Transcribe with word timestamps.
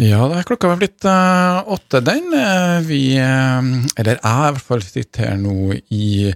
Ja, 0.00 0.22
da 0.24 0.38
er 0.40 0.46
klokka 0.48 0.70
blitt 0.80 1.04
uh, 1.04 1.60
åtte, 1.68 2.00
den. 2.00 2.30
Uh, 2.32 2.80
vi, 2.86 3.12
uh, 3.20 3.60
eller 4.00 4.16
jeg 4.16 4.22
i 4.22 4.54
hvert 4.56 4.64
fall, 4.64 4.84
sitter 4.86 5.26
her 5.26 5.40
nå 5.40 5.74
i 5.92 6.30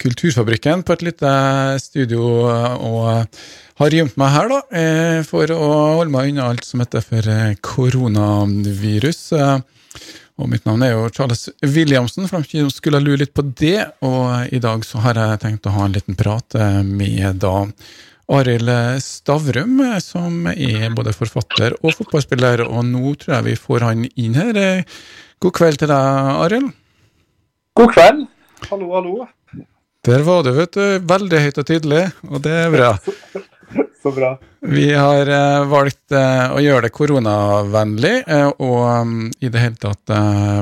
Kulturfabrikken 0.00 0.84
på 0.86 0.94
et 0.94 1.02
lite 1.10 1.30
studio 1.82 2.22
og 2.46 3.34
har 3.82 3.96
gjemt 3.96 4.14
meg 4.16 4.30
her, 4.32 4.46
da, 4.48 4.60
for 5.28 5.52
å 5.52 5.66
holde 5.98 6.14
meg 6.14 6.30
unna 6.30 6.46
alt 6.48 6.64
som 6.64 6.80
heter 6.80 7.04
for 7.04 7.28
koronavirus. 7.60 9.20
Og 10.40 10.48
mitt 10.48 10.64
navn 10.64 10.86
er 10.86 10.94
jo 10.94 11.10
Charles 11.12 11.50
Williamsen, 11.60 12.30
for 12.32 12.48
de 12.48 12.64
skulle 12.72 13.02
lure 13.04 13.26
litt 13.26 13.36
på 13.36 13.44
det. 13.44 13.90
Og 14.00 14.56
i 14.56 14.62
dag 14.64 14.88
så 14.88 15.04
har 15.04 15.20
jeg 15.20 15.42
tenkt 15.44 15.68
å 15.68 15.74
ha 15.76 15.84
en 15.84 15.98
liten 15.98 16.16
prat 16.16 16.56
med 16.80 17.44
da 17.44 17.58
Arild 18.30 18.70
Stavrum, 19.02 19.80
som 20.04 20.46
er 20.52 20.90
både 20.94 21.14
forfatter 21.16 21.74
og 21.80 21.96
fotballspiller, 21.98 22.62
og 22.68 22.84
nå 22.86 23.14
tror 23.18 23.38
jeg 23.38 23.48
vi 23.48 23.56
får 23.58 23.86
han 23.88 24.06
inn 24.14 24.38
her. 24.38 24.60
God 25.42 25.56
kveld 25.56 25.80
til 25.82 25.90
deg, 25.90 26.30
Arild. 26.46 26.70
God 27.78 27.94
kveld. 27.94 28.24
Hallo, 28.70 28.90
hallo. 28.94 29.14
Der 30.06 30.22
var 30.24 30.44
du, 30.46 30.52
vet 30.56 30.72
du. 30.76 30.84
Veldig 31.10 31.40
høyt 31.44 31.58
og 31.60 31.66
tydelig, 31.68 32.04
og 32.28 32.42
det 32.44 32.56
er 32.62 32.70
bra. 32.72 32.90
Så 34.02 34.12
bra. 34.16 34.30
Vi 34.64 34.86
har 34.96 35.28
uh, 35.28 35.68
valgt 35.68 36.14
uh, 36.14 36.54
å 36.56 36.60
gjøre 36.64 36.86
det 36.86 36.92
koronavennlig, 36.96 38.14
uh, 38.30 38.48
og 38.56 38.78
um, 38.88 39.16
i 39.40 39.50
det 39.52 39.60
hele 39.60 39.80
tatt 39.80 40.14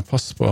passe 0.08 0.34
på 0.38 0.48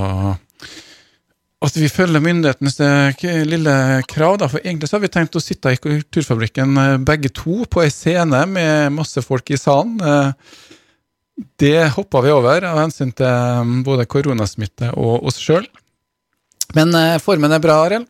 at 1.65 1.77
vi 1.79 1.89
følger 1.89 2.21
myndighetenes 2.21 2.79
eh, 2.85 3.45
lille 3.49 3.75
krav. 4.11 4.37
Da. 4.43 4.49
For 4.53 4.61
egentlig 4.61 4.91
så 4.91 4.99
har 4.99 5.07
vi 5.07 5.13
tenkt 5.13 5.39
å 5.39 5.43
sitte 5.43 5.73
i 5.73 5.81
Kulturfabrikken 5.81 6.81
eh, 6.83 6.97
begge 7.01 7.33
to 7.33 7.65
på 7.71 7.85
ei 7.85 7.93
scene 7.93 8.43
med 8.51 8.93
masse 8.97 9.25
folk 9.25 9.51
i 9.51 9.61
salen. 9.61 9.97
Eh, 9.97 10.67
det 11.61 11.79
hoppa 11.97 12.23
vi 12.25 12.33
over 12.33 12.65
av 12.65 12.81
hensyn 12.81 13.13
til 13.17 13.73
både 13.85 14.09
koronasmitte 14.09 14.93
og 14.97 15.27
oss 15.29 15.41
sjøl. 15.41 15.67
Men 16.77 16.97
formen 17.23 17.53
er 17.53 17.61
bra, 17.63 17.77
Arild? 17.85 18.07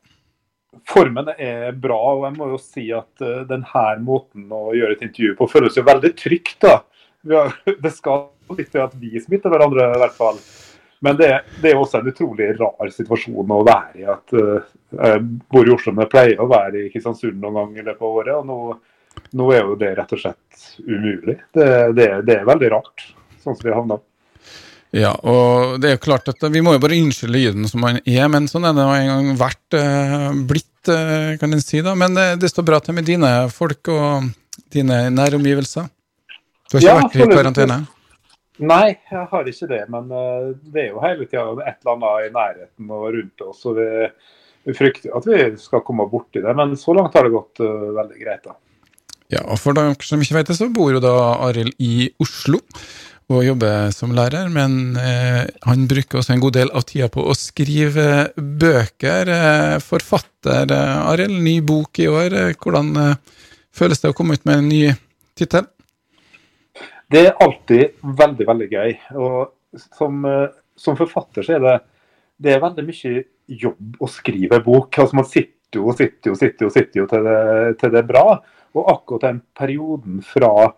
Formen 0.87 1.33
er 1.35 1.75
bra, 1.75 1.99
og 2.15 2.23
jeg 2.29 2.37
må 2.37 2.47
jo 2.53 2.61
si 2.63 2.85
at 2.95 3.25
denne 3.51 3.89
måten 4.07 4.47
å 4.55 4.71
gjøre 4.79 4.95
et 4.95 5.03
intervju 5.09 5.35
på 5.41 5.49
føles 5.51 5.77
jo 5.77 5.85
veldig 5.87 6.13
trygt. 6.19 6.55
da. 6.63 6.79
det 7.83 7.93
skal 7.97 8.29
litt 8.55 8.71
til 8.71 8.85
at 8.85 8.95
vi 9.01 9.19
smitter 9.19 9.51
hverandre, 9.51 9.91
i 9.91 10.01
hvert 10.05 10.17
fall. 10.17 10.39
Men 11.07 11.21
det, 11.21 11.31
det, 11.63 11.71
er 11.71 11.79
også 11.79 12.01
en 12.01 12.11
utrolig 12.11 12.51
rar 12.59 12.91
situasjon 12.91 13.55
å 13.55 13.63
være 13.67 14.03
i. 14.03 14.05
at 14.11 14.35
Jeg 14.35 15.23
bor 15.53 15.69
i 15.69 15.75
Oslo, 15.75 15.95
men 15.95 16.05
jeg 16.05 16.13
pleier 16.17 16.43
å 16.43 16.49
være 16.51 16.83
i 16.83 16.91
Kristiansund 16.91 17.39
noen 17.39 17.61
gang 17.61 17.79
i 17.79 17.87
løpet 17.87 18.03
av 18.03 18.19
året. 18.21 18.35
og 18.35 18.51
nå, 18.51 18.59
nå, 19.39 19.49
er 19.55 19.63
jo 19.63 19.79
det 19.79 19.95
rett 19.97 20.13
og 20.17 20.23
slett 20.25 20.67
umulig. 20.83 21.39
Det, 21.55 21.71
det, 21.97 22.11
det 22.27 22.41
er 22.41 22.51
veldig 22.51 22.73
rart, 22.75 23.09
sånn 23.45 23.55
som 23.55 23.63
vi 23.63 23.73
har 23.73 23.81
havna. 23.81 24.01
Ja, 24.97 25.13
og 25.27 25.81
det 25.83 25.89
er 25.89 25.97
jo 25.97 26.05
klart 26.07 26.29
at 26.31 26.45
vi 26.53 26.63
må 26.65 26.77
jo 26.77 26.81
bare 26.83 26.97
unnskylde 26.97 27.35
lyden 27.35 27.67
som 27.69 27.83
man 27.85 27.99
er, 28.01 28.27
men 28.33 28.47
sånn 28.49 28.65
er 28.69 28.77
det 28.77 28.87
en 28.87 29.11
gang 29.11 29.31
vært 29.41 29.77
uh, 29.77 30.31
blitt, 30.49 30.89
uh, 30.89 31.35
kan 31.41 31.53
en 31.53 31.63
si. 31.65 31.83
da. 31.85 31.97
Men 31.99 32.17
det, 32.17 32.29
det, 32.43 32.53
står 32.53 32.67
bra 32.69 32.81
til 32.81 32.97
med 32.97 33.09
dine 33.09 33.33
folk 33.53 33.91
og 33.93 34.31
dine 34.73 35.07
næromgivelser. 35.13 35.91
Du 36.71 36.79
har 36.79 36.83
ikke 36.83 36.89
ja, 36.89 37.03
vært 37.03 37.19
i 37.19 37.29
karantene? 37.35 37.81
Nei, 38.57 38.97
jeg 39.11 39.29
har 39.31 39.49
ikke 39.51 39.69
det. 39.71 39.83
Men 39.93 40.13
uh, 40.13 40.53
det 40.73 40.87
er 40.87 40.93
jo 40.95 41.03
hele 41.05 41.27
tida 41.29 41.49
et 41.67 41.81
eller 41.81 41.97
annet 41.97 42.29
i 42.29 42.35
nærheten 42.37 42.93
og 42.97 43.09
rundt 43.17 43.47
oss. 43.49 43.65
og 43.69 43.81
vi, 43.81 43.89
vi 44.67 44.77
frykter 44.77 45.17
at 45.17 45.29
vi 45.29 45.43
skal 45.61 45.85
komme 45.87 46.09
borti 46.11 46.45
det, 46.45 46.55
men 46.57 46.77
så 46.81 46.97
langt 46.97 47.17
har 47.17 47.27
det 47.27 47.35
gått 47.37 47.65
uh, 47.65 47.91
veldig 47.99 48.23
greit. 48.23 48.47
da. 48.47 48.57
Ja, 49.33 49.43
og 49.43 49.59
For 49.59 49.75
dere 49.77 49.97
som 50.07 50.23
ikke 50.23 50.39
vet 50.39 50.53
det, 50.53 50.59
så 50.59 50.71
bor 50.73 50.95
jo 50.95 51.03
da 51.03 51.13
Arild 51.49 51.75
i 51.83 52.09
Oslo 52.23 52.61
og 53.27 53.43
jobber 53.43 53.91
som 53.95 54.15
lærer. 54.15 54.49
Men 54.53 54.97
eh, 55.01 55.43
han 55.67 55.87
bruker 55.91 56.21
også 56.21 56.37
en 56.37 56.45
god 56.45 56.59
del 56.59 56.71
av 56.71 56.87
tida 56.87 57.09
på 57.13 57.25
å 57.27 57.35
skrive 57.39 58.29
bøker. 58.37 59.33
Eh, 59.37 59.77
forfatter 59.83 60.71
eh, 60.75 61.09
Arild, 61.11 61.41
ny 61.43 61.59
bok 61.67 62.03
i 62.03 62.11
år. 62.11 62.39
Hvordan 62.55 62.95
føles 63.75 64.03
det 64.03 64.13
å 64.13 64.17
komme 64.17 64.39
ut 64.39 64.47
med 64.47 64.63
en 64.63 64.71
ny 64.71 64.85
tittel? 65.39 65.67
Det 67.13 67.23
er 67.23 67.37
alltid 67.43 68.01
veldig, 68.03 68.47
veldig 68.49 68.69
gøy. 68.73 68.97
Og 69.23 69.81
som, 69.99 70.25
eh, 70.25 70.49
som 70.77 70.97
forfatter 70.99 71.47
så 71.47 71.57
er 71.57 71.65
det, 71.65 71.77
det 72.43 72.55
er 72.55 72.65
veldig 72.65 72.87
mye 72.87 73.23
jobb 73.47 74.01
å 74.03 74.09
skrive 74.11 74.61
bok. 74.65 74.99
Altså 74.99 75.17
Man 75.17 75.29
sitter 75.29 75.81
jo 75.81 75.93
sitter 75.97 76.33
og 76.33 76.39
sitter, 76.41 76.67
og 76.67 76.73
sitter 76.73 77.01
jo 77.01 77.07
til 77.11 77.27
det, 77.27 77.79
til 77.81 77.93
det 77.95 78.03
er 78.03 78.09
bra. 78.09 78.25
Og 78.77 78.91
akkurat 78.93 79.31
den 79.31 79.41
perioden 79.57 80.23
fra 80.25 80.73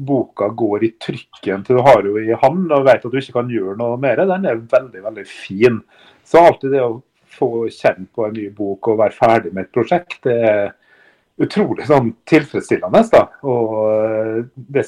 boka 0.00 0.48
går 0.56 0.84
i 0.86 0.92
trykken 1.02 1.64
til 1.66 1.76
du 1.76 1.84
har 1.84 2.06
jo 2.06 2.16
i 2.20 2.36
hand 2.42 2.72
og 2.72 2.86
vet 2.86 3.04
at 3.04 3.12
du 3.12 3.18
ikke 3.20 3.36
kan 3.40 3.50
gjøre 3.52 3.76
noe 3.76 3.98
mer, 4.00 4.22
den 4.28 4.46
er 4.48 4.62
veldig, 4.70 5.02
veldig 5.04 5.24
fin. 5.28 5.80
Så 6.24 6.40
alltid 6.40 6.76
det 6.76 6.84
å 6.84 7.00
få 7.30 7.66
kjenne 7.74 8.06
på 8.14 8.26
en 8.26 8.36
ny 8.36 8.48
bok 8.54 8.92
og 8.92 9.00
være 9.02 9.16
ferdig 9.16 9.52
med 9.54 9.66
et 9.66 9.74
prosjekt, 9.74 10.20
det 10.24 10.36
er 10.50 10.72
utrolig 11.40 11.86
sånn 11.88 12.14
tilfredsstillende. 12.28 13.02
da. 13.12 13.26
Og 13.48 13.76
eh, 13.90 14.40
det 14.54 14.86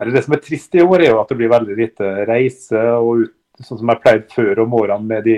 eller 0.00 0.12
Det 0.12 0.24
som 0.24 0.36
er 0.36 0.42
trist 0.44 0.74
i 0.76 0.84
år, 0.84 1.02
er 1.02 1.10
jo 1.14 1.20
at 1.22 1.30
det 1.32 1.38
blir 1.38 1.52
veldig 1.52 1.76
lite 1.78 2.10
reise. 2.28 2.82
og 2.96 3.24
ut, 3.24 3.32
Sånn 3.64 3.78
som 3.80 3.88
jeg 3.88 4.02
pleide 4.02 4.34
før 4.34 4.58
om 4.66 4.74
årene 4.76 5.08
med 5.08 5.24
de 5.24 5.36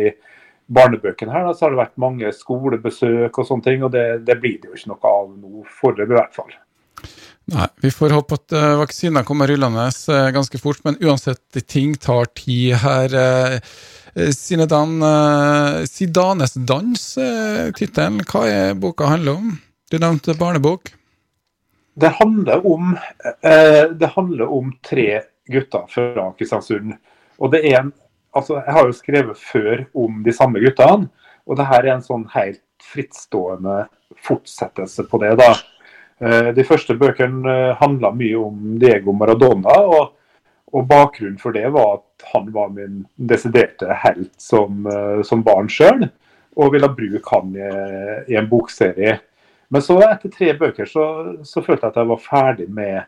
barnebøkene 0.74 1.30
her, 1.30 1.44
da, 1.46 1.52
så 1.54 1.64
har 1.64 1.74
det 1.74 1.78
vært 1.84 2.00
mange 2.02 2.32
skolebesøk 2.34 3.38
og 3.38 3.46
sånne 3.46 3.66
ting. 3.68 3.84
Og 3.86 3.92
det, 3.94 4.24
det 4.26 4.40
blir 4.42 4.56
det 4.58 4.72
jo 4.72 4.74
ikke 4.74 4.90
noe 4.90 5.12
av 5.12 5.28
nå, 5.36 5.62
foreløpig 5.78 6.16
i 6.16 6.18
hvert 6.18 6.34
fall. 6.34 6.56
Nei, 7.54 7.68
Vi 7.80 7.92
får 7.94 8.16
håpe 8.16 8.40
at 8.40 8.56
uh, 8.58 8.74
vaksiner 8.82 9.24
kommer 9.24 9.48
rullende 9.48 9.86
uh, 9.86 10.26
ganske 10.34 10.58
fort, 10.60 10.82
men 10.84 10.98
uansett, 11.00 11.62
ting 11.70 11.94
tar 11.94 12.28
tid 12.36 12.74
her. 12.82 13.14
Uh, 13.14 14.28
Sinedan, 14.34 14.98
uh, 14.98 15.86
Sidanes 15.86 16.58
dans, 16.58 17.08
uh, 17.22 17.70
tittelen. 17.78 18.20
Hva 18.26 18.44
er 18.50 18.76
boka 18.76 19.08
handler 19.14 19.38
om? 19.38 19.56
Du 19.88 19.96
nevnte 20.02 20.34
barnebok. 20.36 20.97
Det 22.00 22.08
handler, 22.08 22.66
om, 22.66 22.98
eh, 23.42 23.90
det 23.90 24.06
handler 24.06 24.52
om 24.52 24.72
tre 24.82 25.22
gutter 25.46 25.86
fra 25.88 26.32
Kristiansund. 26.38 26.92
Og 27.38 27.50
det 27.50 27.64
er 27.66 27.80
en, 27.80 27.92
altså 28.30 28.60
Jeg 28.60 28.74
har 28.74 28.86
jo 28.86 28.94
skrevet 28.94 29.38
før 29.38 29.82
om 29.94 30.20
de 30.22 30.32
samme 30.32 30.62
guttene, 30.62 31.08
og 31.46 31.58
det 31.58 31.66
her 31.66 31.86
er 31.86 31.96
en 31.96 32.04
sånn 32.04 32.28
helt 32.36 32.62
frittstående 32.92 33.88
fortsettelse 34.28 35.08
på 35.10 35.18
det. 35.24 35.34
da. 35.40 35.50
Eh, 36.20 36.52
de 36.54 36.64
første 36.64 36.94
bøkene 36.94 37.50
eh, 37.50 37.74
handla 37.80 38.12
mye 38.14 38.38
om 38.46 38.78
Diego 38.78 39.12
Maradona, 39.12 39.74
og, 39.82 40.14
og, 40.70 40.86
bakgrunnen 40.86 41.40
for 41.42 41.56
det 41.56 41.66
var 41.74 41.98
at 41.98 42.30
han 42.30 42.52
var 42.54 42.70
min 42.76 43.06
desiderte 43.16 43.90
helt 44.04 44.36
som, 44.38 44.86
som 45.24 45.42
barn 45.42 45.66
sjøl, 45.66 46.06
og 46.54 46.74
ville 46.74 46.94
bruke 46.94 47.34
han 47.34 47.56
i, 47.58 47.72
i 48.34 48.38
en 48.38 48.50
bokserie. 48.50 49.18
Men 49.68 49.84
så 49.84 49.98
etter 50.00 50.32
tre 50.32 50.54
bøker 50.56 50.88
så, 50.88 51.04
så, 51.44 51.60
følte 51.60 51.86
jeg 51.86 51.92
at 51.92 52.00
jeg 52.00 52.08
var 52.08 52.22
ferdig 52.24 52.68
med 52.72 53.02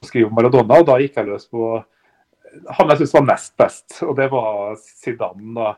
å 0.00 0.08
skrive 0.08 0.30
om 0.30 0.34
Maradona, 0.34 0.80
og 0.80 0.88
da 0.88 0.98
gikk 0.98 1.20
jeg 1.20 1.28
løs 1.28 1.46
på 1.50 1.76
han 2.50 2.90
jeg 2.90 2.98
syntes 2.98 3.14
var 3.14 3.26
nest 3.28 3.52
best, 3.60 4.00
og 4.02 4.16
det 4.18 4.26
var 4.32 4.72
Zidane. 4.80 5.52
da. 5.54 5.74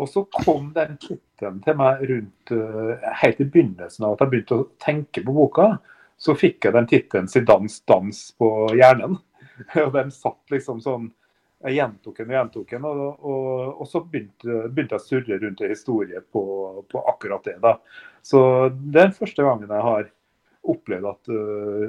Og 0.00 0.08
så 0.08 0.24
kom 0.34 0.70
den 0.74 0.96
tittelen 1.00 1.60
til 1.64 1.78
meg 1.78 2.02
rundt 2.10 2.52
uh, 2.52 3.08
helt 3.22 3.40
i 3.40 3.46
begynnelsen 3.48 4.06
av 4.06 4.16
at 4.16 4.24
jeg 4.24 4.32
begynte 4.32 4.58
å 4.58 4.68
tenke 4.82 5.24
på 5.24 5.34
boka. 5.36 5.68
Så 6.20 6.36
fikk 6.38 6.66
jeg 6.66 6.76
den 6.76 6.88
tittelen 6.90 7.28
'Zidans 7.30 7.80
dans' 7.88 8.22
på 8.38 8.50
hjernen. 8.76 9.18
og 9.84 9.92
den 9.96 10.12
satt 10.14 10.52
liksom 10.52 10.80
sånn 10.84 11.10
Jeg 11.62 11.76
gjentok 11.76 12.16
den 12.18 12.30
og 12.32 12.36
gjentok 12.36 12.72
den, 12.74 12.86
og, 12.88 13.02
og, 13.22 13.50
og, 13.76 13.84
så 13.86 14.02
begynte, 14.02 14.56
begynte, 14.66 14.98
jeg 14.98 15.02
å 15.02 15.06
surre 15.06 15.38
rundt 15.42 15.62
en 15.62 15.70
historie 15.70 16.22
på, 16.34 16.42
på 16.90 17.02
akkurat 17.12 17.46
det. 17.46 17.58
da. 17.62 17.76
Så 18.22 18.40
det 18.72 19.04
er 19.04 19.14
første 19.14 19.46
gangen 19.46 19.70
jeg 19.70 19.86
har 19.86 20.08
opplevd 20.72 21.08
at 21.10 21.30
uh, 21.30 21.86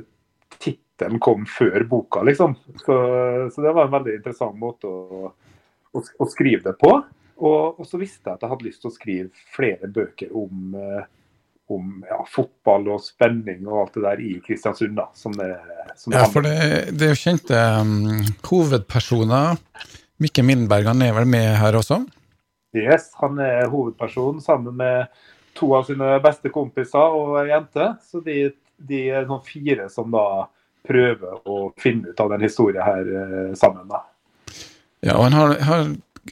tittelen 0.61 1.21
kom 1.23 1.47
før 1.49 1.87
boka, 1.89 2.21
liksom. 2.25 2.55
Så, 2.83 2.99
så, 3.49 3.65
det 3.65 3.73
var 3.73 3.87
en 3.87 3.97
veldig 3.97 4.15
interessant 4.19 4.57
måte 4.61 4.89
å, 4.89 5.33
å, 5.93 6.03
å 6.03 6.29
skrive 6.29 6.67
det 6.69 6.77
på. 6.81 6.93
Og, 7.43 7.79
og, 7.79 7.83
så 7.89 7.97
visste 8.01 8.29
jeg 8.29 8.37
at 8.37 8.45
jeg 8.45 8.53
hadde 8.53 8.67
lyst 8.67 8.83
til 8.83 8.91
å 8.91 8.95
skrive 8.95 9.45
flere 9.55 9.89
bøker 9.89 10.37
om, 10.37 10.77
uh, 10.77 11.01
om 11.75 12.03
ja, 12.07 12.19
fotball 12.29 12.87
og 12.95 13.01
spenning 13.03 13.65
og 13.67 13.83
alt 13.83 13.97
det 13.97 14.03
der 14.05 14.23
i 14.23 14.31
Kristiansund. 14.45 14.95
da, 14.97 15.07
som 15.17 15.35
det, 15.37 15.51
som 15.99 16.15
Ja, 16.15 16.25
for 16.31 16.45
det, 16.45 16.93
det 16.93 17.07
er 17.07 17.13
jo 17.13 17.21
kjente 17.21 17.59
um, 17.81 18.23
hovedpersoner. 18.47 19.59
Mikke 20.23 20.45
Mindberg 20.45 20.91
han 20.91 21.01
er 21.05 21.15
vel 21.17 21.29
med 21.29 21.49
her 21.59 21.77
også? 21.79 22.03
Yes, 22.73 23.11
han 23.19 23.37
er 23.43 23.69
hovedperson 23.69 24.41
sammen 24.41 24.77
med 24.79 25.11
to 25.57 25.69
av 25.77 25.85
sine 25.85 26.15
beste 26.23 26.49
kompiser 26.53 27.17
og 27.17 27.37
ei 27.43 27.49
jente. 27.51 27.91
Så 28.05 28.23
de, 28.25 28.47
de 28.77 29.03
er 29.13 29.27
noen 29.29 29.43
fire 29.45 29.89
som 29.93 30.09
da 30.13 30.47
prøver 30.83 31.45
å 31.47 31.69
finne 31.79 32.11
ut 32.11 32.19
av 32.19 32.33
den 32.33 32.43
historien 32.43 32.83
her 32.83 33.13
uh, 33.13 33.53
sammen. 33.59 33.85
da. 33.91 34.03
Ja, 35.03 35.17
og 35.17 35.27
han 35.27 35.35
har, 35.35 35.53
har 35.67 35.87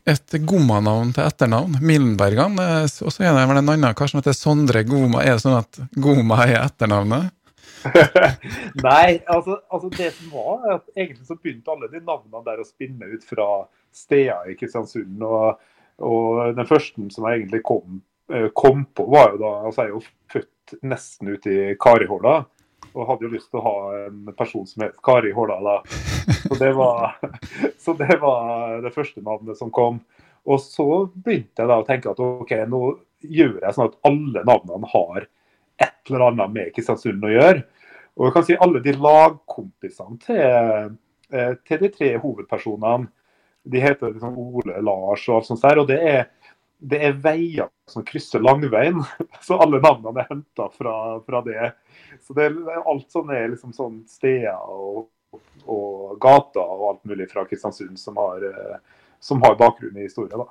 et 0.07 0.38
Gomma-navn 0.47 1.11
til 1.15 1.25
etternavn, 1.25 1.77
Mildenbergan. 1.83 2.57
Og 2.57 3.11
så 3.11 3.25
er 3.25 3.35
det 3.35 3.45
vel 3.49 3.59
en 3.59 3.73
annen 3.75 3.97
kar 3.97 4.11
som 4.11 4.21
heter 4.21 4.35
Sondre 4.38 4.83
Goma. 4.88 5.23
Er 5.25 5.35
det 5.35 5.43
sånn 5.43 5.59
at 5.59 5.81
Goma 5.99 6.41
er 6.47 6.61
etternavnet? 6.63 7.33
Nei, 8.88 9.21
altså, 9.25 9.57
altså, 9.69 9.89
det 9.97 10.11
som 10.13 10.33
var, 10.35 10.65
at 10.75 10.88
egentlig 10.95 11.25
så 11.25 11.38
begynte 11.38 11.73
alle 11.73 11.89
de 11.91 12.01
navnene 12.03 12.43
der 12.45 12.61
å 12.61 12.67
spinne 12.67 13.09
ut 13.09 13.25
fra 13.25 13.47
steder 13.95 14.51
i 14.51 14.55
Kristiansund. 14.59 15.21
Og, 15.25 15.61
og 16.05 16.41
den 16.57 16.69
første 16.69 17.07
som 17.13 17.27
jeg 17.27 17.41
egentlig 17.41 17.63
kom, 17.67 18.01
eh, 18.33 18.49
kom, 18.57 18.85
på, 18.95 19.07
var 19.11 19.35
jo 19.35 19.41
da 19.41 19.53
altså 19.69 19.85
Jeg 19.85 19.91
er 19.91 19.95
jo 19.95 20.03
født 20.35 20.75
nesten 20.94 21.33
ute 21.33 21.53
i 21.53 21.77
Karihåla. 21.81 22.41
Og 22.91 23.07
hadde 23.07 23.27
jo 23.27 23.33
lyst 23.33 23.51
til 23.51 23.61
å 23.61 23.65
ha 23.65 23.75
en 24.05 24.33
person 24.38 24.65
som 24.67 24.85
het 24.85 24.97
Kari 25.05 25.31
Hårdala. 25.35 25.79
Så 26.47 26.57
det, 26.59 26.71
var, 26.77 27.15
så 27.83 27.95
det 27.99 28.17
var 28.21 28.81
det 28.83 28.93
første 28.95 29.23
navnet 29.25 29.59
som 29.59 29.71
kom. 29.73 30.01
Og 30.49 30.61
så 30.63 30.88
begynte 31.13 31.63
jeg 31.63 31.69
da 31.69 31.79
å 31.81 31.88
tenke 31.88 32.11
at 32.11 32.19
OK, 32.23 32.55
nå 32.67 32.81
gjør 33.21 33.59
jeg 33.61 33.77
sånn 33.77 33.91
at 33.91 33.99
alle 34.07 34.43
navnene 34.47 34.89
har 34.91 35.27
et 35.81 36.09
eller 36.09 36.27
annet 36.29 36.53
med 36.53 36.73
Kristiansund 36.75 37.23
å 37.25 37.31
gjøre. 37.31 37.63
Og 38.17 38.27
jeg 38.27 38.35
kan 38.35 38.45
si 38.47 38.59
alle 38.59 38.81
de 38.83 38.94
lagkompisene 38.97 40.19
til, 40.25 40.97
eh, 41.31 41.53
til 41.67 41.81
de 41.81 41.89
tre 41.94 42.11
hovedpersonene, 42.19 43.07
de 43.63 43.81
heter 43.81 44.13
liksom 44.13 44.37
Ole, 44.41 44.81
Lars 44.81 45.27
og 45.29 45.37
alt 45.37 45.49
sånt 45.49 45.63
der. 45.63 45.81
Og 45.81 45.87
det 45.89 45.99
er, 46.01 46.23
det 46.81 46.99
er 47.05 47.19
veier 47.23 47.69
som 47.89 48.05
krysser 48.05 48.44
langveien. 48.44 48.99
Så 49.45 49.59
alle 49.61 49.81
navnene 49.83 50.23
er 50.23 50.31
henta 50.31 50.67
fra, 50.73 50.95
fra, 51.25 51.44
det. 51.45 51.73
Så 52.25 52.35
det 52.37 52.47
er 52.49 52.81
alt 52.81 53.11
sånn 53.13 53.31
er 53.35 53.51
liksom 53.53 53.75
sånn 53.75 54.01
steder 54.09 54.57
og, 54.71 55.05
og 55.65 56.17
gater 56.21 56.63
og 56.63 56.87
alt 56.89 57.05
mulig 57.11 57.29
fra 57.31 57.45
Kristiansund 57.49 57.99
som 57.99 58.19
har, 58.19 58.43
eh, 58.47 59.05
som 59.23 59.41
har 59.45 59.59
bakgrunn 59.59 59.99
i 59.99 60.07
historie. 60.09 60.35
da. 60.35 60.49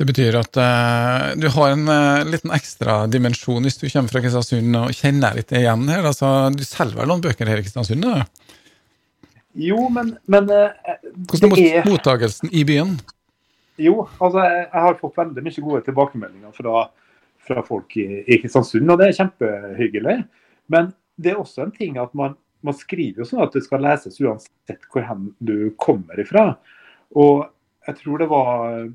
Det 0.00 0.06
betyr 0.08 0.38
at 0.38 0.56
uh, 0.56 1.26
du 1.36 1.44
har 1.52 1.74
en 1.74 1.82
uh, 1.84 2.22
liten 2.24 2.52
ekstra 2.56 3.02
dimensjon 3.12 3.66
hvis 3.66 3.76
du 3.76 3.84
kommer 3.90 4.08
fra 4.08 4.22
Kristiansund 4.24 4.78
og 4.78 4.94
kjenner 4.96 5.36
litt 5.36 5.52
igjen 5.52 5.84
her. 5.92 6.06
Altså, 6.08 6.48
du 6.56 6.62
selger 6.64 7.02
vel 7.02 7.10
noen 7.10 7.24
bøker 7.26 7.50
her 7.50 7.60
i 7.60 7.66
Kristiansund? 7.66 8.06
da? 8.06 8.22
Jo, 9.60 9.90
men, 9.92 10.14
men 10.30 10.48
uh, 10.48 10.72
Hvordan 11.28 11.52
er 11.58 11.84
mottakelsen 11.84 12.48
i 12.48 12.64
byen? 12.64 12.96
Jo, 13.80 14.06
altså 14.16 14.40
jeg, 14.46 14.64
jeg, 14.70 14.82
har 14.86 14.98
fått 15.02 15.20
veldig 15.20 15.44
mye 15.44 15.66
gode 15.66 15.82
tilbakemeldinger 15.90 16.56
fra, 16.56 16.86
fra 17.50 17.64
folk 17.68 17.96
i, 18.00 18.08
i, 18.24 18.40
Kristiansund, 18.40 18.88
og 18.88 19.00
det 19.00 19.10
er 19.10 19.18
kjempehyggelig. 19.20 20.16
Men 20.70 20.92
det 21.20 21.34
er 21.34 21.42
også 21.42 21.66
en 21.66 21.74
ting 21.74 21.98
at 22.00 22.14
man, 22.16 22.36
man 22.64 22.76
skriver 22.76 23.22
jo 23.22 23.28
sånn 23.28 23.44
at 23.44 23.56
det 23.56 23.64
skal 23.66 23.82
leses 23.84 24.20
uansett 24.22 24.86
hvor 24.92 25.04
hen 25.04 25.30
du 25.42 25.72
kommer 25.80 26.20
ifra. 26.22 26.52
Og 27.18 27.48
jeg 27.88 28.00
tror 28.02 28.22
det 28.22 28.30
var 28.30 28.90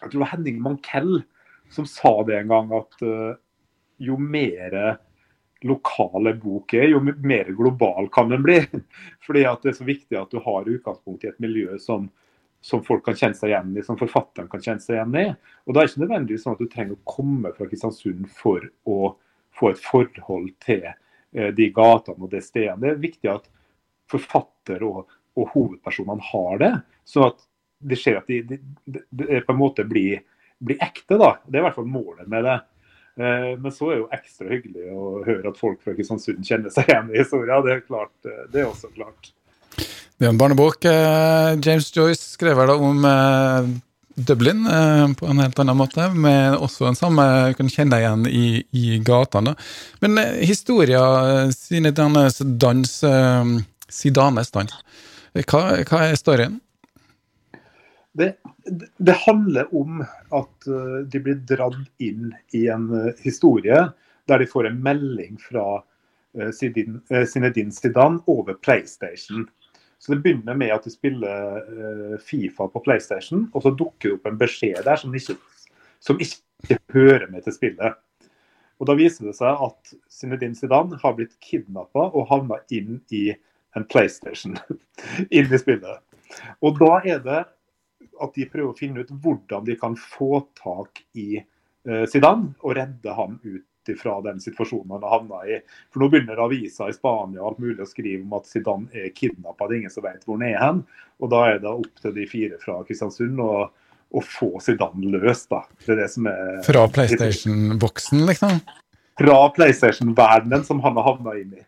tror 0.00 0.14
det 0.14 0.24
var 0.24 0.32
Henning 0.32 0.62
Mankell 0.62 1.22
som 1.70 1.86
sa 1.86 2.22
det 2.24 2.38
en 2.38 2.48
gang, 2.48 2.72
at 2.72 3.02
uh, 3.04 3.34
jo 3.98 4.16
mer 4.16 4.96
lokale 5.66 6.32
bok 6.38 6.72
er, 6.78 6.86
jo 6.92 7.00
mer 7.02 7.50
global 7.52 8.08
kan 8.14 8.30
den 8.30 8.44
bli. 8.46 8.60
Fordi 9.26 9.44
at 9.48 9.64
det 9.64 9.74
er 9.74 9.78
så 9.80 9.88
viktig 9.88 10.16
at 10.16 10.32
du 10.32 10.40
har 10.44 10.70
utgangspunkt 10.70 11.26
i 11.26 11.32
et 11.32 11.42
miljø 11.42 11.76
som, 11.82 12.06
som 12.64 12.84
folk 12.86 13.04
kan 13.04 13.18
kjenne 13.18 13.36
seg 13.36 13.52
igjen 13.52 13.74
i, 13.76 13.84
som 13.84 13.98
forfatteren 14.00 14.48
kan 14.50 14.62
kjenne 14.64 14.84
seg 14.84 14.96
igjen 14.96 15.18
i. 15.18 15.26
Og 15.66 15.74
Da 15.74 15.82
er 15.82 15.88
det 15.88 15.92
ikke 15.92 16.04
nødvendigvis 16.06 16.46
sånn 16.46 16.56
at 16.56 16.62
du 16.62 16.70
trenger 16.72 16.96
å 16.96 17.16
komme 17.16 17.52
fra 17.56 17.68
Kristiansund 17.68 18.30
for 18.38 18.64
å 18.88 19.12
få 19.58 19.72
et 19.74 19.82
forhold 19.82 20.50
til 20.64 20.86
uh, 20.88 21.50
de 21.54 21.68
gatene 21.74 22.24
og 22.24 22.32
det 22.32 22.44
stedet. 22.46 22.78
Det 22.80 22.92
er 22.92 23.02
viktig 23.02 23.32
at 23.32 23.50
forfatter 24.08 24.84
og, 24.86 25.04
og 25.38 25.52
hovedpersonene 25.54 26.30
har 26.30 26.62
det. 26.62 26.72
så 27.04 27.28
at 27.28 27.44
det 27.78 27.98
skjer 27.98 28.18
at 28.20 28.30
de, 28.30 28.40
de, 28.42 28.58
de, 28.84 29.02
de, 29.10 29.40
på 29.46 29.54
en 29.54 29.60
måte 29.60 29.84
blir, 29.86 30.24
blir, 30.58 30.78
ekte. 30.82 31.18
da. 31.18 31.36
Det 31.46 31.58
er 31.58 31.62
i 31.62 31.66
hvert 31.68 31.78
fall 31.78 31.90
målet 31.90 32.30
med 32.30 32.46
det. 32.46 32.58
Eh, 33.18 33.52
men 33.58 33.74
så 33.74 33.88
er 33.88 33.94
det 33.94 34.00
jo 34.00 34.08
ekstra 34.18 34.50
hyggelig 34.50 34.92
å 34.94 35.10
høre 35.26 35.52
at 35.52 35.60
folk 35.60 35.82
fra 35.84 35.94
Kristiansund 35.96 36.44
kjenner 36.46 36.74
seg 36.74 36.90
igjen 36.90 37.12
i 37.12 37.20
historien. 37.20 37.64
Det 37.66 37.74
er, 37.76 37.84
klart, 37.86 38.14
eh, 38.26 38.46
det 38.52 38.62
er 38.62 38.70
også 38.70 38.90
klart. 38.94 39.32
Det 39.78 40.26
er 40.26 40.32
en 40.32 40.40
barnebok. 40.40 40.88
Eh, 40.90 41.52
James 41.62 41.92
Joyce 41.94 42.34
skrev 42.34 42.64
da 42.66 42.74
om 42.74 43.06
Dublin 44.26 44.64
på 45.18 45.26
en 45.30 45.42
helt 45.42 45.58
annen 45.62 45.78
måte, 45.78 46.08
med 46.14 46.56
også 46.58 46.88
en 46.88 46.98
samme 46.98 47.24
du 47.50 47.58
kan 47.58 47.70
kjenne 47.70 47.94
deg 47.94 48.04
igjen 48.04 48.24
i, 48.26 48.46
i 48.74 48.98
gatene. 49.04 49.54
Men 50.02 50.18
historien 50.42 51.52
sine 51.54 51.92
dans, 51.94 52.40
dans 52.42 52.94
Sidanes 53.88 54.50
dans, 54.52 54.74
hva, 55.38 55.62
hva 55.88 56.02
er 56.08 56.18
storyen? 56.18 56.58
Det, 58.18 58.32
det, 58.98 59.16
handler 59.24 59.70
om 59.76 60.02
at 60.02 60.68
uh, 60.68 61.00
de 61.06 61.20
blir 61.22 61.38
dratt 61.48 61.78
inn 62.02 62.32
i 62.56 62.66
en 62.72 62.90
historie 63.22 63.84
der 64.28 64.42
de 64.42 64.48
får 64.50 64.68
en 64.68 64.82
melding 64.84 65.38
fra 65.40 65.78
Zinedine 66.52 67.72
Zidane 67.72 68.20
over 68.26 68.54
PlayStation. 68.54 69.46
Så 69.98 70.14
Det 70.14 70.22
begynner 70.22 70.54
med 70.54 70.70
at 70.70 70.84
de 70.86 70.90
spiller 70.90 72.18
Fifa 72.22 72.68
på 72.70 72.82
PlayStation, 72.84 73.48
og 73.52 73.64
så 73.64 73.74
dukker 73.74 74.12
det 74.12 74.18
opp 74.18 74.28
en 74.30 74.38
beskjed 74.38 74.84
der 74.86 75.00
som 75.00 75.14
ikke, 75.14 75.34
som 75.98 76.20
ikke 76.22 76.78
hører 76.94 77.26
med 77.32 77.42
til 77.46 77.56
spillet. 77.56 77.98
Og 78.78 78.86
Da 78.86 78.94
viser 78.94 79.26
det 79.26 79.34
seg 79.38 79.58
at 79.66 79.94
Zinedine 80.10 80.54
Zidane 80.54 80.98
har 81.02 81.16
blitt 81.18 81.34
kidnappa 81.42 82.08
og 82.12 82.28
havna 82.30 82.60
inn 82.70 83.00
i 83.10 83.32
en 83.76 83.86
PlayStation. 83.90 84.56
inn 85.36 85.50
i 85.50 85.60
spillet. 85.60 86.02
Og 86.62 86.78
da 86.78 86.98
er 87.02 87.22
det 87.24 87.40
at 88.18 88.34
de 88.34 88.46
prøver 88.50 88.70
å 88.70 88.78
finne 88.78 89.02
ut 89.02 89.10
hvordan 89.22 89.66
de 89.66 89.76
kan 89.78 89.96
få 89.98 90.44
tak 90.58 91.02
i 91.18 91.40
uh, 91.40 92.04
Zidane 92.10 92.52
og 92.62 92.76
redde 92.78 93.14
ham 93.14 93.38
ut 93.42 93.66
fra 93.96 94.18
den 94.24 94.40
situasjonen 94.42 94.96
han 94.96 95.04
har 95.06 95.14
havna 95.16 95.42
i. 95.48 95.58
For 95.92 96.02
Nå 96.02 96.10
begynner 96.12 96.42
aviser 96.44 96.90
i 96.90 96.96
Spania 96.96 97.44
alt 97.46 97.60
mulig 97.62 97.80
å 97.84 97.88
skrive 97.88 98.22
om 98.24 98.36
at 98.38 98.50
Zidane 98.50 98.90
er 98.92 99.12
kidnappa. 99.16 99.68
Det 99.68 99.76
er 99.76 99.80
ingen 99.82 99.94
som 99.94 100.06
vet 100.06 100.26
hvor 100.26 100.38
han 100.38 100.48
er 100.48 100.58
hen. 100.62 100.82
Og 101.22 101.32
Da 101.32 101.44
er 101.52 101.62
det 101.62 101.70
opp 101.70 102.02
til 102.02 102.14
de 102.16 102.26
fire 102.30 102.60
fra 102.62 102.80
Kristiansund 102.88 103.40
å, 103.42 103.52
å 104.10 104.24
få 104.24 104.50
Zidane 104.64 105.14
løst. 105.14 105.48
da. 105.54 105.64
Det 105.86 105.94
er 105.94 106.02
det 106.02 106.10
som 106.12 106.28
er... 106.30 106.60
Fra 106.66 106.84
PlayStation-boksen, 106.92 108.26
liksom? 108.28 108.60
Fra 109.18 109.40
PlayStation-verdenen 109.56 110.66
som 110.66 110.84
han 110.84 111.00
har 111.00 111.08
havna 111.12 111.38
inn 111.40 111.56
i. 111.58 111.64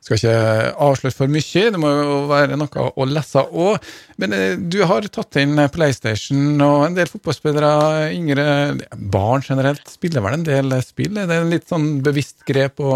Skal 0.00 0.16
ikke 0.16 0.36
avsløre 0.80 1.14
for 1.14 1.30
mye, 1.32 1.64
det 1.74 1.80
må 1.80 1.90
jo 1.92 2.20
være 2.30 2.56
noe 2.58 2.84
å 2.96 3.06
lese 3.08 3.42
òg. 3.44 3.90
Men 4.22 4.36
eh, 4.36 4.54
du 4.56 4.80
har 4.88 5.08
tatt 5.12 5.40
inn 5.42 5.60
PlayStation, 5.72 6.54
og 6.64 6.86
en 6.86 6.96
del 6.96 7.10
fotballspillere, 7.10 8.08
yngre 8.16 8.46
barn 9.12 9.44
generelt, 9.44 9.84
spiller 9.92 10.24
vel 10.24 10.38
en 10.38 10.46
del 10.46 10.72
spill? 10.86 11.20
Er 11.20 11.28
det 11.28 11.40
en 11.42 11.52
litt 11.52 11.68
sånn 11.68 11.90
bevisst 12.06 12.46
grep 12.48 12.80
å 12.80 12.94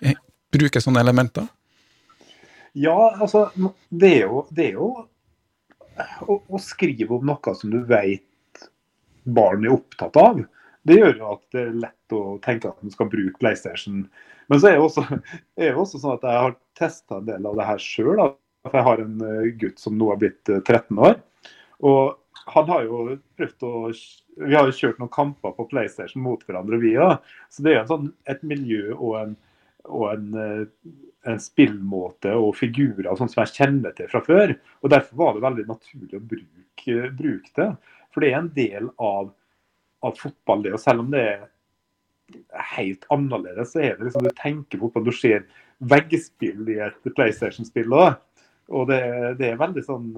eh, 0.00 0.16
bruke 0.54 0.80
sånne 0.82 1.04
elementer? 1.04 1.46
Ja, 2.76 2.96
altså 3.14 3.46
Det 3.88 4.08
er 4.10 4.26
jo, 4.26 4.42
det 4.52 4.70
er 4.70 4.80
jo 4.80 4.90
å, 6.26 6.36
å, 6.36 6.60
skrive 6.60 7.16
om 7.16 7.24
noe 7.30 7.54
som 7.56 7.72
du 7.72 7.80
vet 7.88 8.24
barn 9.24 9.64
er 9.64 9.76
opptatt 9.76 10.16
av. 10.20 10.42
Det 10.86 10.98
gjør 11.00 11.16
jo 11.18 11.30
at 11.34 11.44
det 11.56 11.62
er 11.62 11.78
lett 11.84 12.14
å 12.14 12.22
tenke 12.44 12.70
at 12.70 12.82
man 12.84 12.94
skal 12.94 13.08
bruke 13.10 13.40
PlayStation 13.40 14.04
men 14.50 14.60
så 14.60 14.70
er 14.70 14.76
det 14.76 14.84
også, 14.84 15.04
er 15.66 15.78
også 15.78 16.00
sånn 16.02 16.18
at 16.18 16.26
jeg 16.28 16.44
har 16.44 16.58
testa 16.78 17.20
en 17.20 17.30
del 17.30 17.48
av 17.48 17.56
det 17.58 17.66
her 17.70 17.82
sjøl. 17.82 18.22
Jeg 18.66 18.84
har 18.88 19.02
en 19.02 19.24
eh, 19.24 19.48
gutt 19.60 19.82
som 19.82 19.96
nå 19.98 20.10
har 20.12 20.20
blitt 20.22 20.42
13 20.46 20.76
eh, 20.76 21.02
år. 21.08 21.18
Og 21.86 22.16
han 22.46 22.70
har 22.70 22.86
jo 22.86 23.16
prøvd 23.38 23.66
å 23.66 23.72
Vi 24.36 24.52
har 24.54 24.68
jo 24.68 24.76
kjørt 24.76 24.98
noen 25.00 25.12
kamper 25.12 25.54
på 25.56 25.64
PlayStation 25.70 26.22
mot 26.22 26.42
hverandre, 26.44 26.78
vi 26.82 26.92
òg. 27.00 27.24
Så 27.50 27.64
det 27.64 27.72
er 27.74 27.86
sånn, 27.88 28.10
et 28.28 28.42
miljø 28.46 28.92
og 28.94 29.14
en, 29.22 29.34
og 29.88 30.10
en, 30.12 30.26
eh, 30.42 30.92
en 31.26 31.40
spillmåte 31.42 32.34
og 32.36 32.52
figurer 32.58 33.08
sånn 33.16 33.32
som 33.32 33.42
jeg 33.42 33.54
kjenner 33.56 33.96
til 33.96 34.10
fra 34.12 34.20
før. 34.26 34.54
Og 34.84 34.92
Derfor 34.92 35.22
var 35.22 35.34
det 35.34 35.46
veldig 35.46 35.66
naturlig 35.70 36.20
å 36.20 36.26
bruke, 36.34 37.10
bruke 37.16 37.54
det. 37.56 37.70
For 38.12 38.22
det 38.22 38.30
er 38.30 38.38
en 38.42 38.52
del 38.54 38.90
av, 39.02 39.32
av 40.04 40.20
fotball, 40.20 40.62
det. 40.66 40.76
Og 40.76 40.84
selv 40.84 41.02
om 41.06 41.10
det 41.12 41.24
er 41.32 41.48
helt 42.76 43.06
annerledes. 43.12 43.72
så 43.72 43.80
er 43.80 43.96
det 43.96 44.08
liksom 44.08 44.24
Du 44.24 44.30
tenker 44.36 44.78
på 44.78 45.04
du 45.04 45.12
ser 45.12 45.46
veggspill 45.78 46.68
i 46.72 46.80
et 46.86 47.10
PlayStation-spill. 47.14 47.92
Og 48.68 48.88
det, 48.90 49.02
det, 49.38 49.52
er 49.52 49.60
veldig 49.60 49.84
sånn 49.86 50.08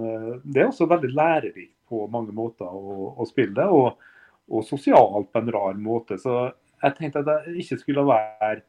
Det 0.44 0.62
er 0.62 0.70
også 0.70 0.88
veldig 0.88 1.10
lærerikt 1.12 1.74
på 1.88 2.06
mange 2.12 2.32
måter 2.36 2.68
å, 2.68 3.12
å 3.16 3.28
spille 3.28 3.56
det. 3.56 3.68
Og, 3.68 4.00
og, 4.48 4.64
sosialt 4.64 5.30
på 5.32 5.42
en 5.42 5.52
rar 5.52 5.78
måte. 5.80 6.18
Så 6.20 6.48
jeg 6.82 6.96
tenkte 6.98 7.24
at 7.24 7.48
jeg 7.48 7.64
ikke 7.64 7.80
skulle 7.82 8.08
være 8.08 8.62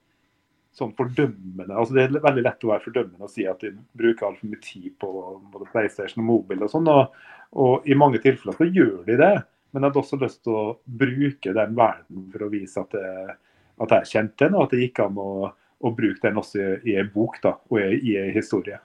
sånn 0.75 0.93
fordømmende. 0.97 1.73
altså 1.73 1.95
Det 1.95 2.05
er 2.05 2.23
veldig 2.23 2.45
lett 2.45 2.65
å 2.65 2.73
være 2.73 2.85
fordømmende 2.85 3.25
og 3.25 3.31
si 3.33 3.45
at 3.49 3.63
de 3.63 3.73
bruker 3.97 4.27
altfor 4.27 4.51
mye 4.51 4.63
tid 4.63 4.91
på 5.01 5.13
både 5.53 5.69
PlayStation 5.73 6.23
og 6.23 6.29
mobil 6.29 6.65
og 6.65 6.73
sånn. 6.73 6.91
Og, 6.91 7.15
og 7.59 7.89
i 7.89 7.97
mange 7.97 8.21
tilfeller 8.23 8.57
så 8.57 8.67
gjør 8.69 9.01
de 9.07 9.17
det. 9.19 9.33
Men 9.69 9.83
jeg 9.83 9.91
hadde 9.91 10.01
også 10.01 10.19
lyst 10.21 10.41
til 10.45 10.57
å 10.57 10.65
bruke 10.83 11.53
den 11.55 11.77
verden 11.77 12.27
for 12.33 12.45
å 12.45 12.51
vise 12.51 12.81
at, 12.81 12.95
jeg, 12.97 13.39
at 13.85 13.95
jeg 13.97 14.11
kjente 14.13 14.45
den, 14.47 14.57
og 14.57 14.65
at 14.65 14.75
det 14.75 14.83
gikk 14.83 15.01
an 15.05 15.19
å, 15.21 15.31
å 15.53 15.91
bruke 15.95 16.21
den 16.25 16.39
også 16.41 16.75
i, 16.81 16.95
en 16.99 17.11
bok 17.13 17.37
da, 17.43 17.55
og 17.69 17.81
i, 17.81 18.15
en 18.19 18.31
historie. 18.35 18.79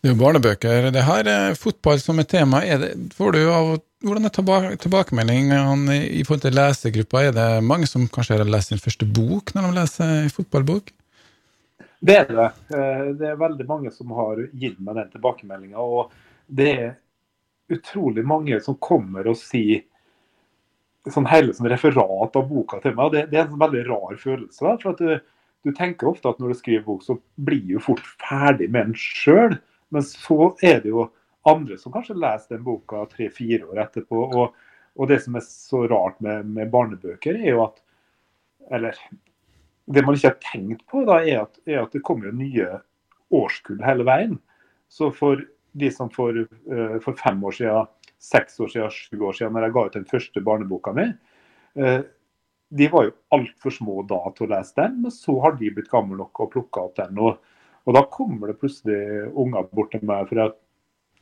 Det 0.00 0.08
er 0.08 0.14
jo 0.14 0.20
barnebøker. 0.22 0.88
Det 0.94 1.04
her 1.04 1.28
er 1.28 1.58
fotball 1.60 2.00
som 2.00 2.22
et 2.22 2.30
tema. 2.30 2.62
Det, 2.64 2.94
får 3.12 3.34
du 3.36 3.40
av, 3.52 3.74
hvordan 4.06 4.28
er 4.30 4.32
tilbake, 4.32 4.70
tilbakemeldingene 4.80 5.98
i 6.06 6.22
forhold 6.24 6.46
til 6.46 6.56
lesegruppa? 6.56 7.26
Er 7.26 7.36
det 7.36 7.50
mange 7.66 7.90
som 7.90 8.06
kanskje 8.08 8.38
har 8.38 8.48
lest 8.48 8.72
sin 8.72 8.80
første 8.80 9.04
bok 9.04 9.52
når 9.56 9.66
de 9.66 9.76
leser 9.76 10.32
fotballbok? 10.32 10.94
Det 12.00 12.16
er 12.16 12.32
det. 12.32 12.48
Eh, 12.72 13.04
det 13.20 13.28
er 13.28 13.42
veldig 13.42 13.66
mange 13.68 13.92
som 13.92 14.14
har 14.16 14.40
gitt 14.56 14.78
meg 14.80 14.96
den 14.96 15.12
tilbakemeldinga. 15.12 15.84
Og 15.84 16.14
det 16.48 16.70
er 16.72 16.94
utrolig 17.70 18.24
mange 18.26 18.58
som 18.64 18.78
kommer 18.82 19.28
og 19.30 19.38
sier 19.38 19.84
sånn 21.08 21.28
hele 21.30 21.54
sånn 21.56 21.70
referat 21.70 22.36
av 22.36 22.48
boka 22.50 22.80
til 22.82 22.96
meg. 22.96 23.14
Det, 23.14 23.26
det 23.30 23.38
er 23.38 23.46
en 23.46 23.54
sånn 23.54 23.62
veldig 23.62 23.84
rar 23.88 24.18
følelse. 24.20 24.64
Da, 24.66 24.74
for 24.82 24.92
at 24.92 25.00
du, 25.00 25.36
du, 25.64 25.70
tenker 25.76 26.10
ofte 26.10 26.32
at 26.32 26.42
når 26.42 26.52
du 26.52 26.58
skriver 26.58 26.84
bok, 26.86 27.04
så 27.06 27.16
blir 27.40 27.62
du 27.68 27.78
fort 27.82 28.02
ferdig 28.20 28.68
med 28.68 28.90
den 28.90 28.98
sjøl. 28.98 29.56
Men 29.94 30.04
så 30.06 30.52
er 30.66 30.82
det 30.84 30.92
jo 30.92 31.08
andre 31.48 31.78
som 31.80 31.94
kanskje 31.94 32.18
leser 32.20 32.56
den 32.56 32.66
boka 32.66 33.06
tre-fire 33.14 33.70
år 33.70 33.86
etterpå. 33.86 34.26
Og, 34.28 34.60
og, 34.98 35.08
det 35.08 35.22
som 35.24 35.38
er 35.38 35.46
så 35.46 35.86
rart 35.90 36.20
med, 36.24 36.50
med, 36.52 36.70
barnebøker, 36.72 37.40
er 37.40 37.54
jo 37.54 37.64
at 37.70 37.80
Eller 38.70 38.94
det 39.90 40.04
man 40.06 40.14
ikke 40.14 40.28
har 40.28 40.42
tenkt 40.44 40.84
på, 40.86 41.00
da, 41.08 41.16
er 41.24 41.40
at, 41.40 41.56
er 41.66 41.80
at 41.80 41.94
det 41.96 42.04
kommer 42.06 42.28
jo 42.28 42.36
nye 42.38 42.66
årskull 43.34 43.80
hele 43.82 44.04
veien. 44.06 44.36
Så 44.92 45.08
for 45.14 45.40
de 45.72 45.90
som 45.94 46.10
for, 46.10 46.36
uh, 46.36 46.96
for 47.04 47.18
fem 47.18 47.44
år 47.46 47.56
siden 47.56 47.88
seks 48.20 48.60
år 48.60 48.68
siden, 48.68 48.90
sju 48.90 49.22
år 49.24 49.36
siden, 49.36 49.54
når 49.56 49.66
jeg 49.66 49.74
ga 49.74 49.84
ut 49.86 49.96
den 49.96 50.08
første 50.08 50.42
barneboka 50.44 50.92
mi. 50.96 51.06
Eh, 51.80 52.00
de 52.70 52.88
var 52.92 53.08
jo 53.08 53.16
altfor 53.34 53.74
små 53.74 54.02
da 54.08 54.20
til 54.36 54.46
å 54.46 54.52
lese 54.52 54.76
den, 54.78 55.00
men 55.04 55.14
så 55.14 55.34
har 55.42 55.56
de 55.58 55.72
blitt 55.74 55.90
gamle 55.90 56.20
nok 56.20 56.44
og 56.44 56.52
plukka 56.52 56.84
opp 56.84 56.98
den. 57.00 57.18
Og, 57.18 57.40
og, 57.86 57.92
da 57.96 58.04
kommer 58.12 58.52
det 58.52 58.60
plutselig 58.60 59.30
unger 59.32 59.70
bort 59.72 59.92
til 59.94 60.04
meg, 60.06 60.28
for 60.28 60.42
jeg, 60.42 60.54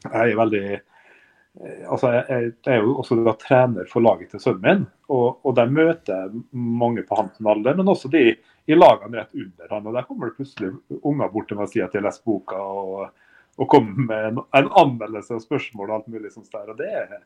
jeg 0.08 0.34
er 0.34 0.40
veldig 0.42 0.64
eh, 0.74 1.84
altså 1.86 2.12
jeg, 2.16 2.26
jeg, 2.34 2.74
er 2.74 2.82
jo 2.82 2.98
også 2.98 3.20
da 3.22 3.36
trener 3.38 3.88
for 3.90 4.04
laget 4.04 4.34
til 4.34 4.42
sønnen 4.42 4.66
min, 4.66 4.84
og, 5.08 5.38
og 5.46 5.54
der 5.56 5.70
møter 5.70 6.26
jeg 6.26 6.42
mange 6.82 7.06
på 7.06 7.20
hans 7.22 7.38
alder, 7.40 7.78
men 7.78 7.94
også 7.94 8.10
de 8.12 8.26
i 8.68 8.76
lagene 8.76 9.22
rett 9.22 9.38
under 9.38 9.70
han. 9.70 9.86
og 9.86 9.94
Der 9.94 10.10
kommer 10.10 10.28
det 10.28 10.36
plutselig 10.42 10.74
unger 10.98 11.30
bort 11.32 11.48
til 11.48 11.56
meg 11.56 11.70
og 11.70 11.72
sier 11.72 11.86
at 11.86 11.94
de 11.94 12.02
har 12.02 12.10
lest 12.10 12.26
boka. 12.26 12.58
og 12.58 13.06
og 13.58 13.68
komme 13.70 14.06
med 14.08 14.26
en, 14.30 14.42
en 14.56 14.72
anmeldelse 14.78 15.36
og 15.36 15.44
spørsmål 15.44 15.90
og 15.90 15.96
alt 15.98 16.10
mulig 16.12 16.32
sånt 16.34 16.50
der. 16.54 16.70
Og 16.70 16.78
det 16.78 16.90
er 16.94 17.16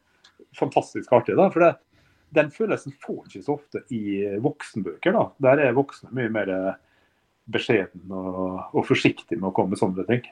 fantastisk 0.59 1.13
artig. 1.13 1.37
da, 1.37 1.49
for 1.53 1.67
det, 1.67 1.75
Den 2.33 2.51
følelsen 2.51 2.95
får 3.05 3.27
ikke 3.29 3.43
så 3.45 3.59
ofte 3.59 3.83
i 3.93 4.25
voksenbøker. 4.41 5.13
da. 5.13 5.27
Der 5.49 5.67
er 5.67 5.77
voksne 5.77 6.13
mye 6.17 6.33
mer 6.33 6.53
beskjeden 7.53 8.07
og, 8.09 8.63
og 8.73 8.87
forsiktig 8.87 9.37
med 9.37 9.51
å 9.51 9.55
komme 9.57 9.75
med 9.75 9.83
sånne 9.83 10.07
ting 10.09 10.23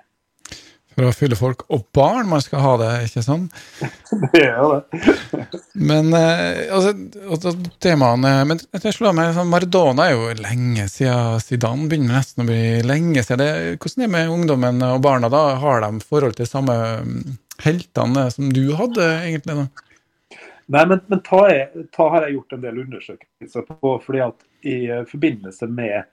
for 0.95 1.07
å 1.07 1.13
fylle 1.15 1.39
folk 1.39 1.63
og 1.73 1.85
barn 1.97 2.29
man 2.31 2.43
skal 2.45 2.63
ha 2.65 2.73
det, 2.81 2.91
ikke 3.09 3.23
sant? 3.25 3.61
Det 4.35 4.43
er 4.43 4.57
jo 4.59 4.71
det. 4.75 5.03
men 5.79 6.11
eh, 6.17 6.67
altså, 6.75 6.93
altså 7.31 7.53
temaene 7.83 8.33
Men 8.49 8.61
jeg 8.75 8.97
slår 8.97 9.15
meg, 9.17 9.31
sånn, 9.37 9.51
Maradona 9.53 10.09
er 10.09 10.17
jo 10.17 10.33
lenge 10.41 10.89
siden 10.91 11.41
Zidane 11.45 11.87
begynner 11.91 12.19
nesten 12.19 12.45
å 12.45 12.49
bli 12.49 12.81
lenge 12.87 13.23
siden. 13.25 13.43
Det, 13.43 13.77
hvordan 13.79 14.05
er 14.05 14.09
det 14.09 14.15
med 14.17 14.35
ungdommen 14.35 14.83
og 14.91 15.05
barna? 15.05 15.31
da? 15.33 15.45
Har 15.63 15.85
de 15.85 15.93
forhold 16.05 16.37
til 16.39 16.49
samme 16.51 16.77
mm, 17.07 17.39
heltene 17.65 18.27
som 18.35 18.51
du 18.55 18.65
hadde, 18.79 19.07
egentlig? 19.29 19.63
da? 19.63 20.39
Nei, 20.71 20.85
men, 20.87 21.03
men 21.11 21.23
ta, 21.27 21.45
jeg, 21.51 21.87
ta, 21.95 22.07
har 22.15 22.27
jeg 22.27 22.37
gjort 22.37 22.55
en 22.55 22.65
del 22.67 22.83
undersøkelser 22.85 23.67
på. 23.71 23.95
fordi 24.05 24.25
at 24.27 24.47
i 24.67 24.77
forbindelse 25.09 25.67
med 25.71 26.11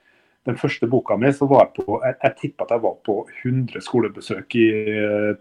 den 0.47 0.59
første 0.59 0.87
boka 0.89 1.17
mi, 1.19 1.31
så 1.35 1.47
var 1.49 1.65
jeg 1.65 1.83
på 1.83 1.99
Jeg, 2.03 2.17
jeg 2.23 2.51
at 2.63 2.71
jeg 2.71 2.83
var 2.83 2.95
på 3.05 3.17
100 3.43 3.83
skolebesøk 3.83 4.55
i, 4.55 4.67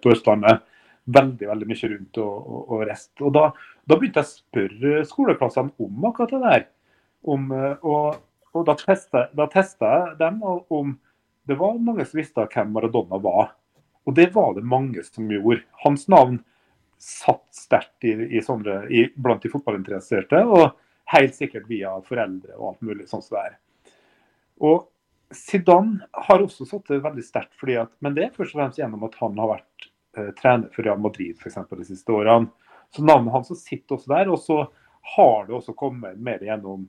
på 0.03 0.13
Østlandet. 0.15 0.65
Veldig 1.07 1.47
veldig 1.47 1.69
mye 1.71 1.91
rundt 1.93 2.19
og, 2.19 2.37
og, 2.37 2.63
og 2.75 2.87
rest. 2.89 3.13
Og 3.23 3.35
da, 3.35 3.51
da, 3.87 3.99
begynte 3.99 4.25
jeg 4.25 4.27
å 4.27 4.33
spørre 4.33 5.05
skoleklassene 5.07 5.87
om 5.87 6.09
akkurat 6.11 6.35
det 6.35 6.41
der. 6.43 6.65
Om, 7.27 7.53
og, 7.87 8.19
og 8.55 8.67
da 8.67 8.75
testa 8.79 9.93
jeg 9.93 10.17
dem 10.19 10.43
om 10.43 10.97
det 11.47 11.55
var 11.61 11.79
mange 11.79 12.05
som 12.07 12.19
visste 12.19 12.49
hvem 12.51 12.75
Maradona 12.75 13.21
var. 13.23 13.55
Og 14.07 14.15
det 14.15 14.33
var 14.35 14.55
det 14.57 14.67
mange 14.67 15.03
som 15.07 15.31
gjorde. 15.31 15.63
Hans 15.85 16.07
navn 16.11 16.41
satt 16.99 17.45
sterkt 17.55 18.07
i, 18.07 18.15
i, 18.39 18.43
sånne, 18.43 18.81
i, 18.91 19.07
blant 19.15 19.45
de 19.45 19.51
fotballinteresserte, 19.53 20.43
og 20.47 20.75
helt 21.13 21.37
sikkert 21.39 21.69
via 21.71 21.93
foreldre 22.07 22.57
og 22.57 22.73
alt 22.73 22.87
mulig 22.87 23.07
sånn 23.11 23.23
som 23.23 23.37
det 23.37 23.45
er. 23.45 23.57
Og 24.67 24.87
Zidane 25.37 26.09
har 26.27 26.43
også 26.43 26.67
satt 26.69 26.89
det 26.91 27.03
veldig 27.05 27.25
sterkt, 27.25 27.55
fordi 27.61 27.77
at, 27.83 27.93
men 28.05 28.17
det 28.17 28.27
er 28.27 28.35
først 28.35 28.55
og 28.55 28.63
fremst 28.63 28.81
gjennom 28.81 29.05
at 29.07 29.17
han 29.21 29.39
har 29.43 29.53
vært 29.53 29.89
eh, 30.19 30.33
trener 30.39 30.73
for 30.75 30.87
Real 30.87 31.03
Madrid 31.03 31.37
for 31.39 31.51
eksempel, 31.51 31.83
de 31.83 31.89
siste 31.91 32.15
årene. 32.15 32.51
Så 32.95 33.05
navnet 33.05 33.35
hans 33.35 33.53
sitter 33.61 33.97
også 33.97 34.13
der. 34.13 34.31
Og 34.33 34.41
så 34.41 34.59
har 35.17 35.47
det 35.47 35.57
også 35.57 35.75
kommet 35.79 36.19
mer 36.23 36.43
gjennom 36.43 36.89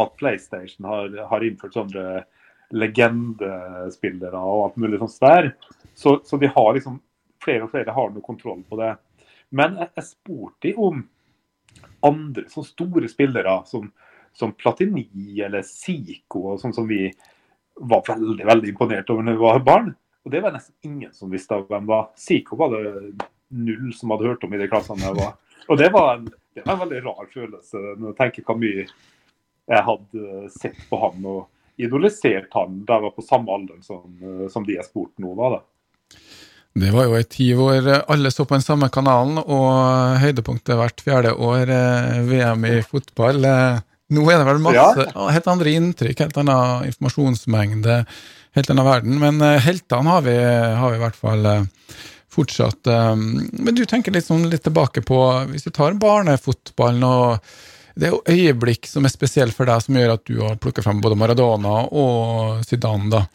at 0.00 0.14
PlayStation 0.16 0.88
har, 0.88 1.12
har 1.28 1.44
innført 1.44 1.76
sånne 1.76 2.24
legendespillere 2.72 4.38
og 4.38 4.66
alt 4.66 4.78
mulig 4.80 5.00
sånt 5.02 5.18
der. 5.20 5.50
Så, 5.94 6.20
så, 6.24 6.38
de 6.40 6.48
har 6.48 6.70
liksom 6.74 7.00
flere 7.44 7.66
og 7.66 7.72
flere 7.74 7.92
har 7.92 8.12
noe 8.12 8.24
kontroll 8.24 8.62
på 8.68 8.78
det. 8.80 8.94
Men 9.52 9.76
jeg, 9.80 9.92
jeg 9.98 10.08
spurte 10.08 10.72
om 10.80 11.02
andre 12.02 12.46
så 12.50 12.64
store 12.64 13.10
spillere 13.10 13.58
som, 13.68 13.90
som 14.32 14.54
Platini 14.56 15.06
eller 15.44 15.64
Zico, 15.66 16.46
og 16.54 16.62
sånn 16.62 16.74
som 16.76 16.88
vi 16.88 17.04
var 17.80 18.02
veldig 18.08 18.46
veldig 18.46 18.72
imponert 18.72 19.10
over 19.10 19.26
når 19.26 19.38
hun 19.38 19.46
var 19.46 19.64
barn. 19.66 19.92
Og 20.22 20.34
det 20.34 20.42
var 20.44 20.54
nesten 20.54 20.74
ingen 20.86 21.12
som 21.14 21.32
visste 21.32 21.58
hvem 21.68 21.88
var. 21.88 22.10
Siko 22.18 22.58
var 22.60 22.74
det 22.74 22.92
null 23.52 23.90
som 23.96 24.14
hadde 24.14 24.28
hørt 24.30 24.44
om 24.46 24.54
i 24.54 24.60
de 24.60 24.68
klassene 24.70 25.08
jeg 25.08 25.18
var. 25.18 25.34
Og 25.68 25.78
det 25.78 25.88
var, 25.94 26.14
en, 26.16 26.28
det 26.54 26.64
var 26.66 26.76
en 26.76 26.84
veldig 26.84 27.02
rar 27.06 27.32
følelse 27.32 27.82
når 27.96 28.12
jeg 28.12 28.18
tenker 28.20 28.46
hvor 28.46 28.60
mye 28.60 28.86
jeg 29.72 29.86
hadde 29.86 30.46
sett 30.52 30.78
på 30.90 30.98
han 30.98 31.26
og 31.30 31.82
idolisert 31.82 32.50
han 32.54 32.82
da 32.86 32.98
jeg 32.98 33.06
var 33.06 33.14
på 33.16 33.24
samme 33.24 33.54
alder 33.54 33.78
som, 33.84 34.08
som 34.50 34.66
de 34.66 34.76
jeg 34.76 34.86
spurte 34.88 35.22
nå. 35.22 35.34
da. 35.38 35.62
Det 36.82 36.90
var 36.94 37.04
jo 37.06 37.16
ei 37.18 37.24
tid 37.28 37.54
hvor 37.58 37.88
alle 38.00 38.32
så 38.32 38.46
på 38.48 38.56
den 38.56 38.64
samme 38.64 38.88
kanalen, 38.92 39.42
og 39.42 40.20
høydepunktet 40.22 40.78
hvert 40.78 41.02
fjerde 41.04 41.34
år, 41.36 41.68
eh, 41.68 42.20
VM 42.24 42.64
i 42.64 42.78
fotball. 42.86 43.44
Eh, 44.12 44.16
nå 44.16 44.28
er 44.30 44.40
det 44.40 44.48
vel 44.48 44.62
masse 44.62 45.08
ja. 45.08 45.26
helt 45.32 45.50
andre 45.50 45.74
inntrykk, 45.78 46.20
helt 46.26 46.38
annen 46.42 46.88
informasjonsmengde, 46.90 47.98
helt 48.58 48.72
annen 48.72 48.88
verden. 48.88 49.18
Men 49.22 49.42
uh, 49.42 49.58
heltene 49.62 50.16
har 50.16 50.24
vi, 50.26 50.36
har 50.36 50.92
vi, 50.92 51.00
i 51.00 51.02
hvert 51.02 51.18
fall 51.18 51.48
uh, 51.48 51.98
fortsatt. 52.32 52.86
Um, 52.86 53.48
men 53.52 53.76
du 53.76 53.84
tenker 53.88 54.14
litt, 54.14 54.28
sånn, 54.28 54.48
litt 54.52 54.64
tilbake 54.64 55.04
på 55.04 55.20
Hvis 55.50 55.68
vi 55.68 55.74
tar 55.74 55.98
barnefotballen 56.00 57.04
og 57.08 57.52
det 57.92 58.08
er 58.08 58.14
jo 58.14 58.22
øyeblikk 58.24 58.88
som 58.88 59.04
er 59.04 59.12
spesielle 59.12 59.52
for 59.52 59.68
deg, 59.68 59.82
som 59.84 59.96
gjør 59.98 60.14
at 60.14 60.22
du 60.24 60.38
har 60.40 60.56
plukket 60.56 60.86
frem 60.86 61.02
både 61.04 61.18
Maradona 61.20 61.82
og 61.92 62.62
Zidane. 62.64 63.10
da. 63.12 63.26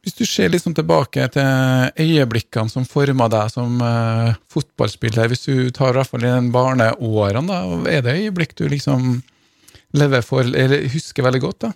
Hvis 0.00 0.16
du 0.16 0.22
ser 0.24 0.48
liksom 0.48 0.72
tilbake 0.76 1.26
til 1.34 1.90
øyeblikkene 2.00 2.72
som 2.72 2.86
forma 2.88 3.26
deg 3.28 3.50
som 3.52 3.82
uh, 3.84 4.32
fotballspiller, 4.48 5.28
hvis 5.28 5.44
du 5.44 5.68
tar 5.76 5.92
i 5.92 5.98
hvert 5.98 6.08
fall 6.08 6.24
i 6.24 6.30
den 6.32 6.48
barneårene, 6.54 7.44
da, 7.50 7.58
er 7.90 8.06
det 8.06 8.16
øyeblikk 8.22 8.54
du 8.56 8.64
liksom 8.72 9.18
lever 10.00 10.24
for, 10.24 10.46
eller 10.46 10.86
husker 10.88 11.26
veldig 11.26 11.42
godt? 11.44 11.66
da? 11.66 11.72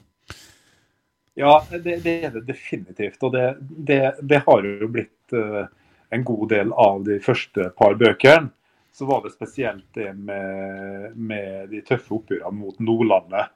Ja, 1.37 1.59
det, 1.71 1.99
det 2.05 2.15
er 2.25 2.33
det 2.33 2.47
definitivt. 2.49 3.19
Og 3.27 3.35
det, 3.35 3.45
det, 3.61 4.01
det 4.23 4.41
har 4.47 4.69
jo 4.71 4.89
blitt 4.95 5.37
uh, 5.37 5.67
en 6.15 6.25
god 6.25 6.47
del 6.55 6.73
av 6.81 7.03
de 7.05 7.19
første 7.23 7.69
par 7.77 7.99
bøkene. 8.01 8.49
Så 8.95 9.09
var 9.09 9.25
det 9.25 9.35
spesielt 9.35 9.85
det 9.99 10.13
med, 10.15 11.13
med 11.19 11.69
de 11.73 11.81
tøffe 11.83 12.15
oppgjørene 12.15 12.55
mot 12.57 12.77
Nordlandet. 12.79 13.51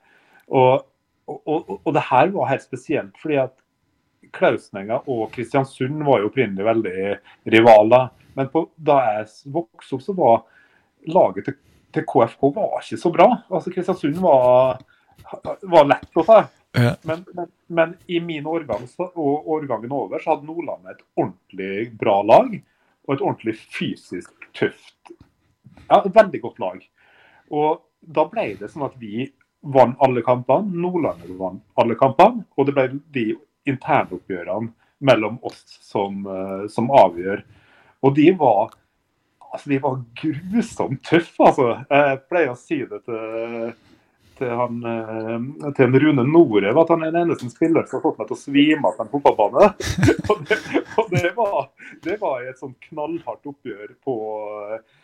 Og, 0.50 0.82
og, 1.30 1.38
og, 1.46 1.76
og 1.78 1.94
det 1.94 2.04
her 2.08 2.32
var 2.34 2.50
helt 2.50 2.66
spesielt 2.66 3.20
fordi 3.22 3.38
at 3.44 3.54
Klausenenga 4.34 5.00
og 5.10 5.30
Kristiansund 5.34 6.02
var 6.06 6.22
jo 6.22 6.30
opprinnelig 6.30 6.66
veldig 6.66 6.98
rivaler. 7.54 8.10
Men 8.38 8.50
på, 8.52 8.64
da 8.76 8.98
jeg 9.06 9.52
vokste 9.54 9.96
opp, 9.96 10.04
så 10.04 10.14
var 10.18 10.44
laget 11.08 11.48
til, 11.48 11.56
til, 11.94 12.06
KFK 12.06 12.44
var 12.56 12.78
ikke 12.82 13.00
så 13.00 13.12
bra. 13.14 13.28
Altså 13.50 13.72
Kristiansund 13.74 14.20
var, 14.22 14.82
var 15.62 15.88
lett 15.88 16.20
å 16.20 16.26
ta. 16.26 16.42
Ja. 16.76 16.92
Men, 17.08 17.24
men, 17.34 17.48
men, 17.66 17.94
i 18.06 18.20
min 18.20 18.46
årgang 18.46 18.84
og 19.08 19.48
årgangen 19.56 19.92
over 19.94 20.20
så 20.22 20.34
hadde 20.34 20.46
Nordland 20.46 20.90
et 20.92 21.02
ordentlig 21.16 21.88
bra 21.98 22.20
lag. 22.26 22.54
Og 23.08 23.14
et 23.14 23.24
ordentlig 23.24 23.56
fysisk 23.72 24.48
tøft 24.56 25.14
Ja, 25.88 26.02
et 26.02 26.14
veldig 26.14 26.40
godt 26.44 26.58
lag. 26.60 26.82
Og 27.48 27.84
da 28.04 28.26
ble 28.28 28.50
det 28.60 28.68
sånn 28.68 28.84
at 28.86 28.96
vi 29.00 29.30
vant 29.62 29.98
alle 30.04 30.22
kampene. 30.26 30.70
Nordlandet 30.84 31.32
vant 31.38 31.64
alle 31.80 31.96
kampene. 31.98 32.44
Og 32.56 32.68
det 32.68 32.74
ble 32.76 32.86
de 33.14 33.26
internoppgjørene 33.68 34.72
mellom 34.98 35.38
oss 35.42 35.78
som, 35.80 36.26
eh, 36.26 36.68
som, 36.68 36.90
avgjør. 36.90 37.44
Og 38.02 38.14
de 38.14 38.30
var, 38.38 38.72
altså, 39.52 39.70
de 39.70 39.78
var 39.82 40.00
grusomt 40.22 41.04
tøffe, 41.06 41.42
altså. 41.44 41.68
Jeg 41.90 42.20
pleier 42.30 42.52
å 42.52 42.58
si 42.58 42.80
det 42.82 43.00
til, 43.06 43.72
til, 44.38 44.52
han, 44.60 44.78
eh, 44.92 45.72
til 45.78 45.98
Rune 46.02 46.26
Norev 46.26 46.82
at 46.82 46.94
han 46.94 47.06
er 47.06 47.14
den 47.14 47.26
eneste 47.26 47.50
spilleren 47.52 47.88
som 47.88 47.98
har 47.98 48.06
fått 48.08 48.22
meg 48.22 48.30
til 48.30 48.38
å 48.38 48.42
svime 48.42 48.90
av 48.90 48.98
på 48.98 49.06
en 49.06 49.12
fotballbane. 49.16 49.72
og, 50.30 50.46
det, 50.48 50.62
og 50.96 51.12
det, 51.14 51.34
var, 51.38 51.60
det 52.06 52.18
var 52.22 52.46
et 52.46 52.62
sånn 52.62 52.76
knallhardt 52.88 53.52
oppgjør 53.54 53.94
på 54.04 54.18
eh, 54.72 54.96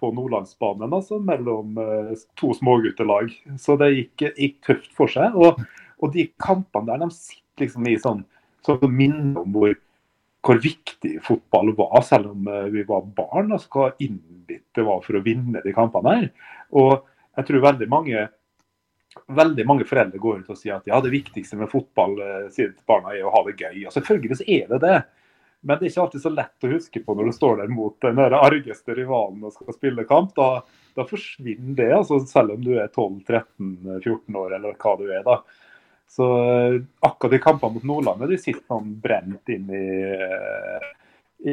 på 0.00 0.08
Nordlandsbanen, 0.14 0.92
altså 0.94 1.18
mellom 1.20 1.74
to 2.38 2.52
småguttelag. 2.56 3.34
Så 3.60 3.74
det 3.76 3.88
gikk, 3.90 4.22
gikk 4.38 4.60
tøft 4.64 4.94
for 4.96 5.10
seg. 5.12 5.34
Og, 5.36 5.58
og 6.00 6.14
de 6.14 6.28
kampene 6.40 6.88
der, 6.88 7.02
de 7.02 7.10
sitter 7.12 7.41
liksom 7.60 7.88
i 7.90 7.96
sånn, 8.00 8.22
sånn 8.66 8.92
minne 8.92 9.40
om 9.42 9.56
hvor, 9.56 9.74
hvor 10.46 10.60
viktig 10.62 11.16
fotball 11.26 11.72
var, 11.78 11.98
selv 12.06 12.32
om 12.32 12.48
eh, 12.48 12.68
vi 12.74 12.84
var 12.88 13.08
barn. 13.16 13.52
altså 13.52 13.72
Hva 13.72 13.90
innbitt 13.98 14.68
det 14.74 14.86
var 14.86 15.02
for 15.04 15.18
å 15.18 15.24
vinne 15.24 15.64
de 15.64 15.74
kampene 15.76 16.16
her. 16.16 16.30
Og 16.78 16.94
jeg 17.36 17.48
tror 17.48 17.68
veldig 17.70 17.90
mange 17.92 18.28
veldig 19.28 19.64
mange 19.68 19.84
foreldre 19.84 20.20
går 20.20 20.38
ut 20.40 20.52
og 20.52 20.56
sier 20.56 20.78
at 20.78 20.86
ja, 20.88 20.96
det 21.04 21.12
viktigste 21.12 21.58
med 21.60 21.70
fotball 21.72 22.14
eh, 22.22 22.46
sier 22.52 22.72
barna 22.88 23.12
er 23.12 23.26
å 23.26 23.32
ha 23.34 23.42
det 23.46 23.58
gøy. 23.58 23.84
Og 23.86 23.92
Selvfølgelig 23.94 24.40
så 24.40 24.46
er 24.48 24.70
det 24.70 24.80
det. 24.84 25.00
Men 25.62 25.78
det 25.78 25.86
er 25.86 25.92
ikke 25.92 26.04
alltid 26.06 26.22
så 26.24 26.32
lett 26.34 26.66
å 26.66 26.70
huske 26.72 27.00
på 27.04 27.14
når 27.14 27.28
du 27.28 27.34
står 27.36 27.60
der 27.60 27.70
mot 27.70 27.94
den 28.02 28.18
argeste 28.18 28.96
rivalen 28.98 29.44
og 29.46 29.54
skal 29.54 29.76
spille 29.76 30.06
kamp. 30.08 30.32
Da, 30.34 30.64
da 30.98 31.04
forsvinner 31.06 31.76
det, 31.78 31.90
altså, 31.94 32.18
selv 32.26 32.56
om 32.56 32.64
du 32.64 32.72
er 32.74 32.88
12-13-14 32.88 34.40
år 34.40 34.56
eller 34.58 34.74
hva 34.82 34.96
du 34.98 35.04
er. 35.06 35.22
da. 35.28 35.38
Så 36.12 36.28
eh, 36.44 36.82
akkurat 37.00 37.32
de 37.32 37.40
kampene 37.40 37.78
mot 37.78 37.88
Nordlandet 37.88 38.34
de 38.34 38.40
sitter 38.40 38.64
sånn 38.68 38.90
brent 39.00 39.48
inn 39.52 39.70
i, 39.72 39.86
eh, 40.12 40.88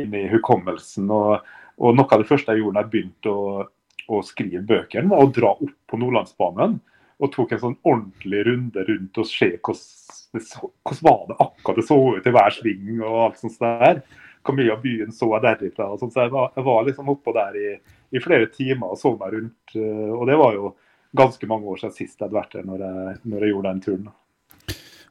inn 0.01 0.15
i 0.19 0.25
hukommelsen. 0.33 1.07
Og, 1.15 1.51
og, 1.79 1.95
noe 1.95 2.11
av 2.11 2.23
det 2.23 2.27
første 2.27 2.55
jeg 2.55 2.65
gjorde 2.65 2.81
da 2.81 2.83
jeg 2.83 2.93
begynte 2.95 3.31
å, 3.31 3.65
å 4.11 4.21
skrive 4.27 4.65
bøkene, 4.67 5.11
var 5.13 5.23
å 5.23 5.31
dra 5.31 5.53
opp 5.55 5.77
på 5.87 5.99
Nordlandsbanen 6.01 6.79
og 7.19 7.31
tok 7.35 7.55
en 7.55 7.61
sånn 7.63 7.77
ordentlig 7.83 8.43
runde 8.47 8.83
rundt 8.87 9.19
og 9.19 9.27
se 9.27 9.49
hvordan 9.59 11.01
var 11.03 11.23
det 11.27 11.39
akkurat 11.39 11.79
det 11.79 11.87
så 11.87 11.97
ut 12.15 12.27
i 12.27 12.35
hver 12.35 12.55
sving 12.55 12.99
og 12.99 13.17
alt 13.25 13.41
sånt 13.41 13.59
der. 13.63 14.03
Hvor 14.43 14.55
mye 14.55 14.71
av 14.71 14.83
byen 14.83 15.11
så 15.15 15.27
jeg 15.33 15.43
derifra. 15.43 15.89
og 15.93 15.99
sånt. 15.99 16.15
Så 16.15 16.23
jeg 16.23 16.31
var, 16.35 16.53
jeg 16.55 16.67
var 16.67 16.85
liksom 16.87 17.11
oppå 17.11 17.33
der 17.35 17.57
i, 17.59 17.73
i, 18.11 18.21
flere 18.23 18.47
timer 18.51 18.95
og 18.95 18.99
så 18.99 19.11
meg 19.19 19.35
rundt. 19.35 19.75
Eh, 19.75 20.11
og 20.15 20.23
det 20.29 20.37
var 20.39 20.55
jo 20.55 20.71
ganske 21.15 21.47
mange 21.47 21.67
år 21.67 21.81
siden 21.81 21.95
sist 21.95 22.15
jeg 22.15 22.27
hadde 22.27 22.39
vært 22.39 22.55
der 22.55 22.67
når 22.67 22.85
jeg, 22.85 23.19
når 23.23 23.43
jeg 23.43 23.53
gjorde 23.53 23.73
den 23.73 23.83
turen. 23.87 24.09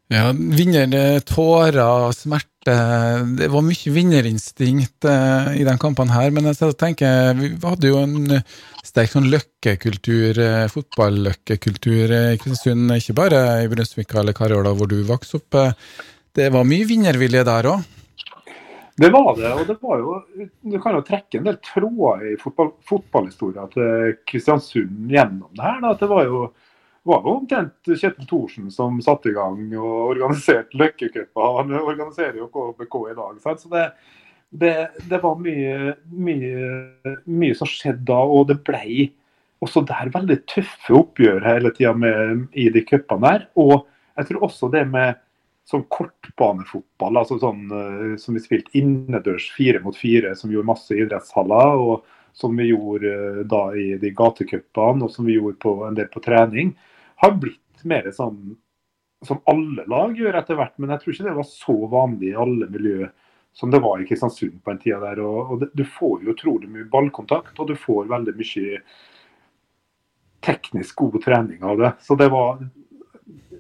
Ja, 0.09 0.31
vinner 0.33 1.21
tårer, 1.21 2.13
smerte 2.17 2.73
Det 3.37 3.49
var 3.53 3.65
mye 3.65 3.91
vinnerinstinkt 3.93 5.05
eh, 5.05 5.51
i 5.61 5.67
den 5.69 5.81
kampen 5.81 6.09
her. 6.09 6.31
Men 6.33 6.49
jeg 6.49 6.77
tenker, 6.81 7.35
vi 7.37 7.51
hadde 7.61 7.91
jo 7.91 8.01
en 8.01 8.39
sterk 8.85 9.13
sånn 9.13 9.29
løkkekultur, 9.29 10.41
eh, 10.41 10.65
fotballøkkekultur 10.73 12.15
i 12.17 12.23
Kristiansund. 12.41 12.97
Ikke 12.97 13.19
bare 13.21 13.43
i 13.67 13.69
Brunsvika 13.69 14.23
eller 14.23 14.37
Karjola 14.37 14.73
hvor 14.77 14.89
du 14.89 15.03
vokste 15.09 15.43
opp. 15.43 15.61
Det 16.33 16.49
var 16.57 16.65
mye 16.69 16.89
vinnervilje 16.89 17.45
der 17.45 17.69
òg? 17.75 17.85
Det 18.99 19.11
var 19.13 19.37
det. 19.37 19.53
Og 19.53 19.67
det 19.69 19.77
var 19.83 20.01
jo 20.01 20.17
Du 20.73 20.79
kan 20.81 20.97
jo 20.97 21.05
trekke 21.05 21.39
en 21.39 21.51
del 21.51 21.61
tråder 21.63 22.33
i 22.33 22.37
fotball, 22.41 22.73
fotballhistoria 22.89 23.69
til 23.77 24.17
Kristiansund 24.25 25.13
gjennom 25.13 25.53
det 25.53 25.69
her. 25.69 25.81
Da. 25.85 25.93
Det 26.01 26.09
var 26.11 26.25
jo 26.25 26.47
var 27.09 27.25
jo 27.25 27.35
omtrent 27.39 27.89
Kjetil 27.89 28.27
Thorsen 28.29 28.71
som 28.73 28.99
satte 29.05 29.31
i 29.31 29.37
gang 29.37 29.61
og 29.79 30.13
organiserte 30.13 30.77
Løkkecupa. 30.79 31.53
Han 31.59 31.73
organiserer 31.81 32.37
jo 32.41 32.51
KBK 32.53 32.97
i 33.13 33.15
dag. 33.17 33.39
Så 33.63 33.71
det, 33.73 33.85
det, 34.51 34.75
det 35.09 35.21
var 35.23 35.39
mye, 35.41 35.95
mye, 36.13 36.67
mye, 37.25 37.55
som 37.57 37.71
skjedde 37.71 38.05
da, 38.11 38.19
og 38.21 38.51
det 38.51 38.59
ble 38.67 39.09
også 39.65 39.83
der 39.89 40.13
veldig 40.15 40.37
tøffe 40.51 40.95
oppgjør 40.95 41.41
hele 41.47 41.73
tida 41.75 41.95
i 42.53 42.69
de 42.75 42.85
cupene 42.87 43.25
der. 43.25 43.49
Og 43.59 43.89
jeg 44.19 44.29
tror 44.29 44.45
også 44.49 44.71
det 44.75 44.85
med 44.91 45.19
sånn 45.69 45.85
kortbanefotball, 45.93 47.19
altså 47.21 47.37
sånn 47.43 47.67
uh, 47.73 48.13
som 48.21 48.37
vi 48.37 48.41
spilte 48.45 48.73
innendørs 48.79 49.51
fire 49.53 49.83
mot 49.85 49.97
fire, 49.97 50.33
som 50.37 50.53
gjorde 50.53 50.71
masse 50.71 50.97
idrettshaller. 50.97 51.83
og 51.89 52.15
som 52.39 52.55
vi 52.55 52.69
gjorde 52.69 53.11
uh, 53.11 53.41
da 53.51 53.65
i 53.75 53.97
de 53.99 54.13
gatecupene, 54.15 55.05
og 55.05 55.11
som 55.11 55.27
vi 55.27 55.37
gjorde 55.37 55.59
på 55.65 55.75
en 55.89 55.97
del 55.99 56.09
på 56.13 56.23
trening 56.25 56.77
har 57.23 57.37
blitt 57.41 57.85
mer 57.89 58.11
sånn 58.15 58.57
som 59.27 59.41
alle 59.51 59.85
lag 59.91 60.15
gjør 60.19 60.39
etter 60.39 60.59
hvert. 60.59 60.77
Men 60.79 60.95
jeg 60.95 61.03
tror 61.03 61.15
ikke 61.15 61.27
det 61.27 61.39
var 61.39 61.49
så 61.51 61.77
vanlig 61.91 62.33
i 62.33 62.39
alle 62.39 62.69
miljø 62.71 63.09
som 63.59 63.73
det 63.75 63.81
var 63.83 64.01
i 64.01 64.07
Kristiansund 64.07 64.61
på 64.63 64.71
en 64.71 64.81
tid 64.83 65.01
der. 65.03 65.21
Og, 65.25 65.39
og 65.53 65.63
det, 65.63 65.71
du 65.75 65.85
får 65.85 66.23
jo 66.23 66.35
utrolig 66.35 66.71
mye 66.71 66.89
ballkontakt, 66.93 67.59
og 67.59 67.71
du 67.71 67.75
får 67.79 68.11
veldig 68.13 68.37
mye 68.39 68.83
teknisk 70.47 71.01
god 71.03 71.19
trening 71.25 71.65
av 71.67 71.81
det. 71.81 71.93
Så 72.07 72.15
det 72.21 72.31
var 72.31 72.63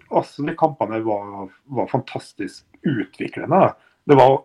altså 0.09 0.47
de 0.47 0.55
kampene 0.57 1.01
var, 1.05 1.49
var 1.65 1.91
fantastisk 1.91 2.65
utviklende. 2.87 3.73
Det 4.07 4.19
var 4.19 4.39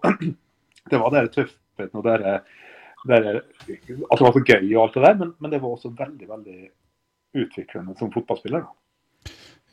det 0.89 1.02
var 1.06 1.13
der 1.13 1.30
tøffheten 1.32 2.02
og 2.02 2.08
der, 2.08 2.26
at 2.41 4.17
det 4.17 4.26
var 4.26 4.34
så 4.34 4.41
gøy 4.41 4.73
og 4.73 4.82
alt 4.88 4.97
det 4.97 5.06
der, 5.06 5.19
men, 5.19 5.36
men 5.38 5.54
det 5.54 5.62
var 5.62 5.76
også 5.76 5.93
veldig 5.97 6.30
veldig 6.30 6.60
utviklende 7.43 7.95
som 7.99 8.12
fotballspiller. 8.13 8.65
da. 8.65 8.83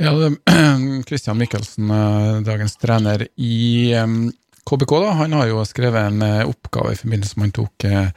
Ja, 0.01 0.31
Kristian 1.07 1.39
Mikkelsen, 1.43 1.91
eh, 1.91 2.41
dagens 2.41 2.77
trener 2.77 3.27
i 3.37 3.95
KBK, 4.71 4.91
da, 4.91 5.11
han 5.11 5.33
har 5.33 5.51
jo 5.51 5.65
skrevet 5.69 6.07
en 6.09 6.23
eh, 6.25 6.49
oppgave 6.49 6.95
i 6.95 6.97
forbindelse 6.97 7.37
med 7.37 7.51
han 7.51 7.53
tok 7.59 7.85
eh, 7.85 8.09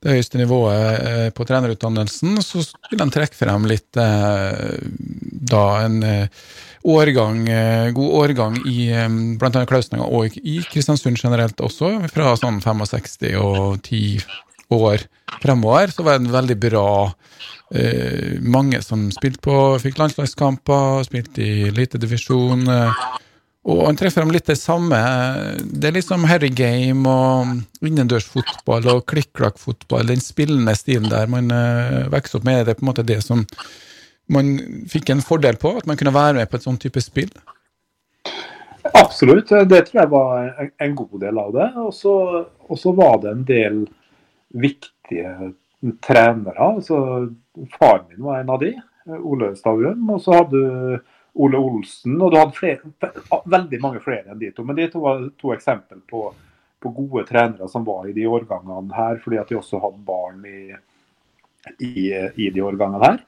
det 0.00 0.16
høyeste 0.16 0.40
nivået 0.40 1.34
på 1.36 1.44
trenerutdannelsen. 1.46 2.40
Så 2.42 2.64
vil 2.88 3.02
han 3.02 3.12
trekke 3.12 3.36
frem 3.36 3.66
litt 3.68 3.92
da 3.92 5.64
en 5.84 5.98
årgang, 6.88 7.42
god 7.92 8.14
årgang 8.22 8.56
i 8.64 8.88
bl.a. 9.36 9.66
Klausninga 9.68 10.08
og 10.08 10.38
i 10.40 10.62
Kristiansund 10.72 11.20
generelt 11.20 11.60
også, 11.60 11.92
fra 12.14 12.32
sånn 12.40 12.62
65 12.64 13.36
og 13.44 13.84
10 13.84 14.24
år 14.76 15.06
fremover. 15.42 15.92
Så 15.92 16.04
var 16.06 16.18
det 16.18 16.26
en 16.26 16.34
veldig 16.34 16.58
bra 16.62 16.90
eh, 17.74 18.38
mange 18.42 18.82
som 18.84 19.08
spilte 19.14 19.42
på, 19.46 19.56
fikk 19.82 19.98
landslagskamper, 20.00 21.04
spilte 21.08 21.44
i 21.44 21.68
elitedivisjon. 21.70 22.66
Eh, 22.68 23.02
og 23.70 23.82
han 23.84 23.98
treffer 24.00 24.24
dem 24.24 24.32
litt 24.32 24.48
det 24.48 24.56
samme. 24.56 24.98
Det 25.60 25.90
er 25.90 25.98
liksom 25.98 26.24
Harry 26.30 26.48
Game 26.56 27.04
og 27.04 27.84
innendørsfotball 27.84 28.88
og 28.94 29.04
klikk-klakk-fotball, 29.10 30.08
den 30.08 30.24
spillende 30.24 30.74
stilen 30.78 31.10
der 31.12 31.28
man 31.30 31.52
eh, 31.52 32.08
vokser 32.12 32.40
opp 32.40 32.48
med. 32.48 32.64
Det 32.64 32.74
er 32.74 32.80
på 32.80 32.86
en 32.86 32.92
måte 32.92 33.06
det 33.06 33.20
som 33.26 33.44
man 34.30 34.54
fikk 34.88 35.10
en 35.10 35.24
fordel 35.26 35.58
på, 35.60 35.74
at 35.76 35.88
man 35.90 35.98
kunne 35.98 36.14
være 36.14 36.38
med 36.38 36.50
på 36.50 36.56
et 36.56 36.64
sånn 36.64 36.80
type 36.80 37.02
spill. 37.04 37.32
Absolutt, 38.96 39.50
det 39.68 39.82
tror 39.86 40.00
jeg 40.00 40.10
var 40.10 40.68
en 40.80 40.94
god 40.96 41.16
del 41.20 41.38
av 41.42 41.50
det. 41.52 41.68
Og 41.82 42.78
så 42.80 42.92
var 42.96 43.20
det 43.22 43.32
en 43.34 43.44
del 43.48 43.82
viktige 44.50 45.52
trenere. 46.04 46.58
altså 46.58 47.28
Faren 47.78 48.08
min 48.08 48.24
var 48.24 48.40
en 48.40 48.50
av 48.50 48.60
de, 48.60 48.74
Ole 49.18 49.54
Stavrum. 49.56 50.10
Og 50.10 50.22
så 50.22 50.36
hadde 50.40 50.60
du 50.60 51.00
Ole 51.40 51.58
Olsen, 51.58 52.16
og 52.20 52.32
du 52.32 52.38
hadde 52.40 52.56
flere, 52.56 52.92
veldig 53.46 53.80
mange 53.82 54.02
flere 54.02 54.32
enn 54.32 54.40
de 54.40 54.50
to. 54.54 54.64
Men 54.66 54.78
de 54.78 54.88
to 54.90 55.02
var 55.04 55.22
to 55.40 55.52
eksempel 55.54 56.02
på, 56.10 56.24
på, 56.82 56.92
gode 56.96 57.26
trenere 57.28 57.68
som 57.70 57.86
var 57.86 58.08
i 58.10 58.14
de 58.16 58.26
årgangene 58.28 58.96
her, 58.96 59.20
fordi 59.22 59.38
at 59.40 59.50
de 59.50 59.58
også 59.60 59.80
hadde 59.82 60.02
barn 60.06 60.42
i, 60.48 60.72
i, 61.78 61.94
i 62.34 62.50
de 62.50 62.64
årgangene 62.66 63.04
her. 63.04 63.20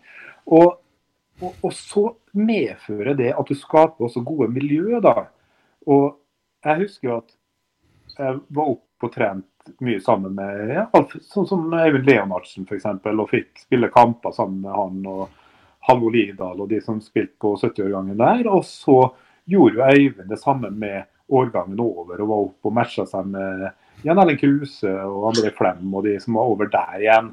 Og, 0.50 0.80
og, 1.40 1.52
og, 1.52 1.70
så 1.76 2.08
medfører 2.34 3.14
det 3.18 3.30
at 3.38 3.48
du 3.48 3.54
skaper 3.58 4.08
også 4.08 4.24
gode 4.26 4.50
miljø, 4.50 4.98
da. 5.04 5.28
Og 5.86 6.18
jeg 6.64 6.84
husker 6.84 7.08
jo 7.08 7.20
at 7.20 7.38
jeg 8.18 8.40
var 8.50 8.74
oppe 8.74 9.06
og 9.06 9.14
trent 9.14 9.46
mye 9.84 10.00
sammen 10.02 10.34
med 10.36 10.72
ja, 10.74 10.86
sånn 11.30 11.46
som 11.48 11.72
Eivind 11.78 12.08
Leonardsen 12.08 12.66
f.eks. 12.66 12.88
Og 13.12 13.30
fikk 13.30 13.64
spille 13.64 13.90
kamper 13.94 14.34
sammen 14.36 14.64
med 14.64 14.74
han 14.76 15.06
og 15.10 15.38
Hallo 15.88 16.10
Lidal 16.14 16.60
og 16.62 16.70
de 16.70 16.78
som 16.82 17.00
spilte 17.02 17.34
på 17.42 17.56
70-årgangen 17.58 18.18
der. 18.20 18.46
Og 18.50 18.64
så 18.68 18.98
gjorde 19.50 19.78
jo 19.78 19.86
Eivind 19.88 20.30
det 20.30 20.40
samme 20.42 20.70
med 20.70 21.08
årgangen 21.32 21.80
over 21.80 22.20
og 22.20 22.28
var 22.28 22.48
oppe 22.48 22.70
og 22.70 22.76
matcha 22.76 23.06
seg 23.08 23.28
med 23.32 23.68
Jan 24.06 24.18
Erling 24.18 24.40
Kruse 24.40 24.90
og 25.06 25.30
André 25.30 25.52
Flem 25.54 25.86
og 25.94 26.04
de 26.06 26.18
som 26.20 26.38
var 26.38 26.50
over 26.52 26.70
der 26.72 26.98
igjen. 27.00 27.32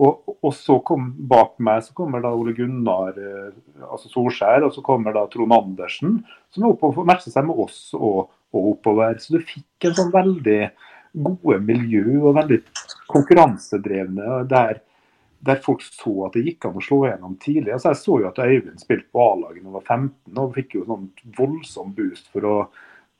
Og, 0.00 0.36
og, 0.38 0.52
så 0.54 0.78
kom 0.86 1.10
bak 1.28 1.56
meg 1.60 1.82
så 1.84 1.94
kommer 1.96 2.22
da 2.24 2.30
Ole 2.32 2.54
Gunnar 2.56 3.16
eh, 3.18 3.50
altså 3.84 4.08
Solskjær, 4.08 4.64
og 4.64 4.72
så 4.72 4.84
kommer 4.86 5.12
da 5.12 5.26
Trond 5.28 5.52
Andersen, 5.52 6.20
som 6.54 6.64
er 6.64 6.70
oppe 6.70 6.92
og 6.92 7.08
matcher 7.08 7.34
seg 7.34 7.48
med 7.48 7.58
oss 7.60 7.80
og, 7.98 8.30
og 8.54 8.68
oppover. 8.76 9.18
Så 9.20 9.34
du 9.34 9.44
fikk 9.44 9.88
en 9.88 9.98
sånn 9.98 10.14
veldig 10.14 10.60
gode 11.12 11.58
miljø 11.64 12.20
og 12.20 12.36
veldig 12.38 12.60
konkurransedrevne. 13.10 14.44
Der, 14.50 14.80
der, 15.46 15.60
folk 15.64 15.82
så 15.86 16.14
at 16.28 16.36
det 16.36 16.44
gikk 16.46 16.68
an 16.68 16.78
å 16.78 16.84
slå 16.84 17.02
gjennom 17.08 17.36
tidlig. 17.42 17.74
Altså, 17.74 17.92
jeg 17.92 18.02
så 18.02 18.18
jo 18.22 18.30
at 18.30 18.42
Øyvind 18.44 18.82
spilte 18.82 19.10
på 19.12 19.26
A-laget 19.26 19.62
da 19.62 19.68
han 19.68 19.78
var 19.78 19.86
15 19.86 20.42
og 20.44 20.56
fikk 20.58 20.78
jo 20.78 20.86
sånn 20.88 21.08
voldsom 21.38 21.94
boost 21.96 22.30
for 22.34 22.48
å 22.48 22.56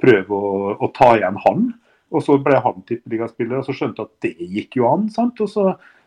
prøve 0.01 0.37
å, 0.37 0.75
å 0.81 0.91
ta 0.97 1.15
igjen 1.19 1.41
han. 1.47 1.71
Og 2.11 2.25
så 2.27 2.37
ble 2.43 2.59
han 2.63 2.85
tippeligaspiller 2.87 3.61
og 3.61 3.67
så 3.69 3.75
skjønte 3.77 4.07
at 4.07 4.15
det 4.25 4.35
gikk 4.39 4.81
jo 4.81 4.89
an. 4.91 5.11
sant? 5.15 5.41
Og 5.43 5.51
så, 5.51 5.67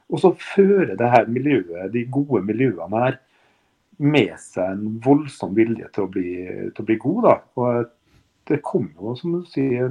og 0.09 0.19
så 0.19 0.33
fører 0.39 0.95
det 0.99 1.11
her 1.13 1.29
miljøet, 1.31 1.91
de 1.93 2.07
gode 2.11 2.43
miljøene 2.47 3.05
her 3.05 3.21
med 4.03 4.33
seg 4.41 4.73
en 4.73 4.97
voldsom 5.03 5.53
vilje 5.55 5.87
til 5.93 6.07
å 6.07 6.11
bli, 6.11 6.31
til 6.73 6.83
å 6.83 6.87
bli 6.87 6.97
god. 7.01 7.21
da. 7.27 7.35
Og 7.61 7.91
det 8.47 8.61
kom 8.63 8.89
jo 8.99 9.15
som 9.15 9.37
du 9.37 9.49
sier, 9.49 9.89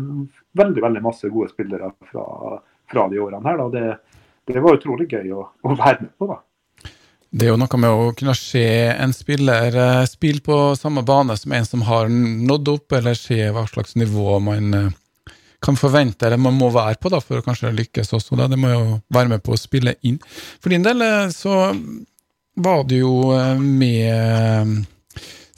veldig 0.59 0.83
veldig 0.85 1.03
masse 1.05 1.29
gode 1.33 1.53
spillere 1.53 1.93
fra, 2.11 2.25
fra 2.91 3.09
de 3.09 3.21
årene 3.23 3.49
her. 3.49 3.62
Det, 3.73 3.85
det 4.53 4.62
var 4.62 4.79
utrolig 4.79 5.09
gøy 5.11 5.33
å, 5.37 5.47
å, 5.62 5.77
være 5.77 6.05
med 6.05 6.17
på. 6.19 6.29
da. 6.29 6.41
Det 7.33 7.47
er 7.47 7.55
jo 7.55 7.61
noe 7.61 7.81
med 7.81 7.97
å 7.97 8.11
kunne 8.17 8.35
se 8.37 8.67
en 8.93 9.15
spiller 9.17 9.73
eh, 9.73 10.03
spille 10.11 10.45
på 10.45 10.59
samme 10.77 11.05
bane 11.09 11.37
som 11.41 11.55
en 11.57 11.69
som 11.69 11.85
har 11.88 12.11
nådd 12.12 12.75
opp, 12.75 12.99
eller 12.99 13.17
se 13.17 13.41
hva 13.55 13.65
slags 13.71 13.97
nivå 13.97 14.37
man 14.45 14.77
eh, 14.77 14.91
kan 15.62 15.79
forvente, 15.79 16.27
eller 16.27 16.43
man 16.43 16.59
må 16.59 16.69
være 16.75 17.01
på 17.01 17.12
da, 17.12 17.23
for 17.25 17.41
å 17.41 17.47
kanskje 17.47 17.73
lykkes 17.73 18.12
også. 18.19 18.37
Da. 18.37 18.51
Det 18.53 18.61
må 18.61 18.75
jo 18.75 18.87
være 19.15 19.33
med 19.33 19.45
på 19.47 19.55
å 19.57 19.61
spille 19.61 19.97
inn. 20.05 20.21
For 20.61 20.75
din 20.75 20.85
del 20.85 21.07
eh, 21.07 21.29
så 21.33 21.71
var 22.61 22.85
du 22.85 22.99
jo 22.99 23.15
med 23.57 24.83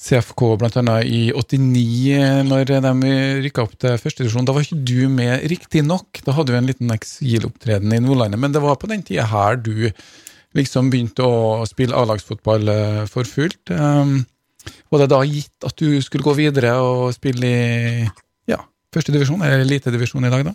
CFK 0.04 0.42
bl.a. 0.60 0.96
i 1.08 1.30
89, 1.32 2.42
når 2.50 2.68
de 2.68 3.12
rykka 3.46 3.64
opp 3.64 3.78
til 3.80 3.96
førstedivisjon. 4.00 4.44
Da 4.44 4.52
var 4.52 4.66
ikke 4.66 4.82
du 4.84 5.08
med, 5.08 5.46
riktignok. 5.48 6.20
Da 6.26 6.34
hadde 6.36 6.52
du 6.52 6.58
en 6.58 6.68
liten 6.68 6.92
eksilopptreden 6.92 7.94
i 7.94 8.02
Nordlandet, 8.04 8.40
men 8.42 8.52
det 8.52 8.60
var 8.64 8.76
på 8.80 8.90
den 8.90 9.04
tida 9.06 9.24
her 9.30 9.56
du 9.56 9.88
liksom 10.54 10.90
begynte 10.92 11.24
å 11.24 11.64
spille 11.66 11.96
A-lagsfotball 11.96 12.68
eh, 12.70 13.00
for 13.10 13.26
fullt. 13.26 13.72
Um, 13.72 14.20
var 14.92 15.02
det 15.02 15.08
da 15.12 15.22
gitt 15.26 15.66
at 15.66 15.80
du 15.80 15.96
skulle 16.04 16.26
gå 16.26 16.36
videre 16.36 16.76
og 16.84 17.08
spille 17.16 17.48
i 17.48 18.04
ja, 18.52 18.60
førstedivisjon, 18.94 19.42
eller 19.42 19.64
elitedivisjon 19.64 20.28
i 20.28 20.34
dag, 20.36 20.52
da? 20.52 20.54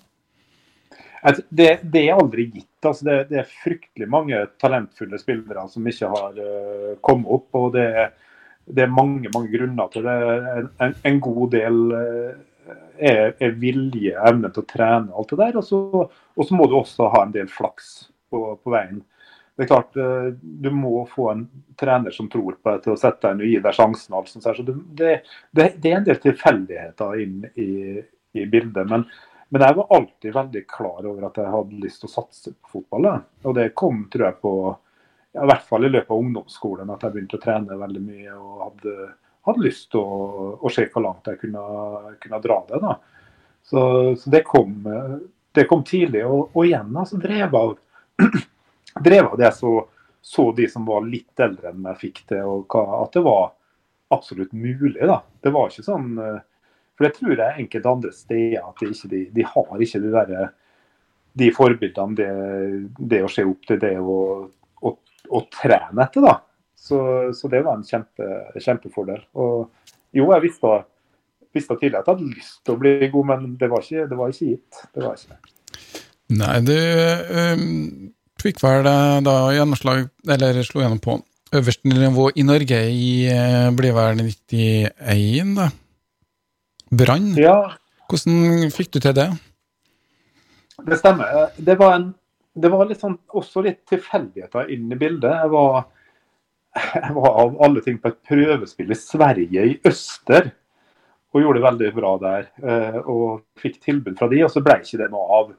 Det, 1.50 1.72
det, 1.84 2.06
er 2.06 2.16
aldri 2.16 2.46
gitt. 2.54 2.72
Altså 2.86 3.10
det, 3.10 3.18
det, 3.34 3.42
er 3.42 3.54
fryktelig 3.66 4.08
mange 4.08 4.38
talentfulle 4.62 5.20
spillere 5.20 5.66
som 5.74 5.90
ikke 5.90 6.14
har 6.14 6.38
uh, 6.38 6.98
kommet 7.04 7.34
opp. 7.34 7.50
og 7.60 7.74
det, 7.76 7.90
det, 8.70 8.86
er 8.86 8.94
mange 8.94 9.32
mange 9.34 9.52
grunner 9.54 9.92
til 9.94 10.06
det. 10.06 10.16
En, 10.86 10.96
en 11.10 11.20
god 11.26 11.52
del 11.56 11.80
uh, 11.94 12.32
er, 12.98 13.36
er, 13.40 13.56
vilje, 13.62 14.16
evne 14.30 14.52
til 14.54 14.64
å 14.64 14.70
trene 14.70 15.16
alt 15.16 15.34
det 15.34 15.40
der. 15.42 15.60
Og 15.62 15.68
så, 15.68 15.82
og 16.10 16.48
så 16.48 16.58
må 16.58 16.70
du 16.70 16.78
også 16.80 17.12
ha 17.16 17.26
en 17.26 17.36
del 17.36 17.50
flaks 17.52 17.94
på, 18.30 18.44
på 18.62 18.76
veien 18.76 19.02
det 19.60 19.66
er 19.66 19.68
klart, 19.68 19.98
eh, 19.98 20.28
Du 20.42 20.70
må 20.72 21.06
få 21.12 21.32
en 21.34 21.42
trener 21.76 22.14
som 22.16 22.30
tror 22.32 22.56
på 22.64 22.72
deg 22.72 22.84
til 22.86 22.94
å 22.94 23.00
sette 23.00 23.28
deg 23.28 23.42
og 23.44 23.52
gi 23.52 23.58
deg 23.66 23.76
sjansen. 23.76 24.16
Altså. 24.16 24.40
Så 24.40 24.64
det, 24.64 24.76
det, 25.52 25.66
det, 25.76 25.90
er 25.90 25.98
en 25.98 26.06
del 26.06 26.20
tilfeldigheter 26.24 27.20
inn 27.20 27.42
i, 27.60 27.74
i 28.40 28.46
bildet. 28.48 28.88
Men, 28.88 29.04
men, 29.50 29.66
jeg 29.66 29.78
var 29.82 29.92
alltid 29.98 30.38
veldig 30.38 30.62
klar 30.64 31.04
over 31.04 31.28
at 31.28 31.42
jeg 31.42 31.52
hadde 31.58 31.82
lyst 31.84 32.00
til 32.06 32.08
å 32.08 32.14
satse 32.14 32.54
på 32.56 32.78
fotball. 32.78 33.10
Og 33.44 33.58
det 33.60 33.74
kom 33.76 34.06
tror 34.14 34.30
jeg 34.30 34.40
på, 34.46 34.54
ja, 35.34 35.44
i 35.44 35.50
hvert 35.50 35.66
fall 35.68 35.86
i 35.86 35.92
løpet 35.92 36.12
av 36.14 36.24
ungdomsskolen, 36.24 36.94
at 36.94 37.06
jeg 37.06 37.16
begynte 37.16 37.40
å 37.40 37.44
trene 37.44 37.80
veldig 37.80 38.02
mye. 38.06 38.38
og 38.38 38.64
hadde, 38.66 39.10
hadde 39.50 39.66
lyst 39.66 39.92
til 39.94 40.02
å, 40.02 40.56
å, 40.58 40.72
se 40.74 40.88
hvor 40.94 41.06
langt 41.06 41.30
jeg 41.30 41.42
kunne, 41.44 41.66
kunne 42.24 42.42
dra 42.44 42.60
det. 42.70 42.82
da. 42.84 42.96
Så, 43.70 43.82
så 44.18 44.34
det, 44.34 44.44
kom, 44.48 44.82
det, 45.54 45.68
kom, 45.70 45.86
tidlig. 45.86 46.26
Og, 46.26 46.50
og 46.56 46.66
igjen 46.66 46.96
altså, 46.98 47.22
drev 47.22 47.56
av 47.60 47.78
drev 49.10 49.32
av 49.32 49.40
det, 49.40 49.54
så 49.56 49.78
så 50.22 50.52
de 50.52 50.68
som 50.70 50.86
var 50.86 51.06
litt 51.08 51.40
eldre 51.40 51.72
enn 51.72 51.82
meg, 51.84 51.98
fikk 52.00 52.24
det, 52.30 52.42
og 52.44 52.76
at 52.76 53.16
det 53.16 53.24
var 53.26 53.54
absolutt 54.14 54.52
mulig. 54.54 55.00
da. 55.00 55.22
Det 55.42 55.54
var 55.56 55.70
ikke 55.72 55.86
sånn 55.86 56.18
eh, 56.20 56.40
For 56.98 57.08
det 57.08 57.14
tror 57.16 57.36
jeg 57.36 57.64
enkelte 57.64 57.92
andre 57.94 58.12
steder 58.12 58.66
at 58.66 58.82
de, 58.82 58.90
ikke, 58.92 59.12
de, 59.14 59.22
de 59.36 59.46
har 59.48 59.84
ikke 59.86 60.02
de 60.04 60.12
der, 60.16 60.50
de 61.40 61.52
forbildene, 61.56 62.18
det, 62.18 62.30
det, 63.00 63.22
å 63.24 63.32
se 63.32 63.46
opp 63.48 63.70
til 63.70 63.80
det 63.80 63.94
å, 64.02 64.18
å, 65.30 65.44
trene 65.54 66.06
etter. 66.06 66.26
da. 66.26 66.38
Så, 66.80 67.00
så, 67.36 67.50
det 67.52 67.64
var 67.66 67.78
en 67.78 67.88
kjempe, 67.88 68.30
kjempefordel. 68.58 69.22
Og 69.40 69.70
jo, 70.16 70.30
jeg 70.32 70.46
visste, 70.46 70.76
visste 71.56 71.76
tidligere 71.78 72.04
at 72.04 72.08
jeg 72.08 72.16
hadde 72.16 72.38
lyst 72.38 72.62
til 72.64 72.76
å 72.78 72.82
bli 72.82 73.12
god, 73.14 73.32
men 73.34 73.50
det 73.60 73.70
var 73.72 73.84
ikke, 73.86 74.08
det 74.10 74.20
var 74.20 74.32
ikke 74.34 74.54
gitt. 74.54 74.86
Det 74.96 75.04
var 75.06 75.20
ikke. 75.20 75.42
Nei, 76.40 76.56
det 76.66 76.80
um 77.34 78.16
fikk 78.40 78.62
vel 78.64 78.86
da 79.26 79.36
gjennomslag, 79.56 80.08
eller 80.30 80.62
slo 80.66 80.84
gjennom 80.84 81.02
på 81.04 81.18
øverste 81.56 81.90
nivå 81.90 82.30
i 82.38 82.46
Norge 82.46 82.80
i 82.94 83.12
eh, 83.32 83.70
blir 83.76 83.96
vel 83.98 84.22
91, 84.22 85.56
da. 85.58 85.70
Brann. 86.90 87.32
Ja. 87.38 87.58
Hvordan 88.10 88.70
fikk 88.74 88.94
du 88.96 89.00
til 89.02 89.16
det? 89.18 89.28
Det 90.86 90.98
stemmer. 90.98 91.50
Det 91.58 91.76
var, 91.78 91.98
en, 91.98 92.08
det 92.56 92.72
var 92.74 92.90
litt 92.90 93.02
sånn, 93.02 93.18
også 93.38 93.64
litt 93.66 93.84
tilfeldigheter 93.90 94.72
inn 94.74 94.90
i 94.92 94.98
bildet. 95.00 95.32
Jeg 95.44 95.52
var, 95.54 95.84
jeg 96.96 97.16
var 97.18 97.40
av 97.46 97.58
alle 97.66 97.84
ting 97.86 98.00
på 98.02 98.12
et 98.12 98.20
prøvespill 98.30 98.94
i 98.94 98.98
Sverige, 98.98 99.66
i 99.66 99.78
Øster, 99.88 100.52
og 101.30 101.44
gjorde 101.44 101.60
det 101.60 101.66
veldig 101.68 101.90
bra 101.96 102.14
der. 102.22 102.52
Eh, 102.64 103.00
og 103.06 103.44
fikk 103.62 103.80
tilbud 103.86 104.18
fra 104.20 104.30
de, 104.32 104.44
og 104.46 104.54
så 104.54 104.64
ble 104.66 104.80
ikke 104.82 105.02
det 105.04 105.12
noe 105.14 105.42
av. 105.42 105.52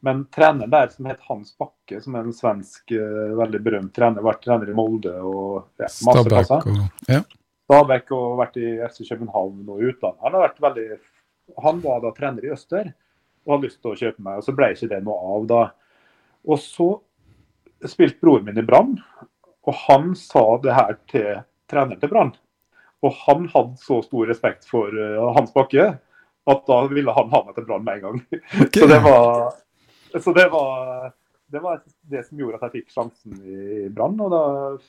Men 0.00 0.22
treneren 0.32 0.72
der, 0.72 0.88
som 0.88 1.08
het 1.10 1.20
Hans 1.28 1.52
Bakke, 1.60 2.00
som 2.00 2.16
er 2.16 2.24
en 2.24 2.32
svensk 2.32 2.94
uh, 2.96 3.34
veldig 3.36 3.58
berømt 3.60 3.92
trener, 3.92 4.24
vært 4.24 4.40
trener 4.46 4.70
i 4.72 4.76
Molde 4.76 5.12
og 5.12 5.66
ja, 5.76 5.90
masse 6.06 6.22
plasser. 6.24 6.70
Ja. 7.04 7.20
Stabæk 7.68 8.08
og 8.16 8.38
vært 8.40 8.56
i 8.56 8.70
FC 8.86 9.04
København 9.10 9.68
og 9.68 9.82
utlandet. 9.90 10.22
Han, 10.24 10.32
har 10.38 10.46
vært 10.46 10.64
veldig, 10.64 10.86
han 11.66 11.84
var 11.84 12.00
da 12.06 12.14
trener 12.16 12.48
i 12.48 12.54
Øster 12.54 12.88
og 13.44 13.52
hadde 13.52 13.68
lyst 13.68 13.80
til 13.82 13.92
å 13.92 13.98
kjøpe 14.00 14.24
meg, 14.24 14.40
og 14.40 14.46
så 14.46 14.54
ble 14.56 14.70
ikke 14.72 14.88
det 14.90 15.02
noe 15.04 15.36
av 15.36 15.46
da. 15.52 15.60
Og 16.48 16.60
så 16.62 16.90
spilte 17.88 18.20
broren 18.22 18.46
min 18.46 18.60
i 18.60 18.66
Brann, 18.66 18.94
og 19.68 19.76
han 19.86 20.12
sa 20.18 20.44
det 20.64 20.76
her 20.76 20.94
til 21.10 21.42
treneren 21.70 22.00
til 22.00 22.12
Brann. 22.12 22.32
Og 23.04 23.16
han 23.24 23.48
hadde 23.52 23.80
så 23.80 24.00
stor 24.04 24.28
respekt 24.28 24.66
for 24.68 24.92
uh, 24.92 25.30
Hans 25.36 25.52
Bakke 25.56 25.94
at 26.50 26.62
da 26.66 26.78
ville 26.90 27.12
han 27.14 27.32
ha 27.32 27.40
meg 27.46 27.56
til 27.56 27.66
Brann 27.68 27.84
med 27.86 28.00
en 28.00 28.06
gang. 28.06 28.22
Okay. 28.66 28.80
Så 28.82 28.88
det 28.90 29.00
var 29.04 29.52
så 30.18 30.32
det 30.32 30.48
var, 30.48 31.12
det 31.46 31.60
var, 31.62 31.82
det 32.00 32.24
som 32.26 32.38
gjorde 32.38 32.58
at 32.58 32.64
jeg 32.66 32.80
fikk 32.80 32.94
sjansen 32.94 33.36
i 33.46 33.88
Brann. 33.94 34.18
Og 34.18 34.32
da 34.32 34.44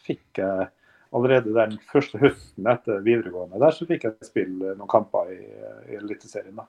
fikk 0.08 0.42
jeg 0.42 0.70
allerede 1.12 1.54
den 1.54 1.76
første 1.92 2.18
høsten 2.22 2.70
etter 2.72 3.04
videregående 3.06 3.60
der, 3.62 3.76
så 3.76 3.86
fikk 3.86 4.08
jeg 4.08 4.26
spille 4.26 4.74
noen 4.78 4.90
kamper 4.90 5.30
i, 5.34 5.44
i 5.92 6.00
Eliteserien. 6.00 6.64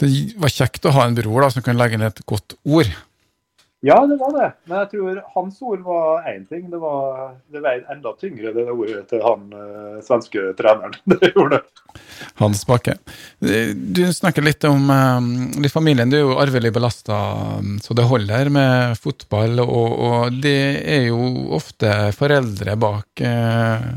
Det 0.00 0.10
var 0.42 0.52
kjekt 0.52 0.86
å 0.88 0.94
ha 0.96 1.08
en 1.08 1.16
bror 1.18 1.44
da, 1.44 1.50
som 1.54 1.64
kunne 1.64 1.80
legge 1.80 2.00
ned 2.00 2.12
et 2.12 2.24
godt 2.28 2.56
ord. 2.64 2.90
Ja, 3.84 3.98
det 4.08 4.16
var 4.16 4.32
det. 4.32 4.46
Men 4.64 4.78
jeg 4.80 4.88
tror 4.94 5.18
hans 5.34 5.58
ord 5.60 5.82
var 5.84 6.24
én 6.30 6.46
ting. 6.48 6.70
Det 6.72 6.78
var 6.80 7.34
det 7.52 7.72
enda 7.92 8.14
tyngre, 8.16 8.54
det 8.56 8.64
ordet 8.72 9.02
til 9.10 9.20
han 9.20 9.42
øh, 9.52 9.98
svenske 10.06 10.44
treneren. 10.56 10.94
Det 11.12 11.28
gjorde 11.34 11.58
det. 11.58 11.82
Hans 12.40 12.64
Bakke. 12.64 12.94
Du 13.76 14.00
snakker 14.16 14.46
litt 14.46 14.64
om 14.64 14.88
øh, 14.88 15.68
familien. 15.68 16.08
Du 16.08 16.16
er 16.16 16.24
jo 16.24 16.38
arvelig 16.40 16.72
belasta, 16.72 17.20
så 17.84 17.98
det 17.98 18.08
holder 18.08 18.48
med 18.56 18.96
fotball. 19.04 19.60
Og, 19.66 19.92
og, 20.08 20.40
det 20.40 20.58
er 20.80 21.10
jo 21.10 21.20
ofte 21.60 21.92
foreldre 22.16 22.80
bak 22.80 23.20
øh, 23.20 23.88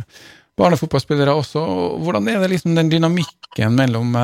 barnefotballspillere 0.59 1.31
også. 1.31 1.63
Hvordan 2.03 2.27
er 2.27 2.43
det 2.43 2.57
liksom 2.57 2.75
den 2.75 2.91
dynamikken 2.91 3.79
mellom 3.79 4.19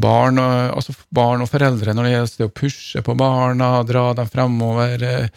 barn 0.00 0.40
og, 0.42 0.54
altså 0.78 0.94
barn 1.14 1.44
og 1.44 1.50
foreldre 1.50 1.94
når 1.94 2.06
det 2.06 2.12
gjelder 2.12 2.48
å 2.48 2.54
pushe 2.60 3.02
på 3.04 3.16
barna, 3.18 3.70
dra 3.88 4.10
dem 4.18 4.30
fremover. 4.30 5.04
Eh, 5.04 5.28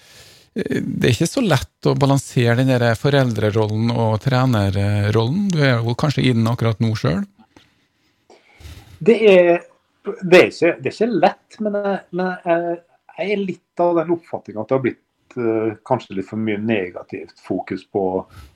det 0.54 1.08
er 1.08 1.14
ikke 1.14 1.30
så 1.32 1.44
lett 1.46 1.88
å 1.88 1.96
balansere 1.96 2.58
den 2.60 2.74
der 2.74 2.98
foreldrerollen 3.00 3.94
og 3.94 4.18
trenerrollen. 4.26 5.46
Du 5.54 5.62
er 5.64 5.78
jo 5.78 5.96
kanskje 5.96 6.26
i 6.26 6.34
den 6.36 6.50
akkurat 6.52 6.82
nå 6.84 6.92
sjøl? 7.00 7.22
Det, 9.00 9.16
det, 9.16 9.62
det, 10.22 10.42
er 10.42 10.92
ikke 10.92 11.08
lett, 11.14 11.56
men, 11.64 11.78
jeg, 11.80 12.02
men 12.12 12.34
jeg, 12.44 12.76
jeg 13.16 13.32
er 13.32 13.46
litt 13.46 13.82
av 13.86 13.96
den 14.02 14.12
oppfatninga 14.18 14.62
at 14.62 14.70
det 14.70 14.78
har 14.78 14.84
blitt 14.84 15.38
uh, 15.40 15.72
kanskje 15.88 16.20
litt 16.20 16.28
for 16.28 16.44
mye 16.44 16.60
negativt 16.60 17.40
fokus 17.42 17.88
på 17.88 18.04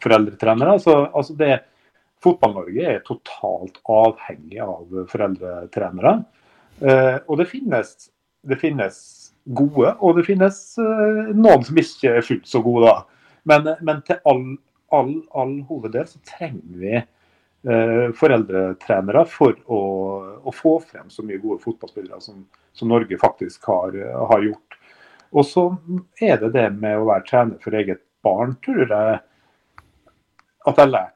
foreldretrenere. 0.04 0.76
Altså, 0.76 1.00
altså 1.16 1.38
det, 1.40 1.62
Fotball-Norge 2.26 2.88
er 2.96 3.04
totalt 3.06 3.78
avhengig 3.92 4.62
av 4.66 5.06
foreldretrenere. 5.12 6.18
Eh, 6.82 7.18
og 7.30 7.40
det 7.40 7.48
finnes, 7.52 7.94
det 8.46 8.60
finnes, 8.62 8.98
gode, 9.46 9.92
og 10.02 10.18
det 10.18 10.26
finnes 10.26 10.56
eh, 10.82 11.34
noen 11.38 11.66
som 11.68 11.78
ikke 11.78 12.16
er 12.18 12.26
fullt 12.26 12.48
så 12.50 12.62
gode. 12.66 12.90
da. 12.90 13.28
Men, 13.46 13.70
men 13.86 14.02
til 14.08 14.18
all, 14.26 14.46
all, 14.96 15.12
all, 15.38 15.60
hoveddel 15.70 16.08
så 16.10 16.22
trenger 16.26 16.80
vi 16.82 16.96
eh, 16.98 18.08
foreldretrenere 18.18 19.26
for 19.30 19.54
å, 19.70 19.82
å, 20.42 20.56
få 20.56 20.80
frem 20.82 21.12
så 21.14 21.26
mye 21.26 21.42
gode 21.44 21.62
fotballspillere 21.62 22.18
som, 22.24 22.42
som 22.74 22.90
Norge 22.90 23.20
faktisk 23.22 23.70
har, 23.70 23.94
har 24.34 24.48
gjort. 24.50 24.80
Og 25.36 25.46
så 25.46 25.68
er 26.24 26.40
det 26.42 26.56
det 26.56 26.70
med 26.74 26.98
å 26.98 27.08
være 27.12 27.28
trener 27.30 27.62
for 27.62 27.78
eget 27.78 28.02
barn, 28.26 28.58
tror 28.66 28.86
jeg 28.88 29.20
at 30.66 30.80
jeg 30.80 30.82
har 30.82 30.90
lært 30.90 31.15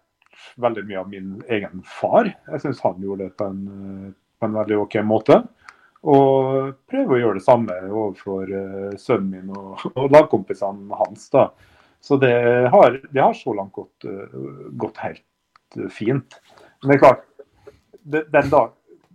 veldig 0.61 0.85
mye 0.87 0.99
av 1.01 1.09
min 1.09 1.31
egen 1.47 1.83
far. 1.85 2.29
Jeg 2.51 2.63
syns 2.63 2.81
han 2.85 3.01
gjorde 3.03 3.27
det 3.27 3.37
på 3.39 3.47
en, 3.49 4.13
på 4.39 4.47
en, 4.47 4.57
veldig 4.59 4.79
OK 4.83 4.99
måte. 5.05 5.41
Og 6.07 6.75
prøver 6.87 7.15
å 7.15 7.19
gjøre 7.19 7.39
det 7.39 7.45
samme 7.45 7.75
overfor 7.89 8.51
uh, 8.53 8.93
sønnen 8.99 9.33
min 9.33 9.55
og, 9.55 9.83
og 9.95 10.13
lagkompisene 10.15 10.99
hans. 11.01 11.27
da. 11.33 11.49
Så 11.99 12.15
det 12.21 12.33
har, 12.71 13.01
det 13.11 13.23
har 13.23 13.35
så 13.35 13.55
langt 13.57 13.75
gått, 13.75 14.07
uh, 14.07 14.69
gått 14.79 15.01
helt 15.03 15.79
fint. 15.91 16.39
Men 16.81 16.93
det 16.93 16.99
er 16.99 17.03
klart, 17.03 17.25
den 18.09 18.53
dag, 18.53 18.71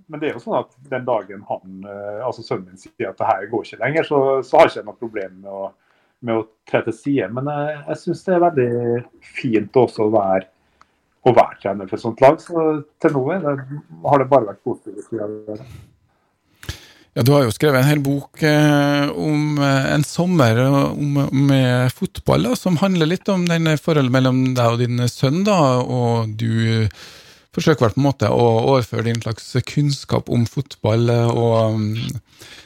men 0.07 0.21
det 0.21 0.29
er 0.29 0.37
jo 0.37 0.43
sånn 0.45 0.59
at 0.61 0.75
den 0.91 1.07
dagen 1.07 1.41
han, 1.49 1.87
altså 2.23 2.45
sønnen 2.45 2.69
min 2.69 2.79
sier 2.79 3.09
at 3.09 3.17
det 3.19 3.27
her 3.27 3.47
går 3.51 3.65
ikke 3.65 3.81
lenger, 3.81 4.07
så, 4.07 4.19
så 4.45 4.59
har 4.59 4.69
jeg 4.69 4.75
ikke 4.75 4.91
noe 4.91 5.01
problem 5.01 5.39
med 5.41 5.49
å, 5.51 5.63
med 6.25 6.41
å 6.41 6.45
tre 6.69 6.83
til 6.85 6.97
side. 6.99 7.31
Men 7.35 7.49
jeg, 7.51 7.79
jeg 7.89 8.01
syns 8.03 8.25
det 8.27 8.35
er 8.35 8.45
veldig 8.45 8.75
fint 9.41 9.81
også 9.81 10.07
å 10.07 10.13
være, 10.15 10.49
å 11.25 11.33
være 11.35 11.59
trener 11.63 11.89
for 11.89 11.99
et 11.99 12.05
sånt 12.05 12.23
lag. 12.25 12.39
Så 12.43 12.69
til 13.03 13.17
nå 13.17 13.25
har 13.31 14.23
det 14.23 14.31
bare 14.31 14.53
vært 14.53 14.65
positivt. 14.67 15.11
Ja, 17.15 17.23
Du 17.23 17.31
har 17.31 17.45
jo 17.45 17.53
skrevet 17.55 17.79
en 17.79 17.87
hel 17.87 18.01
bok 18.03 18.43
eh, 18.43 19.11
om 19.15 19.59
eh, 19.63 19.91
en 19.95 20.03
sommer 20.03 20.59
om, 20.67 21.21
med 21.47 21.93
fotball, 21.95 22.49
da, 22.51 22.57
som 22.59 22.81
handler 22.81 23.13
litt 23.13 23.29
om 23.31 23.45
den 23.47 23.71
forholdet 23.79 24.15
mellom 24.17 24.41
deg 24.59 24.73
og 24.73 24.83
din 24.83 25.05
sønn. 25.09 25.45
da, 25.47 25.61
og 25.79 26.35
du 26.41 26.91
forsøker 27.55 27.87
vel 27.87 27.95
på 27.95 28.03
en 28.03 28.09
måte 28.09 28.31
å 28.35 28.47
overføre 28.73 29.07
din 29.07 29.23
slags 29.23 29.47
kunnskap 29.71 30.31
om 30.33 30.43
fotball. 30.51 31.07
og 31.31 31.79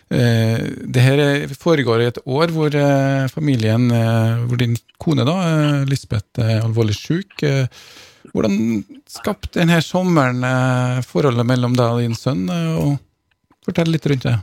eh, 0.09 0.65
Det 0.97 1.05
her 1.05 1.53
foregår 1.53 2.03
i 2.03 2.09
et 2.09 2.21
år 2.25 2.55
hvor 2.57 2.73
eh, 2.73 3.29
familien, 3.29 3.91
eh, 3.93 4.45
hvor 4.49 4.61
din 4.61 4.77
kone, 4.97 5.29
da, 5.29 5.39
eh, 5.53 5.89
Lisbeth, 5.93 6.41
er 6.41 6.63
alvorlig 6.63 6.97
syk. 6.97 7.45
Hvordan 8.33 8.83
skapte 9.09 9.61
denne 9.61 9.81
sommeren 9.85 10.43
forholdet 11.07 11.47
mellom 11.49 11.77
deg 11.79 11.95
og 11.95 12.03
din 12.05 12.17
sønn? 12.19 12.47
og 12.49 12.97
Fortell 13.69 13.91
litt 13.93 14.07
rundt 14.09 14.25
det. 14.25 14.39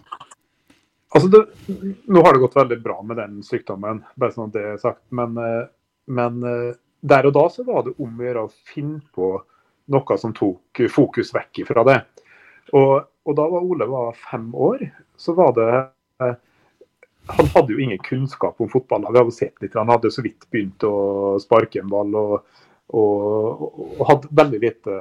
Altså 1.16 1.30
det, 1.32 1.40
nå 2.12 2.22
har 2.22 2.36
det 2.36 2.42
gått 2.44 2.58
veldig 2.58 2.78
bra 2.84 2.98
med 3.08 3.18
den 3.18 3.40
sykdommen, 3.46 4.02
bare 4.20 4.36
sånn 4.36 4.50
at 4.52 4.56
det 4.58 4.64
er 4.68 4.82
sagt. 4.82 5.02
Men, 5.16 5.38
eh, 5.40 5.64
men, 6.12 6.42
eh, 6.44 6.76
der 7.02 7.30
og 7.30 7.34
da 7.38 7.46
så 7.50 7.64
var 7.66 7.86
det 7.86 7.96
om 8.04 8.20
å 8.20 8.26
gjøre 8.26 8.44
å 8.46 8.52
finne 8.74 9.00
på 9.16 9.30
noe 9.96 10.18
som 10.20 10.34
tok 10.36 10.82
fokus 10.92 11.32
vekk 11.34 11.64
fra 11.70 11.86
det. 11.88 11.98
Og, 12.76 13.08
og 13.26 13.38
da 13.38 13.46
var 13.50 13.64
Ole 13.66 13.88
var 13.90 14.18
fem 14.20 14.50
år, 14.52 14.84
så 15.18 15.34
var 15.38 15.56
det 15.56 15.70
eh, 16.26 16.36
Han 17.40 17.48
hadde 17.56 17.74
jo 17.74 17.82
ingen 17.82 18.02
kunnskap 18.06 18.60
om 18.62 18.70
fotball. 18.70 19.08
Vi 19.10 19.18
hadde 19.18 19.34
sett 19.34 19.62
litt, 19.64 19.74
Han 19.74 19.90
hadde 19.90 20.12
så 20.14 20.22
vidt 20.22 20.46
begynt 20.54 20.84
å 20.86 21.40
sparke 21.42 21.80
en 21.82 21.90
ball 21.90 22.14
og, 22.20 22.36
og, 22.94 23.64
og 24.00 24.04
hadde 24.10 24.34
veldig 24.42 24.60
lite 24.62 24.98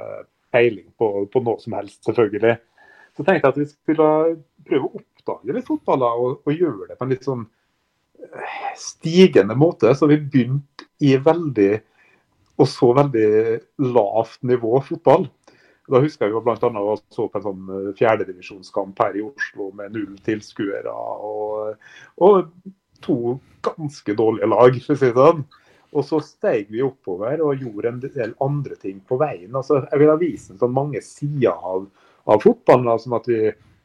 peiling 0.54 0.86
på, 0.98 1.10
på 1.30 1.42
noe 1.44 1.60
som 1.62 1.76
helst, 1.76 2.00
selvfølgelig. 2.06 2.56
Så 3.14 3.22
tenkte 3.22 3.48
jeg 3.48 3.52
at 3.52 3.60
vi 3.60 3.66
skulle 3.70 4.08
prøve 4.66 4.88
å 4.88 5.00
oppdage 5.00 5.56
litt 5.56 5.68
fotball 5.68 6.06
og, 6.08 6.24
og, 6.42 6.52
gjøre 6.54 6.90
det 6.90 6.98
på 6.98 7.06
en 7.06 7.12
litt 7.14 7.26
sånn 7.26 7.44
eh, 8.24 8.70
stigende 8.78 9.56
måte. 9.58 9.92
Så 9.94 10.08
vi 10.10 10.18
begynte 10.22 10.88
i 11.04 11.14
veldig 11.20 11.72
og 12.54 12.70
så 12.70 12.92
veldig 12.94 13.28
lavt 13.94 14.44
nivå 14.46 14.78
fotball. 14.86 15.26
Da 15.90 16.00
husker 16.00 16.28
jeg 16.28 16.36
jo 16.36 16.40
bl.a. 16.44 16.56
å 16.56 16.94
så 17.12 17.26
på 17.28 17.40
en 17.40 17.44
sånn 17.44 17.72
eh, 17.74 17.90
fjerdedivisjonskamp 17.98 19.02
her 19.04 19.18
i 19.18 19.24
Oslo 19.26 19.68
med 19.76 19.96
null 19.96 20.14
tilskuere 20.24 20.92
og, 20.94 21.74
og, 22.24 22.54
to 23.04 23.36
ganske 23.64 24.14
dårlige 24.16 24.48
lag, 24.48 24.78
for 24.80 24.94
å 24.94 25.00
si 25.00 25.10
det 25.10 25.18
sånn. 25.18 25.42
Og 25.94 26.04
så 26.06 26.18
steg 26.26 26.72
vi 26.74 26.82
oppover 26.82 27.42
og 27.44 27.60
gjorde 27.62 27.90
en 27.92 28.00
del 28.02 28.34
andre 28.42 28.76
ting 28.80 28.98
på 29.06 29.18
veien. 29.20 29.52
Altså, 29.54 29.84
jeg 29.86 30.02
vil 30.02 30.10
ha 30.10 30.18
vist 30.18 30.50
sånn 30.58 30.74
mange 30.74 31.02
sider 31.04 31.54
av 31.54 31.86
av 32.24 32.40
fotballen. 32.40 32.88
Altså, 32.88 33.14
at 33.16 33.28
vi 33.28 33.40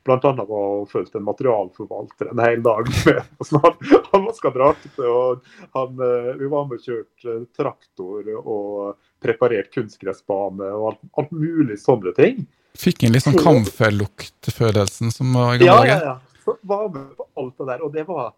bl.a. 0.08 0.20
var 0.22 0.54
og 0.54 0.88
fulgte 0.90 1.20
en 1.20 1.28
materialforvalter 1.28 2.32
en 2.32 2.44
hel 2.44 2.64
dag. 2.66 2.88
med 3.06 3.22
altså, 3.40 3.62
Han, 3.64 4.00
han 4.12 4.26
vaska 4.26 4.54
drakter, 4.56 5.10
og 5.10 5.44
han, 5.76 6.00
eh, 6.06 6.32
vi 6.40 6.52
var 6.52 6.70
med 6.70 6.80
og 6.80 6.88
kjørte 6.88 7.38
traktor 7.58 8.32
og 8.40 8.96
preparert 9.24 9.72
kunstgressbane 9.76 10.72
og 10.72 10.94
alt, 10.94 11.06
alt, 11.20 11.36
mulig 11.36 11.80
sånne 11.82 12.16
ting. 12.18 12.46
Fikk 12.80 13.04
en 13.04 13.16
litt 13.16 13.26
sånn 13.26 13.40
kamferluktfølelsen 13.40 15.12
som 15.12 15.34
var 15.36 15.58
i 15.58 15.64
gamle 15.64 15.82
dager? 15.84 15.90
Ja, 15.90 15.98
ja, 15.98 16.14
ja. 16.14 16.44
Så 16.46 16.56
var 16.66 16.86
med 16.94 17.10
på 17.18 17.26
alt 17.38 17.58
det 17.60 17.66
der. 17.68 17.82
Og 17.84 17.92
det 17.94 18.06
var, 18.08 18.30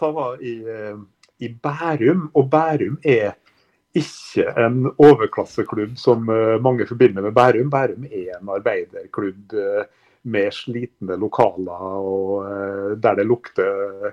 det 0.00 0.10
var 0.14 0.44
i, 0.46 0.52
eh, 0.62 1.00
i 1.40 1.48
Bærum, 1.62 2.28
og 2.34 2.50
Bærum 2.52 2.98
er 3.04 3.36
ikke 3.96 4.46
en 4.60 4.84
overklasseklubb 5.02 5.96
som 5.98 6.28
eh, 6.30 6.58
mange 6.62 6.86
forbinder 6.86 7.24
med 7.26 7.34
Bærum. 7.34 7.70
Bærum 7.70 8.04
er 8.06 8.36
en 8.36 8.52
arbeiderklubb 8.54 9.54
eh, 9.58 9.88
med 10.22 10.52
slitne 10.54 11.16
lokaler 11.18 11.96
og 11.98 12.44
eh, 12.46 12.90
der 13.02 13.18
det 13.18 13.26
lukter 13.26 14.12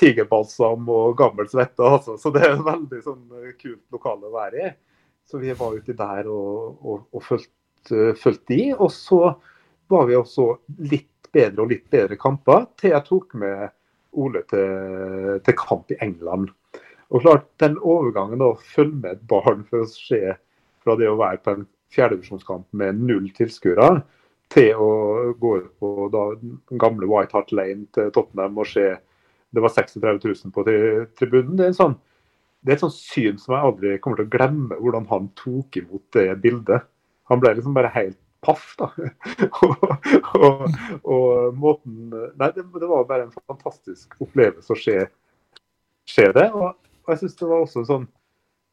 tigerbalsam 0.00 0.88
og 0.88 1.16
gammel 1.18 1.48
svette. 1.50 1.84
Altså. 1.84 2.16
Så 2.16 2.32
det 2.32 2.46
er 2.46 2.54
en 2.54 2.64
veldig 2.64 3.02
sånn, 3.04 3.24
kult 3.60 3.84
lokale 3.92 4.30
å 4.30 4.36
være 4.38 4.62
i. 4.64 4.70
Så 5.28 5.38
vi 5.42 5.52
var 5.54 5.76
uti 5.76 5.94
der 5.94 6.30
og, 6.30 6.80
og, 6.80 7.02
og 7.12 7.22
fulgte, 7.26 8.14
fulgte 8.18 8.54
de. 8.54 8.70
Og 8.78 8.88
så 8.94 9.20
var 9.90 10.08
vi 10.08 10.16
også 10.16 10.48
litt 10.90 11.28
bedre 11.30 11.66
og 11.66 11.74
litt 11.74 11.86
bedre 11.92 12.16
kamper 12.18 12.64
til 12.80 12.94
jeg 12.94 13.06
tok 13.06 13.36
med 13.38 13.68
Ole 14.18 14.42
til, 14.50 15.36
til 15.46 15.54
kamp 15.58 15.92
i 15.94 15.98
England. 16.02 16.50
Og 17.10 17.24
klart, 17.24 17.46
Den 17.58 17.76
overgangen 17.78 18.42
å 18.42 18.54
følge 18.74 18.96
med 19.02 19.12
et 19.16 19.28
barn 19.28 19.64
for 19.68 19.84
å 19.84 19.90
se 19.90 20.36
fra 20.80 20.96
det 20.96 21.10
å 21.10 21.18
være 21.18 21.42
på 21.44 21.54
en 21.56 21.66
fjerdedivisjonskamp 21.90 22.68
med 22.80 23.00
null 23.02 23.28
tilskuere, 23.36 24.02
til 24.50 24.78
å 24.82 24.90
gå 25.38 25.52
på 25.78 26.08
da, 26.10 26.24
den 26.40 26.80
gamle 26.82 27.06
White 27.10 27.36
Hart 27.36 27.52
Lane 27.54 27.86
til 27.94 28.10
Tottenham 28.14 28.58
og 28.58 28.66
se 28.66 28.86
det 29.50 29.62
var 29.62 29.74
36 29.74 30.24
000 30.24 30.54
på 30.54 30.64
tribunen. 31.18 31.56
Det 31.58 31.68
er, 31.68 31.74
sånn, 31.74 31.96
det 32.62 32.72
er, 32.72 32.78
et 32.78 32.82
sånt 32.84 32.96
syn 32.96 33.38
som 33.38 33.54
jeg 33.56 33.66
aldri 33.66 33.94
kommer 34.02 34.20
til 34.20 34.28
å 34.28 34.32
glemme, 34.34 34.78
hvordan 34.78 35.08
han 35.10 35.30
tok 35.38 35.80
imot 35.80 36.04
det 36.14 36.28
bildet. 36.42 36.86
Han 37.30 37.42
ble 37.42 37.56
liksom 37.58 37.74
bare 37.74 37.90
helt 37.94 38.18
paff, 38.46 38.74
da. 38.78 38.90
og, 39.62 39.82
og, 40.38 40.62
og, 41.02 41.58
måten 41.58 42.10
Nei, 42.10 42.52
det, 42.54 42.62
det, 42.62 42.86
var 42.86 43.08
bare 43.10 43.26
en 43.26 43.34
fantastisk 43.42 44.14
opplevelse 44.22 44.74
å 44.74 44.78
se, 44.78 44.96
se 46.10 46.30
det. 46.36 46.46
Og 46.54 46.70
og 47.04 47.12
jeg 47.12 47.22
syns 47.22 47.38
det 47.38 47.48
var 47.50 47.64
også 47.64 47.82
en 47.82 47.90
sånn 47.90 48.08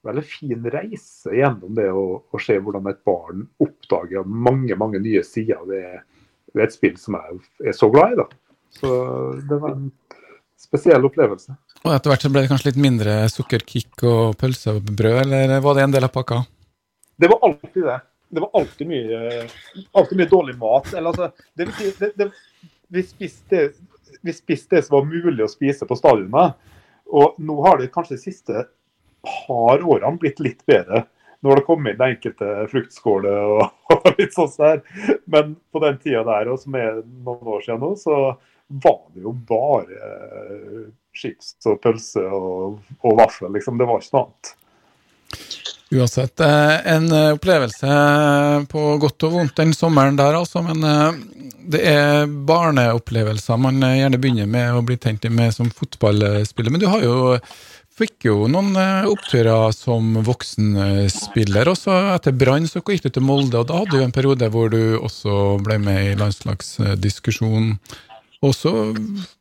veldig 0.07 0.23
fin 0.27 0.67
reise 0.71 1.33
gjennom 1.35 1.75
det 1.75 1.87
å, 1.91 2.05
å 2.31 2.41
se 2.41 2.57
hvordan 2.61 2.89
et 2.91 2.99
barn 3.07 3.47
oppdager 3.63 4.27
mange 4.27 4.77
mange 4.79 5.01
nye 5.03 5.23
sider 5.25 5.63
ved, 5.67 6.03
ved 6.53 6.67
et 6.67 6.75
spill 6.75 6.99
som 7.01 7.17
jeg 7.17 7.71
er 7.71 7.75
så 7.75 7.89
glad 7.91 8.13
i. 8.13 8.19
da. 8.21 8.27
Så 8.77 8.91
det 9.49 9.59
var 9.61 9.73
en 9.73 9.89
spesiell 10.57 11.05
opplevelse. 11.07 11.55
Og 11.83 11.93
Etter 11.93 12.11
hvert 12.11 12.25
så 12.25 12.31
ble 12.33 12.43
det 12.43 12.51
kanskje 12.51 12.71
litt 12.71 12.83
mindre 12.83 13.17
sukkerkick 13.31 14.05
og 14.07 14.37
pølsebrød, 14.41 15.19
eller 15.25 15.57
var 15.63 15.77
det 15.77 15.85
en 15.85 15.97
del 15.97 16.07
av 16.07 16.13
pakka? 16.13 16.41
Det 17.17 17.29
var 17.31 17.43
alltid 17.47 17.83
det. 17.83 17.99
Det 18.29 18.43
var 18.43 18.49
alltid 18.59 18.89
mye, 18.89 19.19
alltid 19.95 20.19
mye 20.19 20.31
dårlig 20.31 20.55
mat. 20.59 20.89
Eller, 20.93 21.13
altså, 21.13 21.29
det, 21.55 21.69
det, 21.99 22.09
det, 22.19 22.27
vi, 22.91 23.03
spiste, 23.07 23.69
vi 24.21 24.33
spiste 24.35 24.75
det 24.77 24.83
som 24.85 24.97
var 24.97 25.07
mulig 25.07 25.45
å 25.45 25.51
spise 25.51 25.87
på 25.87 25.97
stadionet. 25.97 26.57
Og 27.09 27.37
nå 27.39 27.59
har 27.65 27.79
det 27.79 27.91
kanskje 27.93 28.17
de 28.17 28.23
siste 28.23 28.65
par 29.27 29.83
årene 29.83 30.19
blitt 30.21 30.41
litt 30.43 30.65
bedre. 30.67 31.05
Nå 31.39 31.51
har 31.51 31.59
det 31.59 31.67
kommet 31.67 31.95
inn 31.95 32.05
enkelte 32.07 32.67
fruktskåler 32.71 33.51
og, 33.57 33.89
litt 34.19 34.35
sånn 34.35 34.53
der. 34.57 34.83
Men 35.29 35.55
på 35.71 35.81
den 35.83 35.99
tida 36.01 36.23
der, 36.27 36.51
og 36.51 36.61
som 36.61 36.77
er 36.79 37.01
noen 37.05 37.51
år 37.57 37.65
siden 37.65 37.83
nå, 37.83 37.93
så 37.99 38.17
var 38.83 39.01
det 39.15 39.23
jo 39.23 39.33
bare 39.47 40.11
eh, 40.11 40.87
chips 41.15 41.55
og 41.69 41.79
pølse 41.83 42.23
og, 42.25 42.81
og 42.99 43.19
vaffel. 43.21 43.51
Liksom. 43.55 43.77
Det 43.79 43.87
var 43.87 44.01
ikke 44.01 44.17
noe 44.17 44.25
annet. 44.25 44.55
Uansett, 45.89 46.39
eh, 46.39 46.87
en 46.93 47.11
eh, 47.11 47.33
opplevelse 47.37 47.87
på 48.67 48.81
godt 48.99 49.23
og 49.23 49.35
vondt 49.37 49.55
den 49.55 49.71
sommeren 49.75 50.17
der, 50.19 50.35
altså. 50.35 50.59
Men 50.65 50.83
eh, 50.83 51.19
det 51.71 51.83
er 51.87 52.27
barneopplevelser 52.27 53.59
man 53.61 53.79
gjerne 53.79 54.19
begynner 54.19 54.49
med 54.51 54.75
å 54.75 54.83
bli 54.83 54.97
tent 54.99 55.23
med 55.31 55.55
som 55.55 55.71
fotballspiller. 55.71 56.73
Men 56.73 56.83
du 56.83 56.89
har 56.91 57.05
jo 57.05 57.37
fikk 57.97 58.27
jo 58.27 58.49
noen 58.51 58.75
oppturer 59.09 59.71
som 59.73 60.19
voksenspiller. 60.27 61.71
Også 61.71 61.95
etter 62.11 62.35
Brann 62.35 62.67
så 62.69 62.83
gikk 62.83 63.07
du 63.07 63.09
til 63.09 63.25
Molde, 63.25 63.63
og 63.63 63.71
da 63.71 63.79
hadde 63.79 63.95
du 63.95 64.03
en 64.03 64.13
periode 64.13 64.51
hvor 64.53 64.69
du 64.69 64.99
også 64.99 65.55
ble 65.65 65.79
med 65.81 66.11
i 66.11 66.19
landslagsdiskusjonen. 66.19 67.73
Også, 68.45 68.75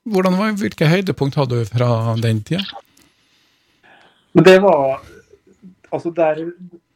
hvordan 0.08 0.38
var, 0.38 0.54
Hvilke 0.56 0.88
høydepunkt 0.88 1.36
hadde 1.36 1.58
du 1.58 1.68
fra 1.68 2.16
den 2.22 2.40
tida? 2.46 2.64
Det 4.46 4.56
var 4.64 5.02
altså 5.94 6.12
det 6.14 6.26
er 6.26 6.42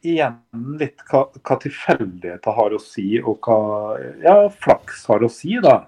igjen 0.01 0.37
litt 0.79 1.01
hva, 1.09 1.25
hva 1.41 1.57
tilfeldigheter 1.61 2.55
har 2.57 2.75
å 2.75 2.81
si, 2.81 3.07
og 3.21 3.47
hva 3.47 3.97
ja, 4.23 4.35
flaks 4.51 5.05
har 5.11 5.23
å 5.23 5.31
si. 5.31 5.57
da. 5.63 5.83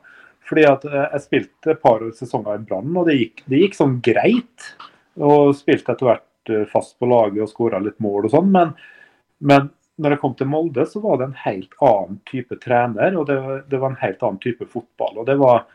Fordi 0.47 0.65
at 0.67 0.85
eh, 0.89 1.05
Jeg 1.13 1.25
spilte 1.27 1.73
et 1.73 1.83
par 1.83 2.03
sesonger 2.15 2.59
i 2.59 2.65
Brann, 2.67 2.91
og 2.97 3.07
det 3.09 3.19
gikk, 3.19 3.45
det 3.49 3.61
gikk, 3.63 3.77
sånn 3.79 3.99
greit. 4.05 4.73
Og 5.19 5.53
spilte 5.57 5.93
etter 5.93 6.09
hvert 6.09 6.51
eh, 6.51 6.65
fast 6.69 6.97
på 6.99 7.09
laget 7.09 7.45
og 7.45 7.51
skåra 7.51 7.81
litt 7.83 7.99
mål 8.03 8.27
og 8.27 8.35
sånn. 8.35 8.51
Men, 8.53 8.73
men, 9.43 9.71
når 10.01 10.15
jeg 10.15 10.23
kom 10.23 10.35
til 10.37 10.49
Molde, 10.49 10.87
så 10.89 10.99
var 11.03 11.19
det 11.19 11.29
en 11.29 11.39
helt 11.43 11.75
annen 11.85 12.19
type 12.25 12.57
trener, 12.63 13.13
og 13.19 13.27
det, 13.29 13.37
det 13.69 13.79
var 13.79 13.93
en 13.93 14.01
helt 14.01 14.23
annen 14.25 14.41
type 14.41 14.65
fotball. 14.71 15.19
og 15.21 15.27
det 15.29 15.37
var 15.41 15.67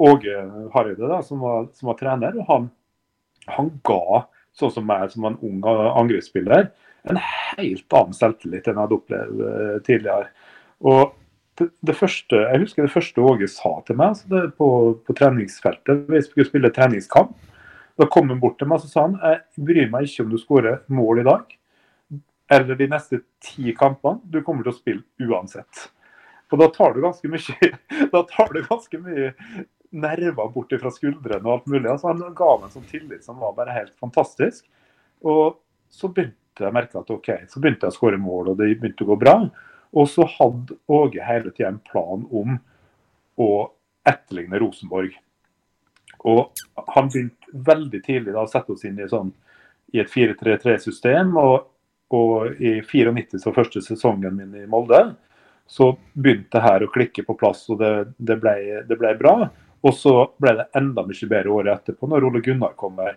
Åge 0.00 0.36
Hareide 0.72 1.10
da, 1.10 1.18
som 1.26 1.42
var, 1.44 1.66
som 1.76 1.90
var 1.90 1.98
trener, 1.98 2.38
og 2.40 2.46
han, 2.48 2.68
han 3.52 3.68
ga 3.84 4.22
sånn 4.58 4.72
som 4.74 4.86
meg 4.86 5.10
som 5.12 5.26
en 5.28 5.38
ung 5.46 5.62
angrepsspiller, 5.64 6.70
en 7.08 7.20
helt 7.20 7.96
annen 7.96 8.16
selvtillit 8.16 8.66
enn 8.68 8.76
jeg 8.76 8.82
hadde 8.82 8.98
opplevd 8.98 9.44
eh, 9.46 9.76
tidligere. 9.86 10.30
Og 10.90 11.14
det, 11.60 11.68
det, 11.84 11.94
første, 11.96 12.40
Jeg 12.40 12.62
husker 12.62 12.86
det 12.86 12.92
første 12.92 13.20
Åge 13.24 13.48
sa 13.52 13.72
til 13.84 13.98
meg 14.00 14.14
altså 14.14 14.42
på, 14.56 14.68
på, 15.04 15.16
treningsfeltet. 15.16 16.06
Vi 16.08 16.20
skulle 16.24 16.48
spille 16.48 16.72
treningskamp. 16.72 17.32
Da 18.00 18.08
kom 18.08 18.30
han 18.32 18.40
bort 18.40 18.56
til 18.60 18.68
meg 18.70 18.80
og 18.80 18.88
sa 18.88 19.06
han, 19.06 19.18
jeg 19.20 19.66
bryr 19.68 19.90
meg 19.92 20.08
ikke 20.08 20.24
om 20.24 20.30
du 20.32 20.38
skårer 20.40 20.84
mål 20.88 21.20
i 21.20 21.26
dag 21.28 21.56
eller 22.50 22.74
de 22.74 22.88
neste 22.90 23.20
ti 23.44 23.74
kampene. 23.78 24.18
Du 24.24 24.40
kommer 24.42 24.66
til 24.66 24.72
å 24.72 24.78
spille 24.78 25.28
uansett. 25.30 25.84
Og 26.50 26.58
da 26.58 26.66
tar 26.74 26.96
du 26.96 27.04
ganske 27.04 27.30
mye, 27.30 27.70
da 28.14 28.22
tar 28.26 28.50
du 28.54 28.62
ganske 28.66 29.02
mye 29.04 29.30
nerver 29.90 30.52
bort 30.54 30.74
fra 30.80 30.92
skuldrene 30.94 31.42
og 31.46 31.54
alt 31.54 31.70
mulig. 31.70 31.88
Altså, 31.90 32.12
han 32.12 32.36
ga 32.36 32.50
meg 32.56 32.68
en 32.68 32.76
sånn 32.76 32.90
tillit 32.90 33.26
som 33.26 33.40
var 33.42 33.56
bare 33.56 33.74
helt 33.74 33.96
fantastisk. 34.00 34.66
Og 35.26 35.58
så 35.90 36.10
begynte 36.10 36.62
jeg 36.62 36.70
å 36.70 36.76
merke 36.76 37.00
at 37.00 37.10
OK, 37.10 37.30
så 37.50 37.62
begynte 37.62 37.88
jeg 37.88 37.94
å 37.94 37.98
skåre 37.98 38.20
mål, 38.20 38.52
og 38.52 38.60
det 38.60 38.70
begynte 38.78 39.06
å 39.06 39.10
gå 39.10 39.18
bra. 39.20 39.36
Og 39.90 40.06
så 40.10 40.26
hadde 40.36 40.78
Åge 40.90 41.24
hele 41.26 41.50
tida 41.50 41.72
en 41.72 41.82
plan 41.82 42.22
om 42.30 42.58
å 43.40 43.50
etterligne 44.06 44.60
Rosenborg. 44.62 45.16
Og 46.28 46.52
han 46.94 47.08
begynte 47.10 47.64
veldig 47.66 48.02
tidlig 48.04 48.34
da, 48.34 48.44
å 48.44 48.50
sette 48.50 48.74
oss 48.74 48.84
inn 48.86 49.00
i, 49.00 49.08
sånn, 49.10 49.32
i 49.94 50.02
et 50.02 50.12
4-3-3-system. 50.12 51.34
Og, 51.40 51.66
og, 52.16 52.60
i 52.60 52.78
94, 52.84 53.40
så 53.42 53.54
første 53.56 53.82
sesongen 53.84 54.36
min 54.36 54.54
i 54.62 54.68
Molde, 54.70 55.02
så 55.70 55.92
begynte 56.14 56.58
det 56.58 56.64
her 56.64 56.84
å 56.84 56.90
klikke 56.90 57.22
på 57.26 57.36
plass, 57.38 57.62
og 57.70 57.78
det, 57.78 57.92
det, 58.18 58.36
ble, 58.42 58.54
det 58.88 58.98
ble, 58.98 59.12
bra. 59.18 59.34
Og 59.86 59.94
så 59.96 60.14
ble 60.40 60.54
det 60.58 60.68
enda 60.76 61.04
mye 61.06 61.28
bedre 61.30 61.52
året 61.56 61.72
etterpå, 61.78 62.08
når 62.10 62.26
Ole 62.28 62.42
Gunnar 62.44 62.76
kommer. 62.78 63.16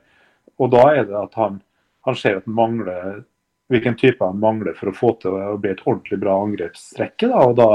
Og 0.62 0.72
da 0.72 0.84
er 0.94 1.08
det 1.10 1.18
at 1.20 1.38
han, 1.40 1.60
han 2.08 2.18
ser 2.20 2.40
at 2.40 2.48
mangler 2.48 3.24
hvilken 3.72 3.96
type 4.00 4.24
han 4.24 4.40
mangler 4.40 4.76
for 4.78 4.92
å 4.92 4.96
få 4.96 5.14
til 5.22 5.36
å 5.36 5.58
bli 5.58 5.72
et 5.74 5.82
ordentlig 5.86 6.20
bra 6.22 6.36
angrepstrekke. 6.44 7.30
Da, 7.32 7.42
og 7.48 7.56
da, 7.58 7.70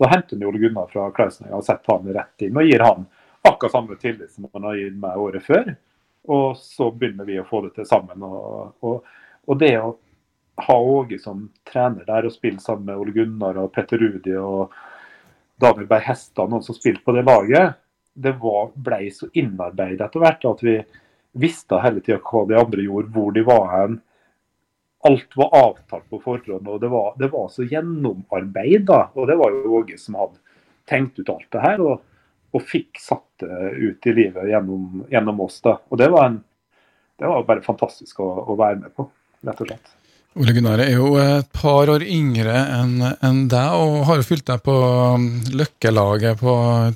da 0.00 0.10
henter 0.12 0.38
han 0.38 0.46
Ole 0.48 0.60
Gunnar 0.62 0.92
fra 0.92 1.08
Klausenøya 1.16 1.58
og 1.58 1.66
setter 1.66 1.96
han 1.96 2.14
rett 2.14 2.46
inn 2.46 2.60
og 2.60 2.68
gir 2.68 2.84
han 2.84 3.08
akkurat 3.42 3.74
samme 3.74 3.98
tillit 3.98 4.30
som 4.30 4.46
han 4.52 4.68
har 4.68 4.78
gitt 4.78 5.00
meg 5.02 5.18
året 5.18 5.44
før. 5.46 5.74
Og 6.30 6.56
så 6.60 6.88
begynner 6.94 7.26
vi 7.26 7.40
å 7.40 7.48
få 7.48 7.64
det 7.66 7.74
til 7.76 7.88
sammen. 7.88 8.22
Og, 8.22 8.72
og, 8.86 9.14
og 9.50 9.58
det 9.58 9.74
å 9.80 9.96
ha 10.62 10.78
Åge 10.78 11.18
som 11.18 11.48
trener 11.66 12.06
der 12.06 12.28
og 12.28 12.34
spille 12.34 12.62
sammen 12.62 12.86
med 12.86 13.00
Ole 13.00 13.14
Gunnar 13.16 13.58
og 13.58 13.72
Petter 13.74 13.98
Rudi 13.98 14.36
og 14.38 14.74
Daniel 15.62 15.88
Berg 15.90 16.04
Hestad, 16.06 16.50
noen 16.50 16.62
som 16.62 16.76
spilte 16.76 17.02
på 17.06 17.14
det 17.16 17.24
laget, 17.26 17.78
det 18.14 18.34
blei 18.40 18.70
ble 18.74 19.00
så 19.14 19.28
innarbeidet 19.32 20.06
etter 20.06 20.22
hvert 20.22 20.44
at 20.50 20.64
vi 20.64 20.76
visste 21.42 21.80
hele 21.80 22.02
tida 22.04 22.20
hva 22.20 22.44
de 22.48 22.58
andre 22.60 22.84
gjorde, 22.84 23.12
hvor 23.14 23.32
de 23.32 23.44
var 23.46 23.68
hen. 23.72 23.98
Alt 25.08 25.36
var 25.36 25.54
avtalt 25.58 26.08
på 26.10 26.20
forhånd, 26.22 26.68
og 26.68 26.80
det 26.82 26.90
var, 26.92 27.14
det 27.18 27.32
var 27.32 27.48
så 27.50 27.64
gjennomarbeida. 27.66 28.98
Og 29.16 29.26
det 29.30 29.38
var 29.40 29.54
jo 29.56 29.78
Åge 29.80 29.98
som 29.98 30.20
hadde 30.20 30.38
tenkt 30.86 31.18
ut 31.18 31.32
alt 31.32 31.48
det 31.50 31.64
her. 31.64 31.80
og 31.80 32.02
og 32.52 32.64
fikk 32.68 33.00
satt 33.00 33.42
det 33.42 33.72
ut 33.80 34.06
i 34.06 34.12
livet 34.12 34.50
gjennom, 34.50 35.04
gjennom 35.10 35.40
oss. 35.44 35.60
da. 35.64 35.78
Og 35.88 35.98
det 35.98 36.08
var, 36.12 36.28
en, 36.28 36.38
det 37.18 37.30
var 37.30 37.46
bare 37.48 37.64
fantastisk 37.64 38.20
å, 38.20 38.28
å, 38.44 38.56
være 38.58 38.82
med 38.82 38.94
på, 38.96 39.08
rett 39.48 39.62
og 39.64 39.70
slett. 39.70 39.94
Ole 40.32 40.54
Gunnar 40.56 40.80
er 40.80 40.94
jo 40.94 41.10
et 41.20 41.48
par 41.52 41.90
år 41.92 42.00
yngre 42.08 42.54
enn 42.72 43.02
en 43.04 43.40
deg, 43.52 43.74
og 43.76 44.06
har 44.08 44.16
jo 44.16 44.24
fulgt 44.24 44.46
deg 44.48 44.62
på 44.64 44.72
um, 44.72 45.26
Løkkelaget 45.52 46.40
på 46.40 46.54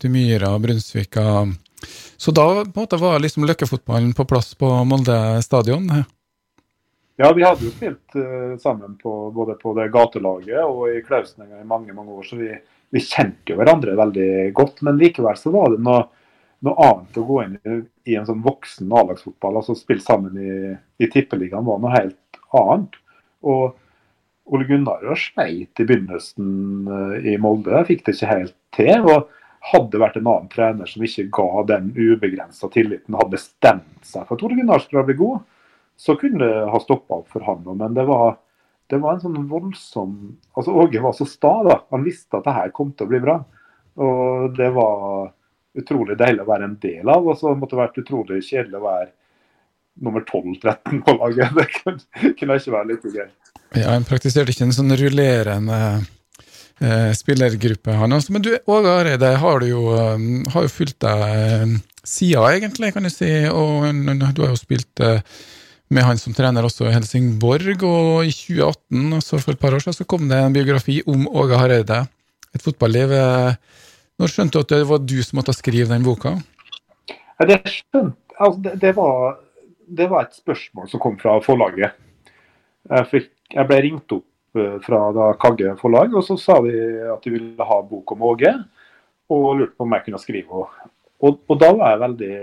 Myra 0.09 0.55
og 0.57 0.64
Brunsvika. 0.64 1.44
Så 2.16 2.33
da 2.33 2.46
måte 2.64 2.96
var 2.96 3.20
liksom 3.20 3.44
løkkefotballen 3.44 4.14
på 4.16 4.25
plass 4.25 4.55
på 4.57 4.70
Molde 4.88 5.18
stadion? 5.44 5.85
Ja, 7.20 7.29
vi 7.37 7.44
hadde 7.44 7.68
jo 7.68 7.75
spilt 7.75 8.16
uh, 8.16 8.57
sammen 8.62 8.96
på, 9.03 9.12
både 9.37 9.61
på 9.61 9.77
det 9.77 9.90
gatelaget 9.92 10.64
og 10.64 10.88
i 10.94 11.05
Klausenenga 11.05 11.61
i 11.61 11.68
mange 11.68 11.92
mange 11.92 12.16
år, 12.16 12.25
så 12.25 12.40
vi, 12.40 12.55
vi 12.96 13.05
kjente 13.05 13.53
jo 13.53 13.61
hverandre 13.61 14.01
veldig 14.01 14.31
godt. 14.57 14.81
Men 14.88 14.96
likevel 15.03 15.37
så 15.37 15.53
var 15.53 15.75
det 15.77 15.85
noe, 15.85 16.07
noe 16.64 16.88
annet 16.88 17.20
å 17.20 17.29
gå 17.29 17.42
inn 17.44 17.61
i, 17.61 17.81
i 18.09 18.16
en 18.16 18.33
sånn 18.33 18.44
voksen 18.49 18.88
A-lagsfotball. 18.96 19.61
altså 19.61 19.77
Spille 19.77 20.01
sammen 20.01 20.40
i, 20.40 20.77
i 21.05 21.12
Tippeligaen 21.12 21.68
var 21.68 21.85
noe 21.85 21.99
helt 22.01 22.46
annet. 22.57 22.96
Og 23.47 24.55
Ole 24.55 24.67
Gunnar 24.69 25.03
sleit 25.19 25.83
i 25.83 25.87
begynnelsen 25.87 26.87
eh, 26.87 27.33
i 27.33 27.37
Molde, 27.43 27.83
fikk 27.89 28.05
det 28.07 28.17
ikke 28.17 28.31
helt 28.31 28.57
til. 28.77 29.03
og 29.07 29.33
Hadde 29.67 29.99
vært 29.99 30.19
en 30.21 30.29
annen 30.31 30.51
trener 30.53 30.87
som 30.87 31.03
ikke 31.03 31.27
ga 31.35 31.65
den 31.73 31.91
ubegrensa 31.97 32.69
tilliten, 32.71 33.17
hadde 33.19 33.35
bestemt 33.35 34.07
seg 34.07 34.29
for 34.29 34.37
at 34.37 34.45
Ole 34.47 34.59
Gunnar 34.61 34.85
skulle 34.85 35.07
bli 35.09 35.17
god, 35.19 35.41
så 35.99 36.15
kunne 36.21 36.45
det 36.45 36.67
ha 36.71 36.81
stoppa 36.83 37.23
opp 37.23 37.33
for 37.33 37.43
han. 37.49 37.65
Men 37.73 37.97
det 37.97 38.05
var 38.07 38.37
det 38.87 39.01
var 39.03 39.17
en 39.17 39.23
sånn 39.25 39.49
voldsom 39.51 40.13
altså 40.55 40.75
Åge 40.79 41.01
var 41.03 41.15
så 41.17 41.27
sta. 41.27 41.53
da, 41.67 41.81
Han 41.91 42.05
visste 42.07 42.39
at 42.39 42.47
det 42.47 42.55
her 42.55 42.75
kom 42.75 42.93
til 42.93 43.09
å 43.09 43.11
bli 43.11 43.21
bra. 43.25 43.41
Og 43.99 44.55
det 44.55 44.69
var 44.77 45.33
utrolig 45.77 46.17
deilig 46.21 46.45
å 46.45 46.51
være 46.51 46.69
en 46.69 46.77
del 46.83 47.11
av. 47.11 47.27
Og 47.27 47.39
så 47.41 47.55
måtte 47.55 47.75
det 47.75 47.83
vært 47.83 47.99
utrolig 48.05 48.45
kjedelig 48.47 48.79
å 48.79 48.87
være 48.87 49.09
nummer 50.03 50.21
12-13 50.21 51.03
på 51.05 51.17
laget. 51.21 51.55
Det 51.59 51.67
kunne, 51.79 52.33
kunne 52.39 52.59
ikke 52.61 52.75
være 52.75 52.91
litt 52.93 53.09
gøy. 53.09 53.27
Ja, 53.77 53.91
Han 53.93 54.07
praktiserte 54.09 54.53
ikke 54.53 54.69
en 54.69 54.77
sånn 54.77 54.95
rullerende 54.97 55.81
eh, 56.81 57.11
spillergruppe, 57.17 57.97
han 57.99 58.17
også. 58.17 58.35
Men 58.37 58.47
du, 58.47 58.53
Åge 58.71 58.95
Areide 59.03 59.35
har 59.43 59.61
du 59.63 59.69
jo, 59.71 59.83
um, 59.93 60.47
har 60.55 60.67
jo 60.67 60.73
fulgt 60.73 61.01
deg 61.05 61.25
eh, 61.27 61.77
sida, 62.07 62.47
egentlig, 62.55 62.93
kan 62.95 63.07
du 63.07 63.13
si. 63.13 63.31
Og 63.51 63.87
du 63.91 64.43
har 64.45 64.53
jo 64.53 64.61
spilt 64.61 65.05
eh, 65.05 65.23
med 65.95 66.07
han 66.07 66.21
som 66.21 66.35
trener 66.37 66.67
også 66.67 66.89
i 66.89 66.95
Helsingborg. 66.95 67.87
Og 67.87 68.29
i 68.29 68.35
2018, 68.35 69.07
altså 69.21 69.41
for 69.41 69.55
et 69.55 69.63
par 69.63 69.77
år 69.77 69.85
siden, 69.85 70.01
så 70.01 70.09
kom 70.09 70.29
det 70.31 70.41
en 70.43 70.57
biografi 70.57 71.01
om 71.07 71.27
Åge 71.29 71.63
Hareide. 71.63 72.05
Et 72.57 72.65
fotballiv. 72.65 73.13
Når 74.17 74.31
skjønte 74.33 74.57
du 74.57 74.65
at 74.65 74.71
det 74.73 74.87
var 74.89 75.03
du 75.05 75.19
som 75.21 75.37
måtte 75.41 75.53
skrive 75.53 75.91
den 75.91 76.07
boka? 76.07 76.39
Ja, 77.37 77.49
det, 77.51 77.59
skjønte, 77.69 78.17
altså 78.39 78.63
det, 78.65 78.73
det, 78.81 78.93
var, 78.97 79.37
det, 79.87 80.09
var, 80.11 80.27
et 80.27 80.38
spørsmål 80.38 80.88
som 80.90 81.03
kom 81.03 81.18
fra 81.20 81.37
forlaget. 81.44 81.96
Jeg, 82.90 83.07
fikk, 83.11 83.31
jeg 83.55 83.68
ble 83.68 83.79
ringt 83.85 84.14
opp 84.16 84.59
eh, 84.61 84.77
fra 84.85 85.01
da 85.16 85.31
Kagge 85.40 85.75
forlag, 85.81 86.14
og 86.14 86.25
så 86.27 86.38
sa 86.40 86.59
de 86.64 86.75
at 87.14 87.25
de 87.25 87.35
ville 87.35 87.70
ha 87.70 87.81
bok 87.87 88.14
om 88.16 88.27
Åge. 88.31 88.53
Og 89.33 89.49
lurte 89.59 89.75
på 89.75 89.87
om 89.87 89.96
jeg 89.96 90.07
kunne 90.07 90.22
skrive. 90.22 90.66
Og, 91.27 91.40
og 91.51 91.59
da 91.59 91.72
var 91.75 91.92
jeg 91.92 92.03
veldig 92.05 92.35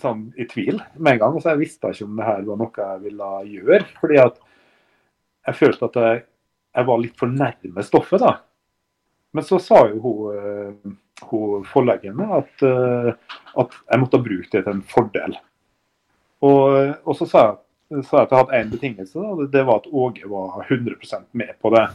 sånn 0.00 0.24
i 0.40 0.46
tvil 0.50 0.80
med 0.96 1.14
en 1.14 1.20
gang. 1.20 1.36
Så 1.40 1.52
jeg 1.52 1.62
visste 1.66 1.92
ikke 1.92 2.08
om 2.08 2.18
det 2.18 2.28
her 2.28 2.46
var 2.48 2.60
noe 2.60 2.88
jeg 2.88 3.02
ville 3.04 3.30
gjøre. 3.52 3.82
fordi 4.00 4.20
at 4.22 4.40
jeg 5.44 5.60
følte 5.60 5.90
at 5.90 6.00
jeg, 6.00 6.24
jeg 6.78 6.88
var 6.88 7.02
litt 7.02 7.18
for 7.20 7.40
nærme 7.40 7.84
stoffet. 7.84 8.24
da. 8.24 8.34
Men 9.34 9.46
så 9.46 9.58
sa 9.58 9.82
jo 9.90 9.98
hun, 10.04 10.36
eh, 10.38 10.94
hun 11.28 11.64
forleggeren 11.66 12.22
at, 12.38 12.62
eh, 12.62 13.10
at, 13.58 13.76
jeg 13.90 14.02
måtte 14.02 14.22
bruke 14.22 14.50
det 14.52 14.62
til 14.62 14.72
en 14.72 14.84
fordel. 14.94 15.36
Og, 16.44 16.94
og 17.04 17.18
så 17.18 17.28
sa 17.30 17.44
jeg, 17.44 17.60
sa 18.08 18.20
jeg, 18.20 18.26
at 18.26 18.32
jeg 18.32 18.40
hadde 18.40 18.58
én 18.58 18.72
betingelse. 18.72 19.20
Da. 19.20 19.46
Det 19.52 19.62
var 19.68 19.80
at 19.80 19.92
Åge 19.92 20.28
var 20.30 20.66
100% 20.66 21.24
med 21.40 21.54
på 21.62 21.72
det. 21.74 21.86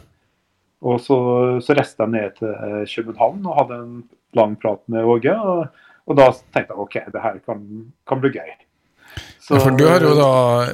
Og 0.79 1.01
så, 1.03 1.19
så 1.63 1.75
reiste 1.75 2.05
jeg 2.05 2.13
ned 2.15 2.39
til 2.39 2.49
eh, 2.55 2.88
København 2.88 3.45
og 3.45 3.62
hadde 3.62 3.79
en 3.83 3.95
lang 4.38 4.55
prat 4.62 4.81
med 4.88 5.07
Åge. 5.07 5.35
og 5.35 5.67
og 6.09 6.17
da 6.17 6.31
tenkte 6.33 6.73
jeg 6.73 6.81
OK, 6.81 6.95
det 7.13 7.21
her 7.21 7.38
kan, 7.45 7.65
kan 8.09 8.21
bli 8.21 8.31
gøy. 8.33 8.53
Så, 9.41 9.55
ja, 9.55 9.59
for 9.62 9.75
Du 9.77 9.85
har 9.85 10.01
jo 10.05 10.15
da 10.17 10.31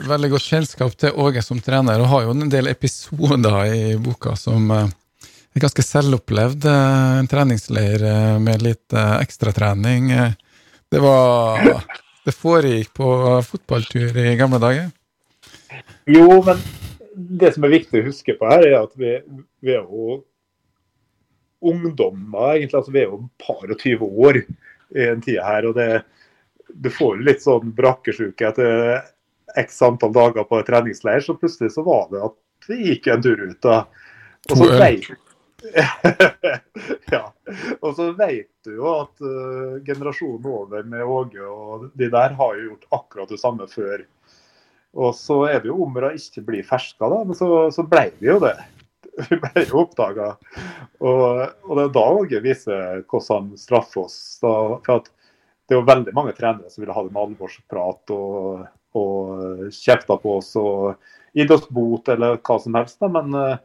veldig 0.07 0.29
godt 0.31 0.45
kjennskap 0.47 0.95
til 0.99 1.17
Åge 1.19 1.43
som 1.43 1.59
trener, 1.63 1.99
og 1.99 2.11
har 2.11 2.27
jo 2.27 2.35
en 2.35 2.51
del 2.51 2.71
episoder 2.71 3.57
i 3.67 3.81
boka 3.99 4.35
som 4.39 4.71
eh, 4.71 4.87
er 5.55 5.63
ganske 5.63 5.83
selvopplevd. 5.83 6.69
Eh, 6.71 7.11
en 7.19 7.29
treningsleir 7.31 8.07
med 8.43 8.63
litt 8.63 8.95
ekstratrening. 8.95 10.13
Det 10.91 11.03
var 11.03 11.83
Det 12.25 12.33
foregikk 12.33 12.93
på 12.97 13.07
fotballtur 13.45 14.17
i 14.17 14.31
gamle 14.39 14.57
dager? 14.61 14.89
Jo, 16.09 16.41
men 16.45 16.61
det 17.15 17.53
som 17.55 17.65
er 17.65 17.75
viktig 17.75 18.01
å 18.01 18.07
huske 18.07 18.35
på 18.39 18.49
her, 18.49 18.65
er 18.65 18.77
at 18.79 18.95
vi, 18.99 19.17
vi 19.63 19.75
er 19.75 19.83
jo 19.83 20.23
ungdommer, 21.65 22.55
egentlig. 22.55 22.79
altså 22.79 22.93
Vi 22.93 23.01
er 23.03 23.11
jo 23.11 23.21
par 23.41 23.65
og 23.65 23.77
tyve 23.81 24.09
år 24.09 24.41
i 24.41 25.07
en 25.09 25.21
tid 25.23 25.39
her. 25.41 25.69
og 25.69 25.77
det, 25.77 26.03
Du 26.73 26.89
får 26.93 27.21
litt 27.23 27.45
sånn 27.45 27.73
brakkesjuke 27.77 28.49
etter 28.49 29.03
x 29.55 29.77
antall 29.85 30.13
dager 30.15 30.47
på 30.49 30.61
treningsleir, 30.67 31.21
så 31.23 31.37
plutselig 31.37 31.75
så 31.75 31.85
var 31.85 32.09
det 32.11 32.23
at 32.25 32.69
vi 32.69 32.81
gikk 32.89 33.07
en 33.13 33.23
tur 33.23 33.45
ut. 33.45 33.59
Da. 33.63 33.83
Og 34.49 34.59
så 34.59 34.69
vet, 34.81 35.07
ja. 37.11 37.21
Og 37.81 37.95
så 37.95 38.09
vet 38.17 38.49
du 38.65 38.75
jo 38.77 38.89
at 38.91 39.23
uh, 39.23 39.77
generasjonen 39.85 40.45
over 40.51 40.85
med 40.89 41.03
Åge 41.03 41.47
og 41.47 41.89
de 41.97 42.09
der 42.11 42.35
har 42.37 42.57
jo 42.57 42.69
gjort 42.69 42.87
akkurat 42.99 43.33
det 43.33 43.41
samme 43.41 43.67
før. 43.71 44.05
Og 44.95 45.11
så 45.17 45.41
er 45.49 45.59
det 45.59 45.71
jo 45.71 45.81
om 45.83 45.97
å 45.99 46.13
ikke 46.15 46.43
bli 46.45 46.61
ferska, 46.63 47.09
da, 47.11 47.23
men 47.27 47.35
så, 47.35 47.49
så 47.75 47.83
ble 47.87 48.07
vi 48.21 48.29
jo 48.31 48.39
det. 48.43 48.55
Vi 49.29 49.37
ble 49.39 49.63
jo 49.63 49.83
oppdaga. 49.85 50.33
Og, 50.99 51.19
og, 51.63 51.73
det 51.77 51.83
er 51.85 51.91
da 51.95 52.05
Åge 52.17 52.39
viser 52.43 53.03
hvordan 53.07 53.45
han 53.51 53.59
straffer 53.59 54.01
oss. 54.05 54.17
Da, 54.43 54.55
for 54.83 54.99
at 54.99 55.11
det 55.65 55.75
er 55.75 55.79
jo 55.79 55.87
veldig 55.87 56.13
mange 56.15 56.33
trenere 56.37 56.69
som 56.69 56.83
ville 56.83 56.95
ha 56.95 57.03
det 57.05 57.13
med 57.13 57.21
alvorsprat 57.23 58.11
og, 58.13 58.65
og 58.99 59.69
kjefta 59.73 60.17
på 60.21 60.35
oss 60.39 60.51
og 60.59 60.99
gitt 61.35 61.53
oss 61.55 61.65
bot 61.73 62.11
eller 62.11 62.37
hva 62.43 62.59
som 62.61 62.75
helst. 62.77 62.99
Da. 63.01 63.09
Men 63.11 63.31
uh, 63.39 63.55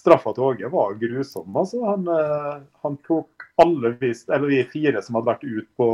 straffa 0.00 0.32
til 0.34 0.46
Åge 0.48 0.70
var 0.72 0.96
grusom. 1.00 1.52
Altså, 1.56 1.82
han, 1.84 2.08
uh, 2.08 2.62
han, 2.84 2.96
tok 3.06 3.46
alle 3.60 3.94
vi, 4.00 4.12
eller 4.28 4.48
vi 4.50 4.64
fire 4.72 5.02
som 5.04 5.18
hadde 5.18 5.32
vært 5.32 5.46
ute 5.46 5.68
på 5.80 5.88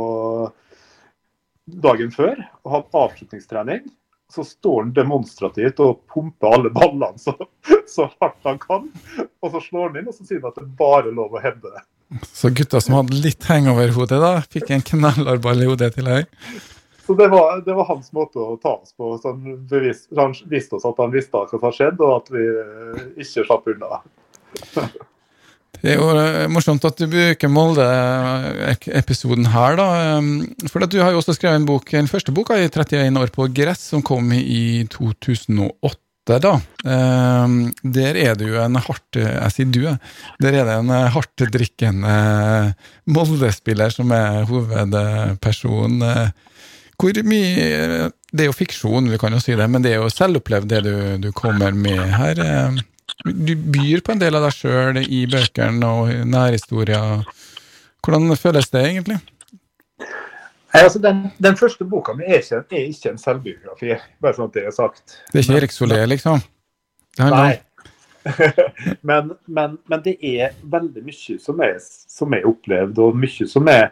dagen 1.87 2.13
før 2.15 2.39
og 2.63 2.73
hadde 2.75 3.01
avslutningstrening. 3.03 3.87
Så 4.31 4.43
står 4.43 4.81
han 4.81 4.95
demonstrativt 4.95 5.79
og 5.83 6.01
pumper 6.11 6.57
alle 6.57 6.71
ballene 6.75 7.19
så, 7.21 7.31
så, 7.87 8.09
hardt 8.19 8.47
han 8.47 8.59
kan. 8.59 8.89
Og 9.39 9.53
så 9.53 9.61
slår 9.69 9.91
han 9.91 10.01
inn, 10.01 10.09
og 10.11 10.17
så 10.17 10.27
sier 10.27 10.41
han 10.41 10.51
at 10.51 10.59
det 10.59 10.65
er 10.65 10.73
bare 10.79 11.13
lov 11.15 11.37
å 11.37 11.43
hevde 11.43 11.71
det. 11.71 11.85
Så 12.35 12.51
gutta 12.55 12.79
som 12.83 12.95
hadde 12.95 13.19
litt 13.19 13.43
heng 13.51 13.67
over 13.71 13.91
hodet, 13.95 14.19
da, 14.23 14.33
fikk 14.51 14.71
en 14.71 14.83
knallarball 14.91 15.63
i 15.63 15.69
hodet 15.69 15.95
i 15.99 16.05
deg? 16.07 16.29
Så 17.07 17.13
det 17.15 17.27
var, 17.31 17.61
det 17.63 17.71
var, 17.73 17.85
hans 17.87 18.09
måte 18.11 18.41
å 18.43 18.57
ta 18.59 18.73
oss 18.81 18.91
på. 18.91 19.13
Så 19.21 19.31
han, 19.31 19.61
bevis, 19.69 20.03
han 20.17 20.33
visste 20.51 20.75
oss 20.75 20.87
at 20.87 20.97
han 20.99 21.13
visste 21.13 21.31
hva 21.39 21.47
som 21.47 21.61
hadde 21.63 21.77
skjedd, 21.77 22.01
og 22.03 22.15
at 22.17 22.33
vi 22.33 22.41
eh, 22.43 23.05
ikke 23.23 23.45
slapp 23.47 23.69
unna. 23.71 24.01
Det 25.77 25.91
er 25.93 25.99
jo 25.99 26.07
eh, 26.17 26.47
morsomt 26.49 26.83
at 26.89 26.97
du 26.97 27.05
bruker 27.11 27.51
Molde-episoden 27.53 29.45
her, 29.53 29.77
da. 29.77 29.87
For 30.71 30.81
du 30.83 30.97
har 30.99 31.13
jo 31.13 31.21
også 31.21 31.35
skrevet 31.37 31.61
en 31.61 31.67
bok, 31.69 31.91
den 31.93 32.09
første 32.09 32.33
boka 32.33 32.57
i 32.57 32.65
31 32.65 33.21
år 33.21 33.29
på 33.35 33.45
gress, 33.55 33.85
som 33.93 34.01
kom 34.05 34.33
i 34.33 34.87
2008. 34.91 36.01
Da. 36.27 36.57
Der 36.83 38.17
er 38.19 38.33
det 38.35 38.49
jo 38.49 38.57
en 38.59 38.75
hardt 38.83 39.15
Jeg 39.15 39.51
sier 39.53 39.69
du, 39.71 39.85
der 40.43 40.57
er 40.59 40.65
det 40.67 40.73
en 40.81 40.91
hardtdrikkende 41.13 42.15
Molde-spiller 43.15 43.93
som 43.95 44.11
er 44.11 44.43
hovedperson. 44.49 46.03
Hvor 46.97 47.19
mye 47.29 48.09
Det 48.33 48.43
er 48.43 48.49
jo 48.49 48.55
fiksjon, 48.57 49.09
vi 49.11 49.19
kan 49.21 49.33
jo 49.33 49.39
si 49.41 49.55
det, 49.55 49.67
men 49.69 49.83
det 49.85 49.93
er 49.93 50.01
jo 50.01 50.11
selvopplevd 50.11 50.69
det 50.71 50.83
du, 50.83 50.95
du 51.27 51.31
kommer 51.31 51.71
med 51.71 52.01
her. 52.17 52.41
Du 53.23 53.53
byr 53.55 54.01
på 54.03 54.13
en 54.13 54.21
del 54.21 54.35
av 54.35 54.43
deg 54.47 54.55
sjøl 54.55 54.99
i 55.05 55.23
bøkene 55.31 55.87
og 55.87 56.11
nærhistorier. 56.27 57.23
Hvordan 58.03 58.35
føles 58.39 58.69
det 58.73 58.83
egentlig? 58.83 59.21
Nei, 60.77 60.83
altså 60.83 60.99
den, 60.99 61.23
den, 61.41 61.55
første 61.57 61.85
boka 61.87 62.13
mi 62.13 62.27
er, 62.27 62.43
er, 62.43 62.83
ikke 62.83 63.13
en 63.13 63.21
selvbiografi, 63.21 63.95
bare 64.21 64.35
sånn 64.35 64.49
at 64.51 64.57
det 64.57 64.65
er 64.67 64.75
sagt. 64.75 65.15
Det 65.31 65.39
er 65.39 65.45
ikke 65.45 65.61
Erik 65.61 65.73
Solé, 65.73 66.01
liksom? 66.11 66.43
Nei. 67.21 67.53
men, 69.09 69.31
men, 69.47 69.77
men, 69.87 70.03
det 70.03 70.17
er 70.19 70.57
veldig 70.67 71.05
mye 71.07 71.37
som 71.41 71.63
er, 71.63 71.79
som 71.81 72.35
er 72.35 72.45
opplevd, 72.49 72.99
og 73.01 73.17
mye 73.17 73.47
som 73.49 73.71
er 73.71 73.89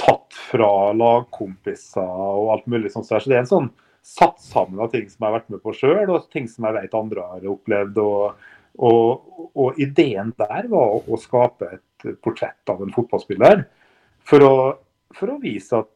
tatt 0.00 0.36
fra 0.50 0.92
lagkompiser 0.96 2.04
og 2.04 2.52
alt 2.54 2.70
mulig 2.70 2.92
sånt. 2.92 3.08
Så 3.08 3.20
det 3.24 3.38
er 3.38 3.44
en 3.44 3.50
sånn 3.50 3.70
satt 4.06 4.40
sammen 4.40 4.80
av 4.80 4.92
ting 4.92 5.08
som 5.10 5.24
jeg 5.24 5.26
har 5.26 5.38
vært 5.40 5.48
med 5.50 5.62
på 5.64 5.74
sjøl, 5.74 6.04
og 6.14 6.28
ting 6.30 6.46
som 6.50 6.68
jeg 6.68 6.76
vet 6.78 6.94
andre 6.94 7.24
har 7.32 7.48
opplevd. 7.50 8.00
Og, 8.02 8.50
og, 8.86 9.30
og, 9.48 9.80
ideen 9.82 10.32
der 10.38 10.68
var 10.70 11.00
å 11.00 11.20
skape 11.20 11.70
et 11.78 12.10
portrett 12.22 12.70
av 12.72 12.84
en 12.84 12.94
fotballspiller. 12.94 13.64
For 14.26 14.46
å, 14.46 14.52
for 15.16 15.34
å 15.34 15.40
vise 15.42 15.80
at 15.80 15.90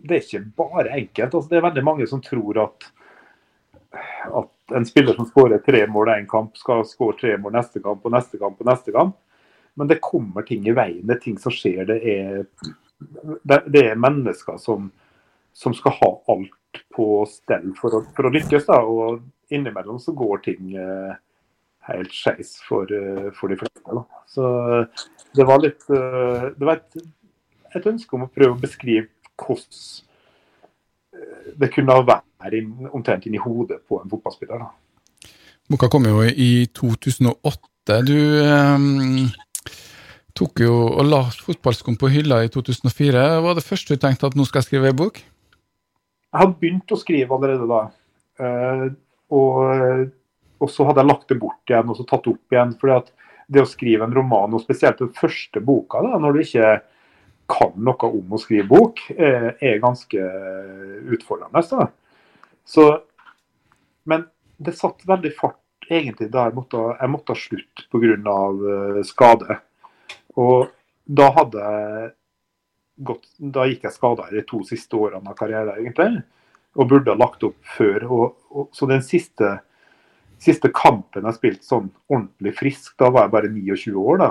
det 0.00 0.16
er 0.16 0.24
ikke 0.24 0.42
bare 0.56 0.96
enkelt. 0.96 1.34
Altså, 1.34 1.48
det 1.50 1.60
er 1.60 1.68
veldig 1.68 1.86
mange 1.86 2.08
som 2.10 2.22
tror 2.24 2.62
at, 2.64 2.90
at 4.40 4.76
en 4.76 4.86
spiller 4.88 5.14
som 5.14 5.28
skårer 5.28 5.62
tre 5.64 5.84
mål 5.90 6.14
én 6.16 6.28
kamp, 6.30 6.56
skal 6.58 6.86
skåre 6.88 7.18
tre 7.20 7.36
mål 7.38 7.58
neste 7.58 7.82
kamp 7.84 8.06
og 8.06 8.14
neste 8.14 8.40
kamp 8.40 8.62
og 8.62 8.70
neste 8.70 8.94
kamp. 8.96 9.18
Men 9.78 9.90
det 9.90 10.00
kommer 10.02 10.42
ting 10.46 10.66
i 10.66 10.74
veien. 10.74 11.04
Det 11.06 11.18
er 11.18 11.22
ting 11.22 11.38
som 11.38 11.54
skjer. 11.54 11.84
Det 11.88 11.98
er, 12.00 12.42
det 13.00 13.84
er 13.84 14.00
mennesker 14.00 14.58
som, 14.60 14.90
som 15.56 15.74
skal 15.76 15.96
ha 16.00 16.10
alt 16.32 16.82
på 16.94 17.06
stell 17.30 17.72
for 17.78 17.96
å, 17.96 18.02
for 18.16 18.28
å 18.28 18.34
lykkes. 18.34 18.68
Da. 18.68 18.80
Og 18.84 19.22
innimellom 19.54 20.00
så 20.02 20.14
går 20.16 20.42
ting 20.44 20.74
eh, 20.78 21.14
helt 21.90 22.14
skeis 22.14 22.56
for, 22.66 22.90
eh, 22.92 23.30
for, 23.36 23.52
de 23.52 23.58
fleste. 23.60 23.82
Da. 23.86 24.04
Så 24.30 24.44
det 25.36 25.46
var 25.48 25.62
litt 25.62 25.88
eh, 25.90 26.46
Det 26.56 26.66
var 26.66 26.80
et, 26.80 27.02
et, 27.74 27.86
ønske 27.86 28.16
om 28.16 28.26
å 28.26 28.30
prøve 28.32 28.56
å 28.56 28.60
beskrive 28.60 29.08
hvordan 29.40 29.80
eh, 31.16 31.50
det 31.60 31.72
kunne 31.74 31.98
være 32.06 32.62
omtrent 32.92 33.26
inni 33.26 33.40
hodet 33.42 33.82
på 33.88 34.00
en 34.00 34.10
fotballspiller. 34.10 34.68
Boka 35.70 35.90
kom 35.90 36.06
jo 36.08 36.24
i 36.26 36.66
2008. 36.74 38.00
Du 38.06 38.18
eh, 38.42 38.88
tok 40.40 40.62
jo 40.64 40.74
og 40.88 41.04
la 41.06 41.20
fotballskoen 41.34 41.98
på 42.00 42.10
hylla 42.12 42.40
i 42.44 42.50
2004. 42.52 43.12
Hva 43.36 43.44
var 43.44 43.58
det 43.58 43.66
første 43.66 43.96
du 43.96 44.02
tenkte 44.02 44.30
at 44.30 44.36
nå 44.38 44.46
skal 44.48 44.62
jeg 44.62 44.70
skrive 44.70 44.92
en 44.92 45.00
bok? 45.00 45.20
Jeg 46.30 46.38
hadde 46.38 46.58
begynt 46.62 46.94
å 46.94 46.98
skrive 47.00 47.36
allerede 47.36 47.66
da. 47.68 47.80
Uh, 48.40 48.86
og, 49.36 50.06
og, 50.58 50.68
så 50.72 50.86
hadde 50.88 51.02
jeg 51.02 51.10
lagt 51.10 51.26
det 51.28 51.40
bort 51.42 51.70
igjen 51.70 51.90
og 51.92 51.98
så 51.98 52.06
tatt 52.08 52.24
det 52.24 52.32
opp 52.34 52.54
igjen. 52.56 52.76
fordi 52.80 52.96
at 52.96 53.12
det 53.50 53.64
å 53.64 53.68
skrive 53.68 54.06
en 54.06 54.14
roman, 54.14 54.54
og 54.54 54.62
spesielt 54.62 55.00
den 55.02 55.12
første 55.16 55.62
boka, 55.64 56.02
da, 56.06 56.18
når 56.22 56.36
du 56.36 56.42
ikke 56.44 56.74
kan 57.50 57.72
noe 57.82 58.10
om 58.10 58.36
å 58.36 58.38
skrive 58.38 58.68
bok, 58.70 59.02
eh, 59.10 59.48
er 59.58 59.80
ganske 59.82 60.26
utfordrende. 61.10 61.62
Da. 61.66 61.88
Så, 62.62 62.84
men 64.06 64.28
det 64.62 64.76
satt 64.78 65.02
veldig 65.08 65.32
fart 65.34 65.90
egentlig 65.90 66.30
da 66.30 66.46
jeg 66.46 66.54
måtte, 66.60 66.84
jeg 66.94 67.10
måtte 67.10 67.34
ha 67.34 67.42
slutt 67.42 67.84
pga. 67.90 69.02
Skade. 69.08 69.58
Og 70.38 70.68
da 71.10 71.30
hadde 71.34 71.64
jeg 71.64 72.10
gått, 73.08 73.26
da 73.38 73.64
gikk 73.68 73.86
jeg 73.88 73.96
skada 73.96 74.28
i 74.28 74.36
de 74.36 74.44
to 74.46 74.60
siste 74.68 74.98
årene 74.98 75.32
av 75.32 75.38
karrieren, 75.38 75.80
egentlig. 75.80 76.22
Og 76.78 76.90
burde 76.92 77.14
ha 77.14 77.18
lagt 77.18 77.44
opp 77.46 77.58
før. 77.76 78.06
Og, 78.06 78.36
og, 78.52 78.68
så 78.76 78.86
den 78.90 79.02
siste, 79.04 79.56
siste 80.42 80.70
kampen 80.74 81.26
jeg 81.26 81.38
spilte 81.38 81.66
sånn 81.66 81.90
ordentlig 82.10 82.54
frisk, 82.58 82.94
da 83.00 83.10
var 83.10 83.26
jeg 83.26 83.34
bare 83.34 83.52
29 83.56 83.96
år. 83.98 84.22
da. 84.22 84.30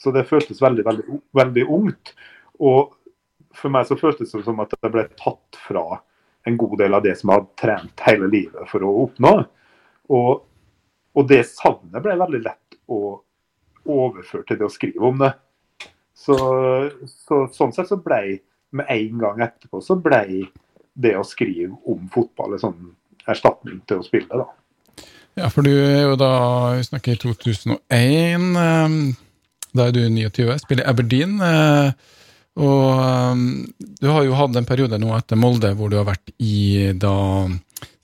Så 0.00 0.12
det 0.16 0.28
føltes 0.28 0.62
veldig, 0.62 0.84
veldig, 0.86 1.18
veldig 1.36 1.66
ungt. 1.66 2.14
Og 2.60 2.94
for 3.56 3.72
meg 3.72 3.88
så 3.88 3.98
føltes 3.98 4.30
det 4.32 4.44
som 4.46 4.62
at 4.62 4.76
jeg 4.78 4.92
ble 4.94 5.08
tatt 5.18 5.58
fra 5.66 5.98
en 6.48 6.56
god 6.56 6.78
del 6.80 6.96
av 6.96 7.02
det 7.04 7.16
som 7.18 7.30
jeg 7.30 7.40
hadde 7.40 7.60
trent 7.60 8.04
hele 8.06 8.28
livet 8.32 8.70
for 8.70 8.84
å 8.86 8.92
oppnå. 9.04 9.32
Og, 10.16 10.30
og 11.16 11.26
det 11.28 11.42
savnet 11.48 12.02
ble 12.04 12.16
veldig 12.20 12.40
lett 12.46 12.78
å 12.90 13.18
overføre 13.90 14.46
til 14.48 14.60
det 14.60 14.66
å 14.66 14.72
skrive 14.72 15.06
om 15.06 15.20
det. 15.22 15.32
Så, 16.20 16.36
så, 17.08 17.44
sånn 17.54 17.72
sett 17.72 17.88
så 17.88 17.98
ble 18.00 18.40
med 18.76 18.90
en 18.92 19.22
gang 19.22 19.40
etterpå 19.46 19.80
så 19.82 19.96
ble 19.98 20.44
det 21.00 21.14
å 21.16 21.24
skrive 21.26 21.72
om 21.88 22.08
fotball 22.12 22.54
en 22.54 22.62
sånn 22.62 22.80
erstatning 23.30 23.80
til 23.88 24.02
å 24.02 24.06
spille, 24.06 24.42
da. 24.42 24.48
Ja, 25.38 25.48
for 25.48 25.64
du 25.64 25.70
er 25.72 26.10
jo 26.10 26.16
da 26.18 26.32
Vi 26.76 26.86
snakker 26.88 27.18
2001. 27.22 27.78
Ehm, 28.58 28.96
da 29.72 29.86
er 29.86 29.94
du 29.94 30.02
29, 30.10 30.58
spiller 30.60 30.88
Aberdeen. 30.90 31.38
Eh, 31.40 31.92
og 32.60 32.86
ehm, 33.06 33.44
du 33.78 34.08
har 34.10 34.26
jo 34.26 34.36
hatt 34.36 34.58
en 34.58 34.68
periode 34.68 34.98
nå 35.00 35.14
etter 35.16 35.38
Molde 35.40 35.72
hvor 35.78 35.92
du 35.92 35.96
har 36.00 36.08
vært 36.10 36.34
i 36.42 36.90
da 36.98 37.14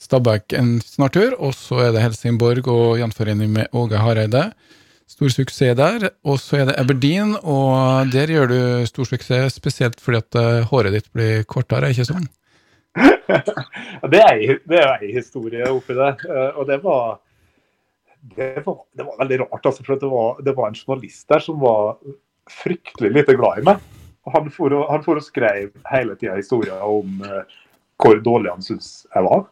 Stabæk 0.07 0.55
en 0.55 0.77
snartur, 0.85 1.35
og 1.43 1.51
så 1.59 1.81
er 1.89 1.95
det 1.95 2.05
Helsingborg 2.05 2.69
og 2.71 3.01
gjenforening 3.01 3.51
med 3.51 3.73
Åge 3.75 3.99
Hareide. 3.99 4.45
Stor 5.07 5.31
suksess 5.31 5.77
der. 5.79 6.09
Og 6.27 6.41
så 6.43 6.61
er 6.61 6.71
det 6.71 6.79
Aberdeen, 6.81 7.37
og 7.43 8.11
der 8.11 8.33
gjør 8.33 8.51
du 8.51 8.61
stor 8.91 9.07
suksess, 9.07 9.55
spesielt 9.55 10.01
fordi 10.03 10.19
at 10.19 10.39
uh, 10.39 10.67
håret 10.67 10.97
ditt 10.97 11.07
blir 11.15 11.47
kortere, 11.47 11.93
ikke 11.95 12.09
sånn? 12.09 12.27
det 14.13 14.23
er, 14.23 14.41
jo 14.43 14.57
ei 14.83 15.13
historie 15.15 15.69
oppi 15.71 15.95
det. 15.95 16.13
Uh, 16.27 16.59
og 16.59 16.67
det 16.71 16.81
var, 16.83 17.21
det 18.35 18.65
var, 18.67 18.81
det 18.99 19.07
var 19.07 19.21
veldig 19.23 19.41
rart, 19.45 19.63
altså, 19.63 19.87
for 19.87 20.03
det 20.03 20.11
var, 20.11 20.43
det 20.43 20.57
var, 20.59 20.73
en 20.73 20.81
journalist 20.81 21.29
der 21.31 21.45
som 21.45 21.63
var 21.63 21.95
fryktelig 22.51 23.13
lite 23.15 23.39
glad 23.39 23.63
i 23.63 23.69
meg. 23.71 23.93
Han 24.35 24.51
for, 24.51 24.75
og 24.75 25.23
skrev 25.23 25.71
hele 25.87 26.17
tida 26.19 26.35
historier 26.35 26.83
om 26.83 27.23
uh, 27.23 27.45
hvor 28.03 28.19
dårlig 28.27 28.57
han 28.57 28.65
syntes 28.65 29.07
jeg 29.07 29.23
var. 29.31 29.47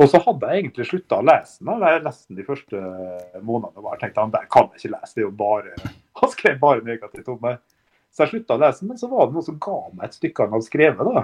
Og 0.00 0.08
så 0.08 0.20
hadde 0.24 0.48
jeg 0.48 0.62
egentlig 0.62 0.86
slutta 0.88 1.18
å 1.20 1.24
lese 1.28 1.60
den. 1.60 1.82
Jeg 1.84 2.04
leste 2.06 2.36
de 2.38 2.46
første 2.46 2.78
månedene. 3.44 3.76
og 3.76 3.84
bare 3.84 3.98
tenkte 4.00 4.22
han 4.24 4.32
der 4.32 4.46
kan 4.52 4.70
jeg 4.70 4.80
ikke 4.80 4.94
lese, 4.94 5.12
det 5.16 5.22
er 5.22 5.26
jo 5.26 5.34
bare 5.42 5.74
Han 6.20 6.32
skrev 6.32 6.56
bare 6.60 6.84
negativt 6.84 7.28
om 7.32 7.38
meg. 7.42 7.60
Så 8.10 8.24
jeg 8.24 8.32
slutta 8.32 8.56
å 8.56 8.60
lese 8.60 8.82
den, 8.82 8.90
men 8.90 9.00
så 9.00 9.08
var 9.10 9.28
det 9.28 9.36
noe 9.36 9.46
som 9.46 9.60
ga 9.62 9.78
meg 9.92 10.08
et 10.08 10.16
stykke 10.16 10.46
han 10.46 10.56
hadde 10.56 10.66
skrevet. 10.66 11.10
da, 11.14 11.22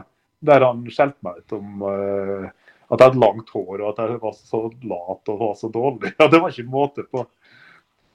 Der 0.50 0.66
han 0.66 0.84
skjelte 0.92 1.26
meg 1.26 1.40
ut 1.40 1.54
om 1.56 1.82
uh, 1.82 2.46
at 2.86 3.00
jeg 3.00 3.08
hadde 3.08 3.22
langt 3.24 3.50
hår 3.50 3.80
og 3.80 3.88
at 3.90 4.02
jeg 4.04 4.20
var 4.22 4.36
så 4.38 4.60
lat 4.92 5.32
og 5.32 5.40
var 5.42 5.56
så 5.58 5.72
dårlig. 5.72 6.12
Ja, 6.20 6.28
Det 6.32 6.40
var 6.42 6.52
ikke 6.52 6.76
måte 6.76 7.06
på. 7.08 7.24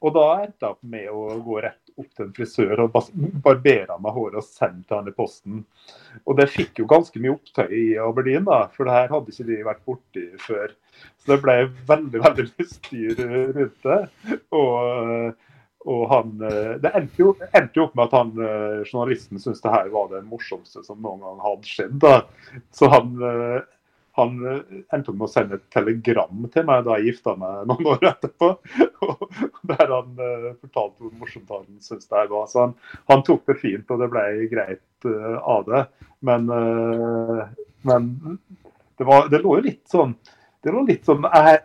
Og 0.01 0.16
da 0.16 0.28
endte 0.45 0.66
jeg 0.66 0.74
opp 0.78 0.86
med 0.93 1.09
å 1.14 1.26
gå 1.45 1.57
rett 1.62 1.81
opp 2.00 2.10
til 2.16 2.26
en 2.26 2.34
frisør 2.36 2.84
og 2.86 2.98
barbera 3.44 3.98
meg 4.02 4.16
håret 4.16 4.39
og 4.42 4.48
sendt 4.48 4.88
til 4.88 4.98
han 4.98 5.12
i 5.12 5.16
posten. 5.16 5.62
Og 6.26 6.38
det 6.39 6.50
fikk 6.52 6.82
jo 6.82 6.89
ganske 6.89 7.22
mye 7.22 7.36
opptøy 7.36 7.72
i 7.78 7.86
Aberdeen, 8.02 8.46
da, 8.48 8.64
for 8.76 8.88
det 8.88 8.98
her 8.98 9.14
hadde 9.14 9.34
ikke 9.34 9.48
de 9.50 9.62
vært 9.68 9.86
borti 9.88 10.26
før. 10.42 10.76
Så 11.22 11.34
det 11.34 11.39
ble 11.44 11.58
veldig 11.89 12.24
veldig 12.26 12.48
mye 12.52 12.70
styr 12.70 13.24
rundt 13.58 13.88
det. 13.88 14.02
Og, 14.58 15.44
og 15.92 16.02
han, 16.12 16.34
det 16.84 16.94
endte 16.98 17.24
jo, 17.24 17.36
endte 17.50 17.80
jo, 17.80 17.88
opp 17.88 17.98
med 17.98 18.08
at 18.08 18.18
han, 18.20 18.34
journalisten 18.86 19.42
syntes 19.42 19.64
det 19.64 19.76
her 19.76 19.92
var 19.94 20.12
det 20.14 20.26
morsomste 20.30 20.86
som 20.86 21.02
noen 21.02 21.24
gang 21.26 21.46
hadde 21.46 21.72
skjedd. 21.72 22.00
da. 22.04 22.18
Så 22.76 22.92
han 22.92 23.16
han 24.20 24.38
eh, 24.47 24.59
endte 24.93 25.14
med 25.16 25.26
å 25.28 25.32
sende 25.32 25.57
et 25.57 25.68
telegram 25.74 26.47
til 26.51 26.66
meg 26.68 26.84
da 26.86 26.97
jeg 26.99 27.12
gifta 27.12 27.36
meg 27.39 27.64
noen 27.70 27.89
år 27.93 28.07
etterpå. 28.12 28.51
Der 29.72 29.93
han 29.93 30.12
uh, 30.20 30.51
fortalte 30.59 31.05
hvor 31.05 31.16
morsomt 31.22 31.51
han 31.53 31.68
syntes 31.80 32.09
det 32.12 32.28
var. 32.32 32.45
Så 32.51 32.66
han, 32.66 32.76
han, 33.12 33.24
tok 33.28 33.45
det 33.49 33.57
fint, 33.62 33.88
og 33.88 34.03
det 34.03 34.12
ble 34.12 34.26
greit 34.51 35.07
uh, 35.07 35.38
av 35.39 35.66
det. 35.70 35.84
Men 36.28 36.49
uh, 36.51 37.43
Men 37.88 38.12
det, 38.97 39.07
var, 39.07 39.30
det 39.32 39.41
lå 39.41 39.57
jo 39.57 39.66
litt 39.66 39.88
sånn 39.89 40.12
det 40.62 40.70
lå 40.70 40.84
litt 40.86 41.07
sånn 41.07 41.24
jeg, 41.26 41.62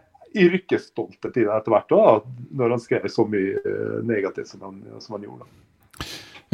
yrkesstolthet 0.46 1.34
i 1.36 1.44
det 1.44 1.52
etter 1.52 1.72
hvert, 1.72 1.92
da, 1.92 2.14
når 2.56 2.72
han 2.72 2.80
skrev 2.80 3.04
så 3.12 3.26
mye 3.28 3.60
uh, 3.60 3.98
negativt 4.08 4.48
som 4.48 4.62
han, 4.64 4.78
som 5.04 5.18
han 5.18 5.26
gjorde. 5.26 5.48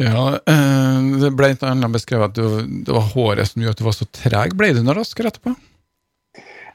Ja, 0.01 0.25
eh, 0.35 0.99
Det 1.21 1.29
ble 1.37 1.51
ikke 1.53 1.69
annet 1.69 1.93
beskrevet 1.93 2.33
at 2.33 2.39
det 2.87 2.95
var 2.95 3.11
håret 3.13 3.51
som 3.51 3.61
gjorde 3.61 3.77
at 3.77 3.83
du 3.83 3.85
var 3.85 3.95
så 3.95 4.07
treg. 4.09 4.55
Ble 4.57 4.71
du 4.73 4.81
noe 4.81 4.97
raskere 4.97 5.29
etterpå? 5.29 5.53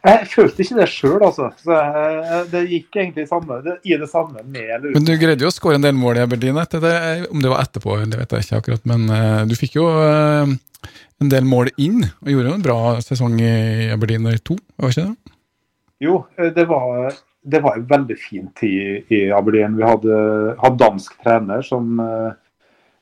Jeg 0.06 0.28
følte 0.30 0.62
ikke 0.62 0.76
det 0.78 0.86
sjøl, 0.92 1.22
altså. 1.26 1.48
Så 1.58 1.76
det 2.52 2.62
gikk 2.70 2.98
egentlig 3.00 3.26
samme, 3.28 3.58
det, 3.64 3.78
i 3.88 3.96
det 3.98 4.06
samme 4.10 4.44
med 4.46 4.74
eller 4.76 4.94
Men 4.94 5.06
du 5.08 5.14
greide 5.18 5.42
jo 5.42 5.50
å 5.50 5.54
skåre 5.54 5.78
en 5.80 5.86
del 5.86 5.96
mål 5.98 6.20
i 6.20 6.24
Aberdeen 6.24 6.60
etter 6.62 6.82
det. 6.84 6.96
Om 7.32 7.42
det 7.42 7.50
var 7.50 7.64
etterpå, 7.64 7.96
det 8.06 8.20
vet 8.20 8.36
jeg 8.36 8.46
ikke 8.46 8.60
akkurat. 8.62 8.84
Men 8.88 9.08
uh, 9.10 9.42
du 9.48 9.56
fikk 9.58 9.78
jo 9.80 9.88
uh, 9.90 10.52
en 11.18 11.32
del 11.32 11.48
mål 11.48 11.72
inn, 11.82 12.04
og 12.22 12.30
gjorde 12.30 12.52
jo 12.52 12.58
en 12.60 12.66
bra 12.68 12.78
sesong 13.02 13.40
i 13.42 13.88
Aberdeen 13.94 14.28
i 14.30 14.38
to, 14.38 14.58
var 14.78 14.94
ikke 14.94 15.08
det? 15.08 15.34
Jo, 16.06 16.20
det 16.38 16.68
var, 16.70 17.16
det 17.42 17.62
var 17.64 17.80
en 17.80 17.88
veldig 17.90 18.18
fin 18.22 18.46
tid 18.58 19.10
i 19.10 19.24
Aberdeen. 19.34 19.74
Vi 19.80 19.86
hadde, 19.86 20.20
hadde 20.62 20.78
dansk 20.84 21.18
trener 21.24 21.66
som 21.66 21.98
uh, 21.98 22.30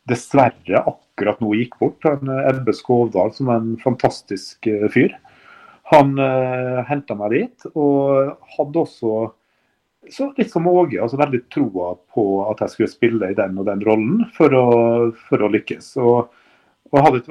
dessverre 0.08 0.80
akkurat 0.80 1.44
nå 1.44 1.52
gikk 1.60 1.76
bort. 1.82 2.08
Ebbe 2.08 2.72
Skovdal, 2.72 3.36
som 3.36 3.52
er 3.52 3.60
en 3.60 3.76
fantastisk 3.84 4.72
fyr. 4.96 5.12
Han 5.92 6.16
eh, 6.18 6.78
henta 6.88 7.14
meg 7.18 7.34
dit, 7.36 7.66
og 7.78 8.32
hadde 8.56 8.82
også 8.82 9.12
så 10.10 10.32
litt 10.36 10.50
som 10.50 10.66
Åge, 10.70 11.00
altså 11.02 11.18
veldig 11.18 11.40
troa 11.50 11.92
på 12.14 12.24
at 12.50 12.62
jeg 12.62 12.72
skulle 12.72 12.92
spille 12.92 13.30
i 13.30 13.36
den 13.38 13.56
og 13.58 13.66
den 13.68 13.82
rollen 13.86 14.26
for 14.36 14.54
å, 14.54 14.66
for 15.28 15.42
å 15.42 15.50
lykkes. 15.50 15.88
Og, 16.02 16.28
og, 16.92 16.98
hadde 17.02 17.22
et 17.22 17.30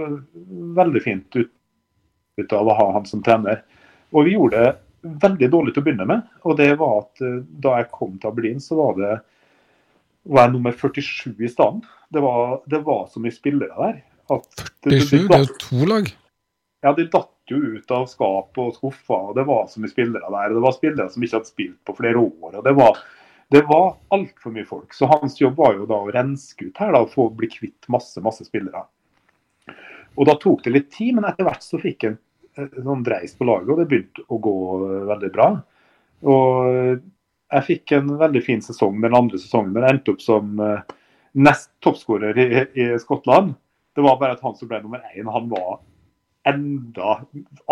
veldig 0.79 1.03
fint 1.03 1.39
utbytte 1.39 2.57
av 2.59 2.71
å 2.71 2.75
ha 2.79 2.87
han 2.97 3.07
som 3.07 3.23
trener. 3.25 3.63
Og 4.15 4.27
vi 4.27 4.35
gjorde 4.35 4.63
det 4.65 4.73
veldig 5.23 5.49
dårlig 5.53 5.75
til 5.75 5.83
å 5.83 5.85
begynne 5.85 6.09
med. 6.09 6.25
Og 6.43 6.57
det 6.59 6.71
var 6.79 6.97
at 7.03 7.23
uh, 7.23 7.39
da 7.63 7.77
jeg 7.79 7.91
kom 7.93 8.17
til 8.17 8.31
Aberdeen, 8.31 8.59
så 8.63 8.79
var 8.79 8.99
det 8.99 9.13
var 10.25 10.47
jeg 10.47 10.55
nummer 10.55 10.73
47 10.73 11.45
i 11.45 11.51
stand. 11.51 11.85
Det 12.11 12.23
var, 12.23 12.59
det 12.71 12.81
var 12.83 13.05
så 13.13 13.21
mye 13.21 13.35
spillere 13.35 13.75
der. 13.77 14.03
47? 14.25 14.45
Det, 14.57 14.89
det, 14.89 14.99
det 15.29 15.37
er 15.37 15.45
jo 15.45 15.57
to 15.61 15.87
lag? 15.91 16.09
Ja, 16.85 16.93
det 16.97 17.11
datt 17.13 17.34
jo 17.51 17.59
ut 17.75 17.91
av 17.91 18.07
skap 18.09 18.57
og 18.61 18.73
skuffa. 18.75 19.17
og 19.29 19.35
Det 19.35 19.45
var 19.47 19.67
så 19.69 19.81
mye 19.81 19.91
spillere 19.91 20.31
der. 20.31 20.49
og 20.49 20.57
Det 20.57 20.65
var 20.65 20.75
spillere 20.75 21.09
som 21.09 21.23
ikke 21.23 21.39
hadde 21.39 21.51
spilt 21.51 21.79
på 21.85 21.95
flere 21.97 22.17
år. 22.21 22.55
og 22.55 22.63
Det 22.63 22.73
var, 22.75 22.99
det 23.51 23.63
var 23.69 23.97
altfor 24.15 24.55
mye 24.55 24.65
folk. 24.65 24.93
Så 24.93 25.09
hans 25.11 25.39
jobb 25.41 25.57
var 25.57 25.75
jo 25.75 25.85
da 25.89 26.01
å 26.01 26.11
renske 26.11 26.69
ut 26.69 26.77
her 26.81 26.93
da, 26.95 27.05
få 27.05 27.29
bli 27.29 27.49
kvitt 27.51 27.89
masse 27.89 28.21
masse 28.21 28.45
spillere. 28.47 28.85
Og 30.15 30.25
Da 30.25 30.37
tok 30.39 30.63
det 30.63 30.73
litt 30.73 30.91
tid, 30.91 31.15
men 31.15 31.25
etter 31.25 31.43
hvert 31.47 31.63
så 31.63 31.79
fikk 31.81 32.07
han 32.07 32.19
sånn 32.55 33.03
dreis 33.03 33.35
på 33.35 33.47
laget, 33.47 33.69
og 33.69 33.79
det 33.81 33.89
begynte 33.91 34.23
å 34.31 34.39
gå 34.39 34.57
veldig 35.11 35.31
bra. 35.33 35.49
Og 36.23 37.01
Jeg 37.51 37.65
fikk 37.67 37.91
en 37.93 38.15
veldig 38.17 38.41
fin 38.43 38.61
sesong 38.61 39.01
den 39.01 39.15
andre 39.15 39.37
sesongen. 39.37 39.71
men 39.73 39.83
Jeg 39.83 39.93
endte 39.93 40.11
opp 40.11 40.21
som 40.21 40.59
eh, 40.59 40.81
nest 41.35 41.69
toppskårer 41.79 42.37
i, 42.37 42.47
i 42.73 42.99
Skottland. 42.99 43.53
Det 43.95 44.01
var 44.01 44.17
bare 44.17 44.33
at 44.33 44.41
han 44.41 44.55
som 44.55 44.67
ble 44.67 44.81
nummer 44.81 45.03
én, 45.13 45.29
han 45.29 45.49
var 45.49 45.79
enda 46.49 47.17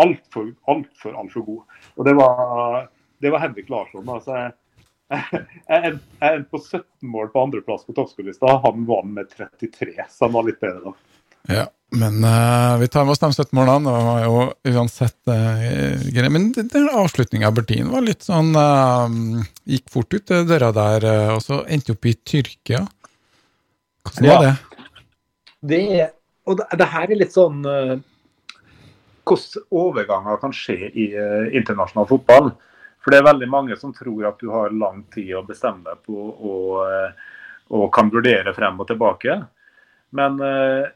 altfor, 0.02 0.50
altfor, 0.70 1.16
altfor 1.20 1.46
god. 1.46 1.80
Og 1.96 2.08
det 2.08 2.14
var, 2.18 2.84
det 3.22 3.32
var 3.34 3.44
Henrik 3.44 3.70
Larsson. 3.72 4.08
altså 4.08 4.36
jeg 4.38 4.52
jeg 5.68 6.34
endte 6.34 6.50
på 6.50 6.58
17 6.58 6.84
mål 7.12 7.30
på 7.32 7.42
andreplass 7.44 7.84
på 7.86 7.94
toppskårerlista. 7.96 8.58
Han 8.64 8.86
vant 8.88 9.16
med 9.18 9.30
33, 9.36 9.92
så 10.10 10.26
han 10.26 10.36
var 10.36 10.48
litt 10.48 10.60
bedre 10.62 10.90
da. 10.90 10.94
Ja, 11.52 11.64
men 11.92 12.24
uh, 12.24 12.78
vi 12.80 12.88
tar 12.88 13.04
med 13.04 13.12
oss 13.12 13.20
de 13.20 13.28
17 13.32 13.50
målene. 13.58 13.92
Det 13.92 14.04
var 14.08 14.22
jo 14.24 14.78
uansett 14.78 15.18
uh, 15.28 16.06
greit. 16.08 16.32
Men 16.32 16.50
den 16.56 16.88
avslutninga 16.88 17.50
av 17.50 17.58
Bertin 17.58 17.92
var 17.92 18.06
litt 18.06 18.24
sånn 18.24 18.54
uh, 18.56 19.44
Gikk 19.68 19.92
fort 19.92 20.16
ut 20.16 20.32
døra 20.48 20.72
der, 20.76 21.08
og 21.36 21.42
så 21.44 21.62
endte 21.68 21.94
opp 21.96 22.08
i 22.08 22.16
Tyrkia. 22.16 22.84
Hvordan 24.04 24.30
var 24.30 24.48
ja. 24.48 24.54
det? 24.54 24.56
Det, 25.64 25.84
og 26.48 26.58
det, 26.60 26.66
det 26.80 26.88
her 26.92 27.12
er 27.12 27.20
litt 27.20 27.32
sånn 27.32 27.62
hvordan 29.24 29.66
overganger 29.74 30.40
kan 30.42 30.54
skje 30.54 30.90
i 30.92 31.08
uh, 31.16 31.48
internasjonal 31.56 32.08
fotball. 32.10 32.52
For 33.04 33.12
det 33.12 33.20
er 33.20 33.28
veldig 33.28 33.50
mange 33.52 33.76
som 33.76 33.92
tror 33.92 34.30
at 34.30 34.40
du 34.40 34.48
har 34.52 34.72
lang 34.72 35.02
tid 35.12 35.34
å 35.36 35.44
bestemme 35.44 35.84
deg 35.84 36.00
på 36.06 36.16
og, 36.50 36.78
og 37.76 37.82
kan 37.92 38.08
vurdere 38.12 38.54
frem 38.56 38.80
og 38.80 38.88
tilbake. 38.88 39.36
Men 40.16 40.38
uh, 40.40 40.86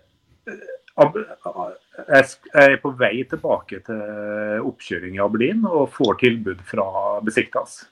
jeg 2.08 2.24
er 2.56 2.78
på 2.80 2.94
vei 2.96 3.12
tilbake 3.28 3.82
til 3.84 4.64
oppkjøring 4.70 5.18
i 5.18 5.22
Aberdeen 5.22 5.68
og 5.68 5.92
får 5.92 6.16
tilbud 6.24 6.64
fra 6.66 6.88
Besiktas. 7.26 7.82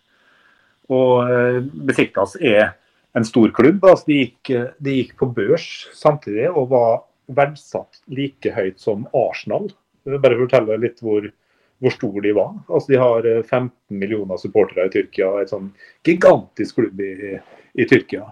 Og 0.89 1.28
Besiktas 1.87 2.39
er 2.41 2.72
en 3.16 3.24
stor 3.24 3.53
klubb. 3.55 3.84
Altså 3.84 4.11
de, 4.11 4.18
gikk, 4.24 4.53
de 4.82 4.97
gikk 5.01 5.16
på 5.20 5.28
børs 5.37 5.66
samtidig 5.97 6.49
og 6.53 6.70
var 6.72 6.97
verdsatt 7.37 8.01
like 8.12 8.53
høyt 8.55 8.78
som 8.82 9.07
Arsenal 9.16 9.68
bare 10.22 10.38
fortelle 10.38 10.78
litt 10.80 11.02
hvor, 11.04 11.26
hvor 11.82 11.94
stor 11.94 12.16
de 12.24 12.32
var. 12.36 12.54
Altså, 12.68 12.92
de 12.92 13.00
har 13.02 13.28
15 13.42 13.66
eh, 13.66 13.98
millioner 14.00 14.40
supportere 14.40 14.88
i 14.88 14.92
Tyrkia, 14.94 15.32
et 15.42 15.52
sånn 15.52 15.70
gigantisk 16.07 16.80
klubb 16.80 17.02
i, 17.04 17.36
i 17.76 17.88
Tyrkia. 17.90 18.26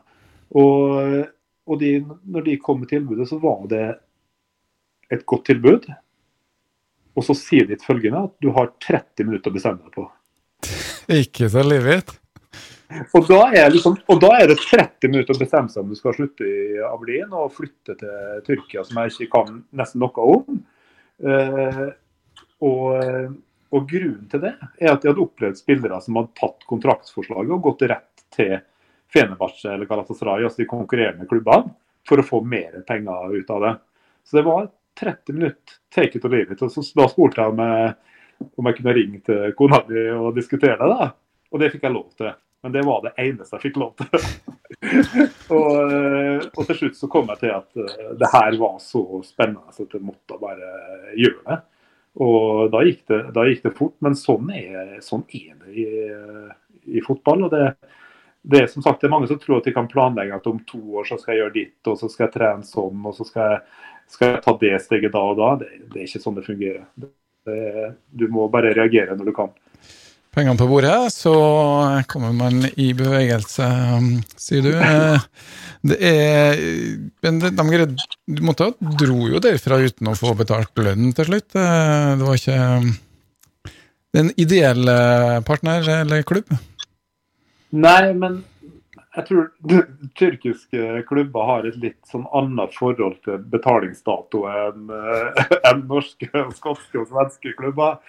Og, 0.55 1.21
og 1.67 1.81
de, 1.81 1.97
når 2.31 2.49
de 2.49 2.59
kom 2.63 2.83
med 2.83 2.93
tilbudet, 2.93 3.29
så 3.31 3.41
var 3.43 3.65
det 3.71 3.87
et 5.13 5.25
godt 5.29 5.49
tilbud. 5.51 5.89
Og 7.15 7.23
så 7.27 7.37
sier 7.39 7.67
de 7.69 7.79
følgende 7.79 8.27
at 8.27 8.35
du 8.43 8.51
har 8.57 8.73
30 8.83 9.29
minutter 9.29 9.53
å 9.53 9.55
bestemme 9.55 9.83
deg 9.85 9.95
på. 9.95 10.07
Ikke 11.15 11.51
så 11.53 11.63
livet. 11.67 12.15
Og 13.17 13.27
da, 13.27 13.41
liksom, 13.73 13.97
og 14.11 14.21
da, 14.23 14.31
er 14.39 14.51
det 14.51 14.59
30 14.61 15.11
minutter 15.11 15.35
å 15.35 15.41
bestemme 15.41 15.73
seg 15.73 15.83
om 15.83 15.91
du 15.91 15.99
skal 15.99 16.15
slutte 16.17 16.47
i 16.47 16.79
Aberdeen 16.85 17.33
og 17.35 17.55
flytte 17.57 17.97
til 17.99 18.43
Tyrkia, 18.47 18.85
som 18.87 19.01
jeg 19.01 19.15
ikke 19.15 19.33
kan 19.35 19.59
nesten 19.75 20.03
noe 20.05 20.27
om. 20.35 20.61
Eh, 21.23 21.85
og, 22.65 22.87
og, 23.71 23.89
grunnen 23.91 24.29
til 24.31 24.43
det 24.43 24.55
er 24.55 24.93
at 24.93 25.03
de 25.03 25.11
hadde 25.11 25.23
opplevd 25.23 25.59
spillere 25.61 26.01
som 26.03 26.19
hadde 26.19 26.35
tatt 26.39 26.67
kontraktsforslaget 26.71 27.55
og 27.55 27.67
gått 27.69 27.85
rett 27.91 28.25
til 28.35 28.57
Fenebache 29.15 29.71
eller 29.71 29.87
Galatasaray, 29.87 30.47
altså 30.47 30.63
de 30.63 30.71
konkurrerende 30.71 31.29
klubbene, 31.31 31.75
for 32.09 32.21
å 32.21 32.27
få 32.27 32.41
mer 32.47 32.81
penger 32.89 33.37
ut 33.37 33.53
av 33.55 33.67
det. 33.67 33.75
Så 34.25 34.39
det 34.39 34.47
var 34.49 34.71
30 35.01 35.37
minutter 35.37 35.79
take 35.95 36.19
it 36.19 36.25
or 36.25 36.33
leave 36.33 36.53
it. 36.53 36.63
Og 36.63 36.73
så, 36.73 36.83
da 36.97 37.07
spurte 37.11 37.43
jeg 37.43 37.55
om, 37.55 37.63
om 38.59 38.69
jeg 38.69 38.79
kunne 38.79 38.97
ringe 38.97 39.21
til 39.27 39.55
kona 39.59 39.81
mi 39.89 40.09
og 40.15 40.35
diskutere 40.37 40.79
det. 40.81 40.91
da. 40.91 41.11
Og 41.55 41.63
det 41.63 41.71
fikk 41.75 41.87
jeg 41.87 41.95
lov 41.95 42.09
til. 42.19 42.33
Men 42.65 42.73
det 42.73 42.83
var 42.83 43.03
det 43.05 43.11
eneste 43.21 43.59
jeg 43.59 43.63
fikk 43.67 43.75
lov 43.77 43.91
til. 43.99 44.07
og, 45.53 45.67
eh, 45.85 46.45
og, 46.49 46.61
til 46.65 46.79
slutt 46.79 46.95
så 46.97 47.09
kom 47.13 47.27
jeg 47.35 47.43
til 47.43 47.51
at 47.53 47.67
uh, 47.77 48.13
det 48.17 48.31
her 48.33 48.55
var 48.57 48.79
så 48.81 49.03
spennende 49.21 49.69
at 49.69 49.83
jeg 49.85 50.01
måtte 50.01 50.39
bare 50.41 50.71
gjøre 51.13 51.43
det. 51.51 51.59
Og 52.25 52.71
da 52.73 52.81
gikk 52.87 53.03
det, 53.13 53.19
da 53.37 53.45
gikk 53.51 53.67
det 53.67 53.73
fort, 53.77 53.93
men 54.07 54.17
sånn 54.17 54.49
er, 54.57 54.95
sånn 55.05 55.27
er 55.29 55.51
det 55.61 55.75
i, 55.77 55.85
i, 56.95 57.03
fotball. 57.05 57.45
og 57.51 57.53
det, 57.53 57.67
det 58.41 58.63
er 58.63 58.73
som 58.73 58.87
sagt, 58.87 59.03
det 59.03 59.11
er 59.11 59.13
mange 59.13 59.29
som 59.29 59.43
tror 59.43 59.59
at 59.59 59.69
de 59.69 59.75
kan 59.77 59.91
planlegge 59.93 60.39
at 60.39 60.49
om 60.49 60.63
to 60.65 60.81
år 61.03 61.11
så 61.11 61.19
skal 61.21 61.35
jeg 61.35 61.43
gjøre 61.43 61.57
ditt, 61.59 61.77
og 61.91 61.99
så 62.01 62.09
skal 62.09 62.31
jeg 62.31 62.35
trene 62.39 62.71
sånn, 62.71 63.05
og 63.05 63.19
så 63.19 63.29
skal 63.29 63.53
jeg, 63.53 63.61
skal 64.17 64.33
jeg 64.33 64.41
ta 64.49 64.57
det 64.65 64.73
steget 64.87 65.13
da 65.19 65.27
og 65.35 65.37
da. 65.43 65.51
Det, 65.61 65.71
det, 65.83 65.99
er 65.99 66.09
ikke 66.09 66.25
sånn 66.25 66.41
det 66.41 66.49
fungerer. 66.49 66.89
Du 68.09 68.27
må 68.33 68.49
bare 68.49 68.73
reagere 68.73 69.21
når 69.21 69.29
du 69.29 69.37
kan 69.37 69.53
pengene 70.35 70.59
på 70.59 70.67
bordet, 70.69 71.13
så 71.15 71.35
kommer 72.11 72.35
man 72.35 72.65
i 72.77 72.91
bevegelse, 72.97 73.67
sier 74.41 74.67
du. 74.67 74.73
Eh, 74.75 75.27
det 75.85 75.99
er 76.01 76.63
Men 77.25 77.41
de, 77.43 77.51
de, 77.55 78.07
du 78.27 78.43
måtte 78.47 78.71
dro 78.81 79.29
jo 79.31 79.43
derfra 79.43 79.79
uten 79.85 80.11
å 80.11 80.17
få 80.19 80.35
betalt 80.39 80.73
lønn 80.81 81.13
til 81.17 81.31
slutt. 81.31 81.55
Eh, 81.59 82.09
det 82.19 82.29
var 82.29 82.41
ikke 82.41 82.57
er 84.15 84.25
en 84.25 84.33
ideell 84.41 84.89
eh, 84.89 85.39
partner 85.47 85.87
eller 86.01 86.27
klubb? 86.27 86.51
Nei, 87.75 88.13
men 88.15 88.43
jeg 89.15 89.27
tror 89.29 89.49
tyrkiske 90.19 91.03
klubber 91.07 91.47
har 91.47 91.67
et 91.69 91.79
litt 91.83 92.01
sånn 92.11 92.27
annet 92.35 92.75
forhold 92.75 93.21
til 93.27 93.43
betalingsdato 93.51 94.43
enn 94.51 94.91
enn 95.71 95.85
norske, 95.91 96.31
skotske 96.59 97.03
og 97.03 97.11
svenske 97.13 97.55
klubber. 97.59 98.01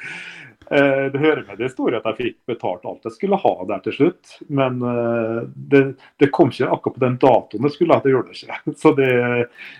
Eh, 0.72 1.12
det 1.12 1.20
hører 1.22 1.44
med 1.46 1.60
til 1.60 1.68
historien 1.68 2.02
at 2.02 2.08
jeg 2.10 2.18
fikk 2.18 2.38
betalt 2.50 2.86
alt 2.90 3.06
jeg 3.06 3.14
skulle 3.14 3.38
ha 3.42 3.54
der 3.70 3.84
til 3.86 3.96
slutt. 4.00 4.36
Men 4.50 4.82
eh, 4.82 5.40
det, 5.74 5.84
det 6.22 6.32
kom 6.34 6.50
ikke 6.54 6.72
akkurat 6.72 6.98
på 6.98 7.06
den 7.06 7.20
datoen 7.22 7.68
det 7.68 7.74
skulle. 7.76 8.00
Det 8.02 8.14
gjorde 8.14 8.34
det 8.34 8.42
ikke. 8.42 8.76
Det, 9.00 9.10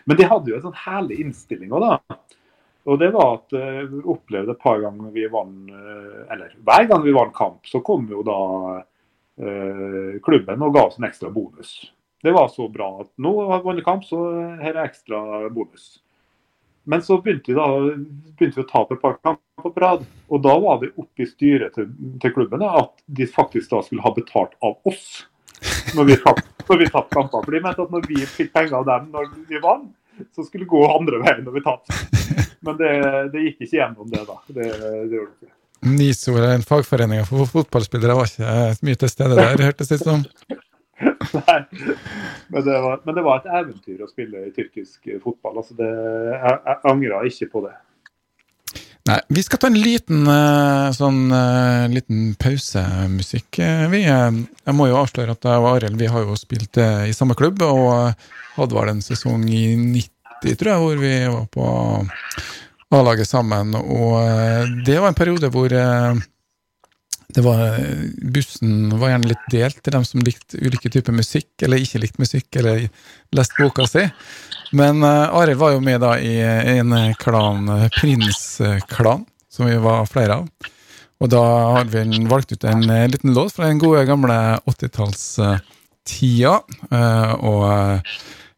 men 0.06 0.20
de 0.20 0.30
hadde 0.30 0.52
jo 0.52 0.58
en 0.58 0.66
sånn 0.68 0.82
herlig 0.86 1.20
innstilling 1.24 1.74
òg, 1.74 1.86
da. 1.86 2.20
Og 2.86 3.00
det 3.02 3.10
var 3.16 3.40
at 3.40 3.56
eh, 3.58 3.82
vi 3.90 4.04
opplevde 4.14 4.54
et 4.54 4.62
par 4.62 4.82
ganger 4.84 5.14
vi 5.16 5.26
vant 5.32 5.72
Eller 5.74 6.54
hver 6.68 6.90
gang 6.90 7.02
vi 7.06 7.16
vant 7.16 7.34
kamp, 7.34 7.64
så 7.66 7.82
kom 7.86 8.06
jo 8.12 8.22
da 8.26 8.40
eh, 9.42 10.18
klubben 10.26 10.66
og 10.66 10.76
ga 10.76 10.88
oss 10.90 11.00
en 11.00 11.10
ekstra 11.10 11.32
bonus. 11.34 11.78
Det 12.22 12.34
var 12.34 12.50
så 12.54 12.68
bra 12.70 12.92
at 13.04 13.12
nå 13.22 13.34
har 13.50 13.62
vi 13.62 13.72
vunnet 13.72 13.86
kamp, 13.86 14.06
så 14.06 14.20
her 14.62 14.76
er 14.76 14.86
ekstra 14.86 15.50
bonus. 15.54 15.96
Men 16.86 17.02
så 17.02 17.18
begynte 17.22 17.52
vi, 17.52 17.58
da, 17.58 17.68
begynte 18.38 18.60
vi 18.60 18.66
å 18.66 18.70
tape 18.70 18.98
et 18.98 19.02
par 19.02 19.18
kamper 19.26 19.66
på 19.66 19.82
rad. 19.82 20.06
Og 20.30 20.44
da 20.46 20.56
var 20.62 20.82
det 20.84 20.94
oppe 21.02 21.26
i 21.26 21.30
styret 21.30 21.74
til, 21.78 21.90
til 22.22 22.36
klubben 22.36 22.62
da, 22.62 22.72
at 22.84 22.94
de 23.20 23.28
faktisk 23.30 23.72
da 23.74 23.82
skulle 23.86 24.06
ha 24.06 24.14
betalt 24.16 24.54
av 24.66 24.78
oss 24.90 25.26
når 25.96 26.12
vi 26.12 26.18
tapte 26.22 26.46
kamper. 27.16 27.42
For 27.42 27.54
de 27.54 27.62
mente 27.64 27.86
at 27.86 27.94
når 27.94 28.08
vi 28.10 28.22
fikk 28.30 28.54
penger 28.54 28.80
av 28.82 28.90
dem 28.90 29.10
når 29.14 29.32
vi 29.50 29.62
vant, 29.64 29.92
så 30.36 30.46
skulle 30.46 30.64
det 30.64 30.72
gå 30.72 30.82
andre 30.88 31.20
veien 31.26 31.44
når 31.46 31.58
vi 31.58 31.66
tapte. 31.66 32.00
Men 32.66 32.80
det, 32.80 32.94
det, 33.34 33.44
gikk 33.50 33.66
ikke 33.66 33.78
gjennom 33.78 34.10
det, 34.10 34.24
da. 34.26 34.40
Det, 34.48 34.70
det 34.80 35.18
gjorde 35.20 35.32
det 35.34 35.50
ikke. 35.50 35.52
NISO, 35.86 36.34
eller 36.34 36.64
fagforeninga 36.66 37.26
for 37.30 37.46
fotballspillere, 37.50 38.16
var 38.18 38.30
ikke 38.30 38.86
mye 38.88 39.00
til 39.02 39.12
stede 39.12 39.36
der, 39.38 39.66
hørtes 39.68 39.92
det 39.92 40.00
ut 40.00 40.08
som? 40.08 40.24
Nei, 41.48 41.60
men 42.48 42.64
det, 42.64 42.76
var, 42.86 43.02
men 43.04 43.18
det, 43.18 43.24
var, 43.26 43.42
et 43.42 43.50
eventyr 43.62 44.04
å 44.06 44.08
spille 44.08 44.46
i 44.48 44.54
tyrkisk 44.56 45.10
fotball. 45.24 45.60
Altså 45.60 45.76
det, 45.80 45.90
jeg, 45.90 46.56
jeg 46.56 46.80
angrer 46.92 47.28
ikke 47.32 47.52
på 47.52 47.66
det. 47.66 47.74
Nei, 49.06 49.20
Vi 49.30 49.44
skal 49.46 49.60
ta 49.62 49.70
en 49.70 49.78
liten, 49.78 50.24
eh, 50.26 50.88
sånn, 50.98 51.30
eh, 51.30 51.86
liten 51.94 52.34
pausemusikk. 52.42 53.60
Eh, 53.62 53.86
vi, 53.92 54.02
jeg 54.02 54.74
må 54.74 54.88
jo 54.90 54.98
avsløre 54.98 55.36
at 55.36 55.46
jeg 55.46 55.62
og 55.62 55.68
Arild 55.76 56.02
har 56.10 56.26
jo 56.26 56.38
spilt 56.40 56.80
i 56.82 57.14
samme 57.14 57.38
klubb, 57.38 57.62
og 57.62 58.16
hadde 58.56 58.74
vel 58.74 58.90
en 58.96 59.04
sesong 59.06 59.46
i 59.46 59.76
90, 59.78 60.58
tror 60.58 60.72
jeg, 60.72 60.82
hvor 60.82 61.04
vi 61.04 61.14
var 61.28 61.46
på 61.54 61.68
A-laget 62.98 63.30
sammen. 63.30 63.76
Og 63.78 64.82
det 64.88 64.98
var 64.98 65.12
en 65.12 65.22
periode 65.22 65.52
hvor 65.54 65.70
var, 67.44 67.80
bussen 68.32 69.00
var 69.00 69.10
gjerne 69.12 69.28
litt 69.32 69.48
delt 69.52 69.80
til 69.84 69.96
dem 69.96 70.06
som 70.08 70.22
likte 70.24 70.60
ulike 70.62 70.90
typer 70.92 71.16
musikk, 71.16 71.50
eller 71.66 71.82
ikke 71.84 72.00
likte 72.00 72.22
musikk, 72.22 72.48
eller 72.62 72.86
leste 73.36 73.60
boka 73.60 73.88
si. 73.90 74.06
Men 74.76 75.04
uh, 75.04 75.36
Arild 75.36 75.60
var 75.60 75.74
jo 75.76 75.82
med 75.84 76.00
da 76.04 76.16
i, 76.20 76.40
en 76.78 76.96
klan, 77.20 77.68
Prins-klan, 77.98 79.26
som 79.52 79.68
vi 79.68 79.76
var 79.84 80.08
flere 80.08 80.40
av. 80.40 80.72
Og 81.24 81.32
da 81.32 81.44
har 81.78 81.92
vi 81.92 82.04
valgt 82.30 82.52
ut 82.56 82.64
en 82.68 82.84
liten 83.12 83.34
låt 83.36 83.56
fra 83.56 83.68
den 83.68 83.80
gode, 83.84 84.06
gamle 84.08 84.60
80-tallstida. 84.72 86.56
Uh, 86.92 87.34
og 87.36 87.62
uh, 87.68 88.00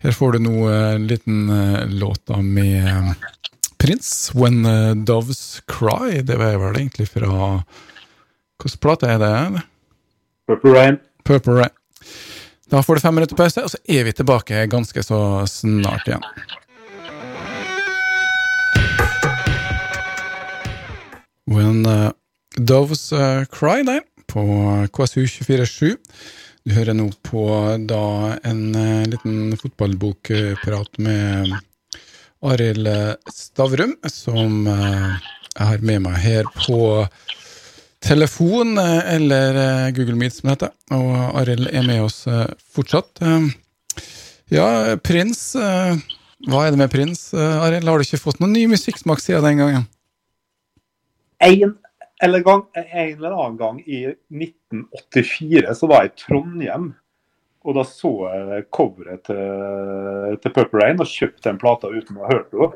her 0.06 0.14
får 0.14 0.38
du 0.38 0.40
nå 0.46 0.70
en 0.70 1.08
liten 1.10 1.38
låt 1.98 2.22
da 2.30 2.38
med 2.42 3.14
Prins, 3.82 4.32
'When 4.34 4.66
Doves 5.06 5.62
Cry'. 5.70 6.22
Det 6.22 6.38
var 6.38 6.58
vel 6.62 6.78
egentlig 6.78 7.10
fra 7.10 7.64
Hvilken 8.58 8.80
plate 8.82 9.06
er 9.06 9.20
det? 9.22 9.62
Purple 10.50 10.72
Rain. 10.74 10.96
Purple 11.24 11.54
Rain. 11.60 11.74
Da 12.72 12.82
får 12.84 12.98
du 12.98 13.02
fem 13.04 13.14
minutter 13.16 13.38
pause, 13.38 13.62
og 13.62 13.70
så 13.70 13.78
er 13.86 14.08
vi 14.08 14.14
tilbake 14.18 14.64
ganske 14.72 15.04
så 15.06 15.20
snart 15.46 16.08
igjen. 16.10 16.26
When 21.48 21.86
uh, 21.86 22.10
Doves 22.58 23.12
uh, 23.14 23.46
Cry 23.46 23.86
der, 23.86 24.02
på 24.28 24.42
KSU247. 24.90 25.94
Du 26.66 26.74
hører 26.76 26.98
nå 26.98 27.12
på 27.24 27.46
da 27.88 28.04
en 28.42 28.64
uh, 28.74 29.06
liten 29.08 29.54
fotballbokprat 29.62 30.98
med 30.98 31.54
Arild 32.42 32.90
Stavrum, 33.32 33.96
som 34.10 34.66
uh, 34.66 35.14
jeg 35.54 35.86
med 35.86 36.04
meg 36.10 36.20
her 36.26 36.50
på 36.58 37.06
telefon 38.08 38.78
eh, 38.78 39.16
eller 39.16 39.56
eh, 39.56 39.94
Google 39.96 40.16
Meet, 40.16 40.34
som 40.34 40.48
det 40.48 40.56
heter. 40.56 40.76
Og 40.96 41.40
Arild 41.42 41.68
er 41.68 41.88
med 41.88 42.04
oss 42.06 42.22
eh, 42.28 42.46
fortsatt. 42.76 43.20
Ja, 44.54 44.68
Prins. 45.04 45.42
Hva 45.58 46.62
er 46.64 46.72
det 46.72 46.80
med 46.80 46.92
Prins, 46.94 47.34
Arild? 47.36 47.90
Har 47.90 48.00
du 48.00 48.06
ikke 48.06 48.22
fått 48.22 48.40
noen 48.40 48.54
ny 48.56 48.64
musikksmak 48.72 49.20
siden 49.20 49.44
den 49.44 49.60
gangen? 49.60 49.90
En 51.44 51.76
eller, 52.24 52.46
gang, 52.46 52.64
en 52.74 53.12
eller 53.12 53.36
annen 53.36 53.60
gang 53.60 53.82
i 53.84 54.06
1984 54.08 55.76
så 55.78 55.92
var 55.92 56.06
jeg 56.06 56.14
i 56.14 56.18
Trondheim. 56.24 56.88
Og 57.68 57.76
da 57.76 57.84
så 57.84 58.14
jeg 58.32 58.70
coveret 58.72 59.26
til, 59.28 60.38
til 60.40 60.56
Purple 60.56 60.80
Rain 60.80 61.04
og 61.04 61.12
kjøpte 61.12 61.50
den 61.50 61.60
plata 61.60 61.92
uten 61.92 62.16
å 62.16 62.24
ha 62.24 62.38
hørt 62.38 62.56
henne. 62.56 62.72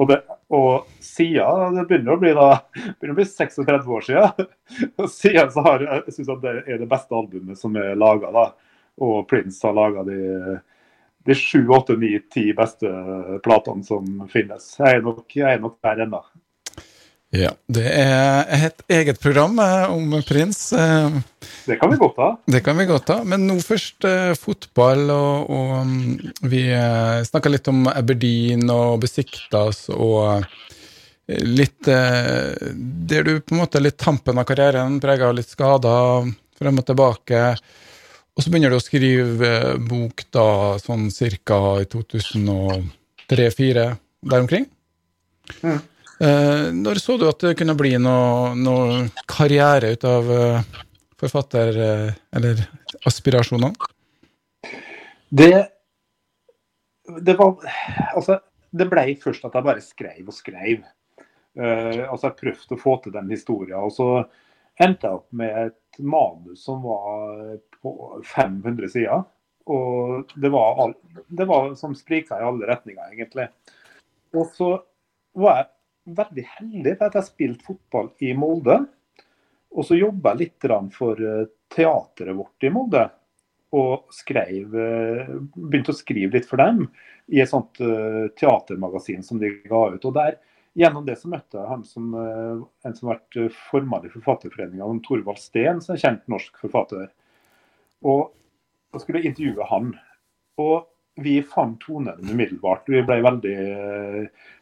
Og, 0.00 0.08
det, 0.08 0.18
og 0.48 0.88
siden, 1.04 1.76
det 1.76 1.84
begynner 1.88 2.16
å 2.16 2.20
bli, 2.20 2.32
da, 2.36 2.48
begynner 2.74 3.14
å 3.14 3.18
bli 3.20 3.26
36 3.28 3.90
år 3.96 4.06
siden, 4.06 4.50
og 5.00 5.08
siden 5.12 5.50
så 5.52 5.64
har 5.66 5.84
jeg 5.86 6.16
syns 6.16 6.30
det 6.42 6.54
er 6.64 6.80
det 6.80 6.88
beste 6.90 7.16
albumet 7.16 7.60
som 7.60 7.76
er 7.78 7.98
laga. 7.98 8.48
Og 9.02 9.26
Prince 9.28 9.64
har 9.66 9.76
laga 9.76 10.04
de, 10.08 10.18
de 11.28 11.36
sju, 11.38 11.60
åtte, 11.76 11.96
ni, 12.00 12.14
ti 12.32 12.48
beste 12.56 12.90
platene 13.44 13.84
som 13.86 14.24
finnes. 14.32 14.72
Jeg 14.80 14.98
er 14.98 15.04
nok, 15.04 15.24
jeg 15.36 15.48
er 15.48 15.62
nok 15.62 15.78
der 15.84 16.06
ennå. 16.06 16.22
Ja, 17.32 17.54
det 17.64 17.86
er 17.88 18.50
et 18.68 18.82
eget 18.92 19.16
program 19.22 19.56
eh, 19.62 19.88
om 19.88 20.10
prins. 20.28 20.58
Eh, 20.76 21.14
det 21.64 21.78
kan 21.80 21.88
vi 21.88 21.96
godt 21.96 22.18
ha. 22.20 22.26
Det 22.44 22.60
kan 22.64 22.76
vi 22.76 22.84
godt 22.90 23.08
ha. 23.08 23.22
Men 23.24 23.46
nå 23.48 23.54
først 23.64 24.04
eh, 24.04 24.34
fotball, 24.36 25.08
og, 25.14 25.48
og 25.48 25.86
mm, 25.88 26.18
vi 26.52 26.60
snakka 27.24 27.48
litt 27.48 27.70
om 27.72 27.88
Aberdeen 27.88 28.68
og 28.72 29.00
Besiktas 29.06 29.86
og 29.94 30.44
litt 31.32 31.86
Der 31.86 33.22
du 33.24 33.40
på 33.40 33.54
en 33.54 33.60
måte 33.62 33.80
litt 33.80 33.96
tampen 33.96 34.36
av 34.36 34.44
karrieren, 34.44 35.00
prega 35.00 35.28
av 35.30 35.36
litt 35.38 35.48
skader, 35.48 36.28
frem 36.58 36.78
og 36.82 36.86
tilbake. 36.90 37.40
Og 38.36 38.42
så 38.42 38.50
begynner 38.50 38.70
du 38.74 38.76
å 38.76 38.82
skrive 38.82 39.78
bok 39.80 40.24
da 40.34 40.76
sånn 40.82 41.08
cirka 41.14 41.80
i 41.80 41.88
2003-2004, 41.88 43.86
der 44.28 44.44
omkring. 44.44 44.66
Mm. 45.62 45.80
Eh, 46.20 46.68
når 46.76 47.00
så 47.00 47.16
du 47.18 47.26
at 47.28 47.40
det 47.42 47.56
kunne 47.58 47.76
bli 47.78 47.94
noe, 48.00 48.52
noe 48.58 49.06
karriere 49.30 49.94
ut 49.96 50.04
av 50.06 50.30
uh, 50.30 50.84
forfatter- 51.18 51.78
uh, 51.80 52.14
eller 52.36 52.62
aspirasjonene? 53.08 53.72
Det, 55.32 55.52
det 57.24 57.36
var 57.38 57.56
Altså, 58.14 58.38
det 58.70 58.88
ble 58.90 59.06
først 59.22 59.44
at 59.48 59.56
jeg 59.56 59.68
bare 59.68 59.84
skrev 59.84 60.28
og 60.28 60.36
skrev. 60.36 60.84
Uh, 61.58 62.06
altså, 62.06 62.28
jeg 62.28 62.40
prøvde 62.42 62.76
å 62.76 62.82
få 62.84 62.96
til 63.02 63.16
den 63.16 63.32
historien. 63.32 63.80
Og 63.80 63.94
så 63.96 64.08
endte 64.80 65.08
jeg 65.08 65.20
opp 65.20 65.28
med 65.36 65.58
et 65.66 66.00
manus 66.00 66.64
som 66.64 66.84
var 66.84 67.56
på 67.82 67.94
500 68.34 68.92
sider. 68.92 69.24
Og 69.70 70.32
det 70.42 70.50
var, 70.50 70.78
all, 70.82 70.94
det 71.28 71.46
var 71.46 71.74
som 71.78 71.94
sprika 71.94 72.38
i 72.38 72.46
alle 72.46 72.66
retninger, 72.70 73.12
egentlig. 73.14 73.48
Og 74.34 74.48
så 74.56 74.74
var 75.38 75.60
jeg 75.60 75.70
veldig 76.04 76.44
heldig 76.58 76.94
for 76.96 77.06
at 77.06 77.16
jeg 77.16 77.20
har 77.20 77.28
spilt 77.28 77.64
fotball 77.66 78.12
i 78.24 78.32
Molde. 78.36 78.78
Og 79.72 79.86
så 79.88 79.96
jobba 79.96 80.34
jeg 80.34 80.40
litt 80.42 80.70
for 80.94 81.18
eh, 81.18 81.48
teateret 81.72 82.36
vårt 82.36 82.66
i 82.66 82.72
Molde. 82.72 83.06
Og 83.72 84.12
skrev, 84.12 84.74
eh, 84.76 85.34
begynte 85.56 85.94
å 85.94 85.96
skrive 85.96 86.36
litt 86.36 86.48
for 86.48 86.60
dem 86.60 86.84
i 87.32 87.40
et 87.40 87.48
sånt 87.48 87.80
eh, 87.80 88.26
teatermagasin 88.36 89.24
som 89.24 89.40
de 89.40 89.54
ga 89.64 89.86
ut. 89.94 90.04
Og 90.04 90.16
der, 90.18 90.40
Gjennom 90.72 91.04
det 91.04 91.18
så 91.20 91.28
møtte 91.28 91.58
jeg 91.58 91.68
han 91.68 91.82
som, 91.84 92.14
en 92.16 92.94
som 92.96 93.10
har 93.10 93.18
vært 93.18 93.58
formann 93.68 94.06
i 94.08 94.10
Forfatterforeninga, 94.14 94.86
Torvald 95.04 95.36
Steen, 95.36 95.82
som 95.84 95.92
er 95.92 96.00
kjent 96.00 96.30
norsk 96.32 96.62
forfatter. 96.62 97.10
Og 98.08 98.30
da 98.88 99.02
skulle 99.02 99.20
jeg 99.20 99.34
intervjue 99.34 99.66
han. 99.68 99.90
Og 100.64 100.88
vi 101.20 101.42
fant 101.42 101.80
tonen 101.80 102.30
umiddelbart. 102.30 102.88
Vi 102.88 103.02
ble 103.04 103.20
veldig 103.24 103.56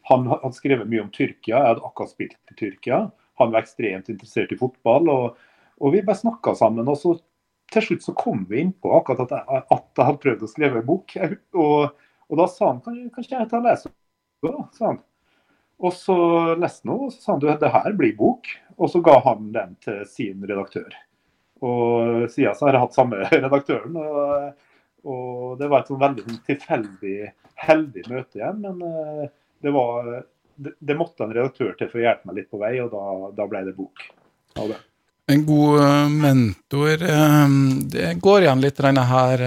Han 0.09 0.27
hadde 0.27 0.53
skrevet 0.57 0.89
mye 0.89 1.05
om 1.05 1.11
Tyrkia, 1.13 1.55
jeg 1.55 1.67
hadde 1.69 1.85
akkurat 1.87 2.11
spilt 2.11 2.51
i 2.51 2.57
Tyrkia. 2.59 3.01
Han 3.39 3.53
var 3.53 3.63
ekstremt 3.63 4.09
interessert 4.11 4.51
i 4.51 4.59
fotball. 4.59 5.09
Og, 5.09 5.51
og 5.81 5.93
vi 5.93 6.03
bare 6.05 6.19
snakka 6.19 6.55
sammen. 6.57 6.89
og 6.89 6.97
så 6.99 7.15
til 7.71 7.85
slutt 7.85 8.03
så 8.03 8.15
kom 8.17 8.43
vi 8.49 8.65
inn 8.65 8.73
på 8.73 8.91
akkurat 8.97 9.23
at 9.23 9.37
jeg, 9.37 9.61
at 9.71 9.85
jeg 9.95 10.07
hadde 10.09 10.23
prøvd 10.25 10.43
å 10.43 10.49
skrive 10.51 10.81
en 10.81 10.89
bok. 10.89 11.15
Og, 11.55 11.93
og, 12.27 12.35
da 12.41 12.47
sa 12.51 12.73
han 12.73 12.81
kan, 12.83 12.97
kanskje 13.15 13.37
jeg 13.37 13.51
ta 13.51 13.61
og 13.61 13.69
lese 13.69 13.91
det. 13.91 14.91
Og 15.81 15.95
så 15.97 16.17
leste 16.59 16.85
han 16.85 16.97
og 16.97 17.13
så 17.13 17.21
sa 17.21 17.31
han 17.31 17.41
du, 17.41 17.47
det 17.61 17.71
her 17.73 17.95
blir 17.97 18.17
bok. 18.17 18.51
Og 18.75 18.91
så 18.91 19.01
ga 19.05 19.15
han 19.23 19.53
den 19.55 19.77
til 19.83 20.03
sin 20.09 20.43
redaktør. 20.43 20.91
Og 21.61 22.27
siden 22.33 22.57
så 22.57 22.67
har 22.67 22.75
jeg 22.75 22.83
hatt 22.83 22.97
samme 22.97 23.23
redaktøren. 23.31 23.95
og 23.95 24.67
og 25.07 25.57
det 25.59 25.69
var 25.71 25.83
et 25.83 25.89
veldig 26.03 26.25
sånn 26.25 26.43
tilfeldig, 26.47 27.15
heldig 27.65 28.05
møte 28.11 28.39
igjen. 28.39 28.61
Men 28.61 28.83
uh, 28.85 29.25
det, 29.63 29.73
var, 29.73 30.13
det, 30.55 30.75
det, 30.77 30.97
måtte 30.99 31.25
en 31.25 31.33
redaktør 31.33 31.73
til 31.79 31.89
for 31.89 32.01
å 32.01 32.05
hjelpe 32.05 32.29
meg 32.29 32.41
litt 32.41 32.51
på 32.51 32.61
vei, 32.61 32.75
og 32.83 32.93
da, 32.93 33.33
da 33.37 33.49
ble 33.49 33.65
det 33.67 33.75
bok 33.77 34.05
av 34.61 34.71
det. 34.73 34.79
En 35.31 35.43
god 35.47 35.81
uh, 35.81 36.13
mentor. 36.13 37.03
Uh, 37.07 37.57
det 37.95 38.13
går 38.21 38.45
igjen 38.45 38.63
litt 38.63 38.81
denne 38.81 39.03
her 39.07 39.43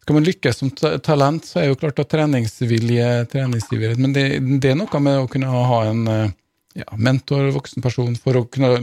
Skal 0.00 0.16
man 0.16 0.26
lykkes 0.26 0.60
som 0.62 0.70
talent, 1.04 1.46
så 1.46 1.60
er 1.60 1.70
jo 1.70 1.78
klart 1.80 2.00
at 2.02 2.10
treningsvilje, 2.10 3.08
treningsivrighet 3.30 4.00
Men 4.00 4.14
det, 4.16 4.26
det, 4.62 4.72
er 4.72 4.78
noe 4.78 5.02
med 5.04 5.20
å 5.20 5.30
kunne 5.30 5.50
ha 5.52 5.80
en 5.90 6.04
ja, 6.08 6.86
mentor, 6.96 7.50
voksen 7.54 7.84
person, 7.84 8.16
for 8.18 8.38
å 8.40 8.46
kunne 8.48 8.78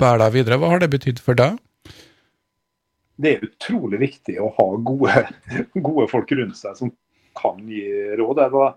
bære 0.00 0.20
deg 0.22 0.34
videre. 0.36 0.58
Hva 0.60 0.70
har 0.74 0.82
det 0.82 0.92
betydd 0.92 1.20
for 1.24 1.38
deg? 1.38 1.58
Det 3.16 3.32
er 3.32 3.44
utrolig 3.46 4.00
viktig 4.00 4.36
å 4.42 4.50
ha 4.58 4.66
gode, 4.76 5.26
gode, 5.74 6.08
folk 6.10 6.32
rundt 6.36 6.58
seg 6.58 6.76
som 6.78 6.92
kan 7.36 7.60
gi 7.68 7.84
råd. 8.16 8.42
Jeg, 8.44 8.52
var, 8.54 8.74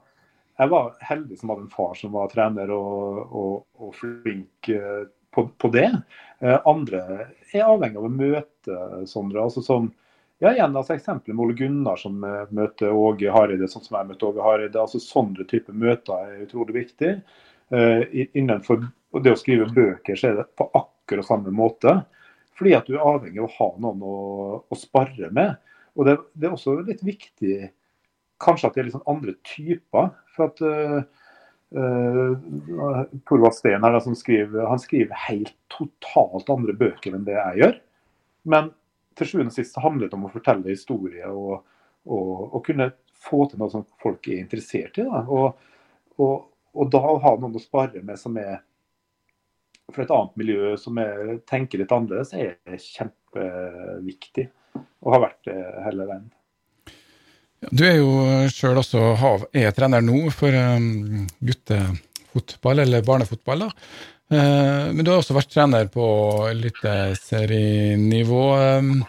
jeg 0.59 0.73
var 0.73 0.91
heldig 1.09 1.39
som 1.39 1.53
hadde 1.53 1.65
en 1.67 1.73
far 1.73 1.95
som 1.99 2.15
var 2.15 2.31
trener 2.31 2.73
og, 2.75 3.23
og, 3.29 3.55
og 3.79 3.95
flink 3.99 4.71
eh, 4.73 5.07
på, 5.35 5.45
på, 5.61 5.71
det. 5.75 5.89
Andre 6.39 7.01
er 7.53 7.67
avhengig 7.67 7.99
av 7.99 8.07
å 8.07 8.11
møte 8.11 8.77
Sondre. 9.07 9.43
altså 9.43 9.61
som 9.61 9.91
ja, 10.39 10.53
igjen 10.53 10.73
altså 10.73 10.95
Eksempelet 10.95 11.35
med 11.35 11.43
Ole 11.43 11.55
Gunnar 11.59 11.99
som 11.99 12.15
møter 12.55 12.95
Åge 12.95 13.29
Hareide, 13.35 13.67
sånn 13.69 13.83
som 13.85 13.99
jeg 13.99 14.07
møtte 14.09 14.25
Åge 14.25 14.41
Hareide. 14.41 14.79
altså 14.79 15.01
Sånne 15.03 15.45
type 15.45 15.75
møter 15.75 16.23
er 16.23 16.45
utrolig 16.47 16.77
viktig. 16.79 17.11
Innenfor 18.39 18.87
det 19.19 19.33
å 19.35 19.39
skrive 19.39 19.67
bøker 19.75 20.17
så 20.17 20.31
er 20.31 20.39
det 20.39 20.47
på 20.57 20.69
akkurat 20.79 21.27
samme 21.27 21.53
måte. 21.53 21.99
Fordi 22.59 22.75
at 22.75 22.89
du 22.89 22.97
er 22.97 23.07
avhengig 23.07 23.39
av 23.39 23.47
å 23.47 23.55
ha 23.55 23.69
noen 23.79 24.01
å, 24.03 24.15
å 24.67 24.77
spare 24.77 25.29
med. 25.35 25.55
Og 25.95 26.07
det, 26.07 26.17
det, 26.35 26.49
er 26.49 26.55
også 26.57 26.75
litt 26.83 27.03
viktig 27.07 27.69
kanskje 28.43 28.67
at 28.67 28.75
det 28.75 28.81
er 28.81 28.89
litt 28.89 28.97
sånn 28.97 29.11
andre 29.11 29.35
typer. 29.47 30.11
For 30.35 30.49
at 30.49 30.59
uh, 30.63 30.97
uh, 31.79 33.05
Torvald 33.29 33.55
Steen 33.55 33.87
her, 33.87 33.99
som 34.03 34.17
skriver, 34.17 34.67
han 34.67 34.81
skriver 34.83 35.23
helt 35.29 35.55
totalt 35.71 36.51
andre 36.51 36.75
bøker 36.75 37.15
enn 37.15 37.25
det 37.27 37.37
jeg 37.37 37.63
gjør. 37.63 37.79
Men 38.51 38.71
til 39.19 39.31
sjuende 39.31 39.53
og 39.53 39.57
sist 39.57 39.79
handler 39.83 40.09
det 40.09 40.19
om 40.19 40.27
å 40.27 40.33
fortelle 40.33 40.71
historie 40.71 41.27
og, 41.31 41.65
og, 42.07 42.29
og, 42.53 42.61
kunne 42.67 42.91
få 43.19 43.45
til 43.49 43.59
noe 43.59 43.71
som 43.73 43.87
folk 44.03 44.27
er 44.31 44.43
interessert 44.43 44.99
i. 44.99 45.07
Da. 45.07 45.23
Og, 45.27 45.65
og, 46.19 46.85
da 46.91 47.01
ha 47.03 47.35
noen 47.39 47.57
å 47.59 47.63
spare 47.63 48.03
med 48.05 48.19
som 48.19 48.37
er 48.39 48.61
fra 49.93 50.03
et 50.05 50.11
annet 50.15 50.35
miljø, 50.39 50.73
som 50.79 50.97
er, 51.01 51.39
tenker 51.49 51.81
litt 51.81 51.93
annerledes, 51.95 52.33
er 52.33 52.81
kjempeviktig. 52.83 54.45
Og 55.03 55.15
har 55.15 55.23
vært 55.25 55.49
det 55.49 55.59
hele 55.85 56.07
veien. 56.09 56.27
Du 57.75 57.83
er 57.83 57.97
jo 57.99 58.11
sjøl 58.53 58.77
også 58.79 58.99
er 59.51 59.71
trener 59.75 60.01
nå 60.03 60.29
for 60.31 60.55
um, 60.55 61.27
guttefotball, 61.43 62.79
eller 62.85 63.03
barnefotball. 63.05 63.59
da. 63.65 63.69
Uh, 64.29 64.85
men 64.93 65.03
du 65.03 65.11
har 65.11 65.19
også 65.19 65.35
vært 65.35 65.51
trener 65.51 65.85
på 65.91 66.05
eliteserienivå. 66.53 68.43
Um, 68.79 69.03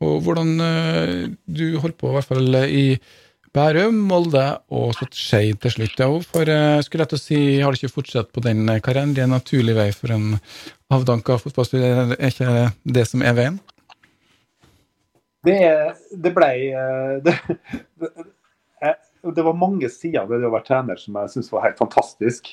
og 0.00 0.14
hvordan 0.24 0.50
uh, 0.60 1.28
Du 1.44 1.78
holdt 1.80 1.98
på 2.00 2.08
i 2.10 2.14
hvert 2.16 2.28
fall 2.28 2.48
i 2.66 2.98
Bærum, 3.50 3.96
Molde 4.06 4.44
og 4.70 4.92
så 4.94 5.08
Skeid 5.10 5.58
til 5.64 5.72
slutt. 5.74 5.98
Ja, 5.98 6.06
for 6.22 6.50
jeg 6.52 6.84
skulle 6.86 7.02
lett 7.02 7.16
å 7.16 7.18
si, 7.18 7.38
har 7.58 7.74
du 7.74 7.80
ikke 7.80 7.96
fortsatt 7.96 8.30
på 8.30 8.42
den 8.44 8.62
karrieren? 8.78 9.10
Det 9.16 9.24
er 9.24 9.26
en 9.26 9.34
naturlig 9.34 9.74
vei 9.74 9.88
for 9.96 10.14
en 10.14 10.36
avdanka 10.94 11.38
fotballspiller, 11.42 12.14
er 12.14 12.30
ikke 12.30 12.68
det 12.94 13.04
som 13.10 13.24
er 13.26 13.34
veien? 13.34 13.58
Det, 15.46 15.58
det 16.22 16.32
ble 16.36 16.50
eh, 16.76 17.14
det, 17.24 17.34
det, 17.98 18.10
det, 19.24 19.44
var 19.46 19.56
mange 19.56 19.88
sider 19.90 20.28
ved 20.28 20.42
det 20.42 20.50
å 20.50 20.54
være 20.54 20.68
trener 20.68 21.00
som 21.00 21.16
jeg 21.18 21.32
syns 21.34 21.50
var 21.54 21.64
helt 21.66 21.80
fantastisk. 21.80 22.52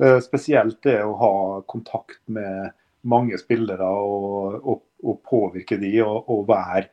Eh, 0.00 0.18
spesielt 0.24 0.80
det 0.86 1.00
å 1.04 1.12
ha 1.18 1.34
kontakt 1.68 2.22
med 2.32 2.72
mange 3.02 3.36
spillere 3.40 3.84
og, 3.84 4.60
og, 4.62 4.82
og 5.02 5.20
påvirke 5.28 5.76
de 5.82 5.96
og, 6.04 6.22
og, 6.30 6.46
være 6.48 6.86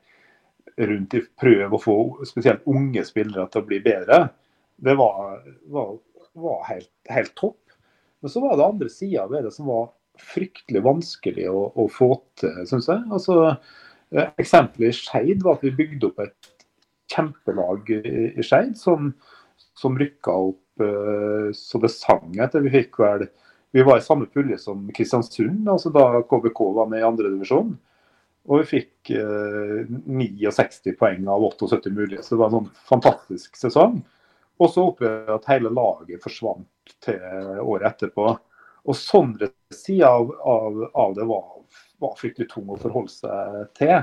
rundt 0.77 1.15
i 1.17 1.23
prøve 1.39 1.75
å 1.75 1.81
få 1.81 1.97
spesielt 2.27 2.67
unge 2.69 3.03
spillere 3.07 3.47
til 3.49 3.63
å 3.63 3.67
bli 3.69 3.81
bedre. 3.85 4.21
Det 4.79 4.95
var, 4.99 5.39
var, 5.71 5.95
var 6.39 6.63
helt, 6.69 6.91
helt, 7.09 7.33
topp. 7.39 7.59
Men 8.19 8.33
så 8.33 8.43
var 8.43 8.57
det 8.57 8.67
andre 8.67 8.89
sida 8.91 9.25
ved 9.31 9.47
det 9.47 9.53
som 9.55 9.69
var 9.71 9.91
fryktelig 10.19 10.81
vanskelig 10.83 11.45
å, 11.51 11.69
å 11.79 11.85
få 11.91 12.13
til, 12.39 12.55
syns 12.67 12.89
jeg. 12.91 13.05
Altså, 13.15 13.53
Eh, 14.09 14.29
eksempelet 14.41 14.89
i 14.89 14.97
Skeid 14.97 15.43
var 15.45 15.59
at 15.59 15.65
vi 15.67 15.75
bygde 15.77 16.09
opp 16.09 16.23
et 16.23 16.53
kjempelag 17.13 17.91
i 17.93 18.45
Skeid 18.45 18.73
som, 18.77 19.11
som 19.77 19.97
rykka 19.97 20.33
opp 20.33 20.81
uh, 20.81 21.49
så 21.53 21.81
det 21.81 21.91
sang 21.93 22.33
etter. 22.41 22.63
Vi 22.65 22.73
fikk 22.73 22.99
vel 23.01 23.27
Vi 23.73 23.83
var 23.85 23.99
i 23.99 24.05
samme 24.05 24.25
pulje 24.25 24.57
som 24.57 24.87
Kristiansund 24.95 25.67
altså 25.69 25.91
da 25.93 26.23
KBK 26.25 26.61
var 26.73 26.87
med 26.89 27.03
i 27.03 27.05
andredivisjon. 27.05 27.75
Og 28.49 28.63
vi 28.63 28.69
fikk 28.79 29.11
eh, 29.13 29.89
69 30.09 30.95
poeng 30.99 31.27
av 31.29 31.45
78 31.51 31.93
mulige, 31.93 32.23
så 32.25 32.33
det 32.33 32.41
var 32.41 32.49
en 32.49 32.57
sånn 32.57 32.71
fantastisk 32.89 33.59
sesong. 33.59 33.99
Og 34.59 34.73
så 34.73 34.89
opplevde 34.89 35.29
jeg 35.29 35.37
at 35.37 35.51
hele 35.53 35.71
laget 35.71 36.23
forsvant 36.23 36.95
til 37.05 37.21
året 37.61 37.93
etterpå. 37.93 38.33
Og 38.89 38.97
Sondres 38.97 39.53
sider 39.75 40.09
av, 40.09 40.33
av, 40.49 40.81
av 40.97 41.13
det 41.15 41.27
var 41.29 41.59
var 41.99 42.15
fryktelig 42.19 42.49
tung 42.51 42.69
å 42.71 42.79
forholde 42.79 43.11
seg 43.11 43.59
til. 43.77 43.97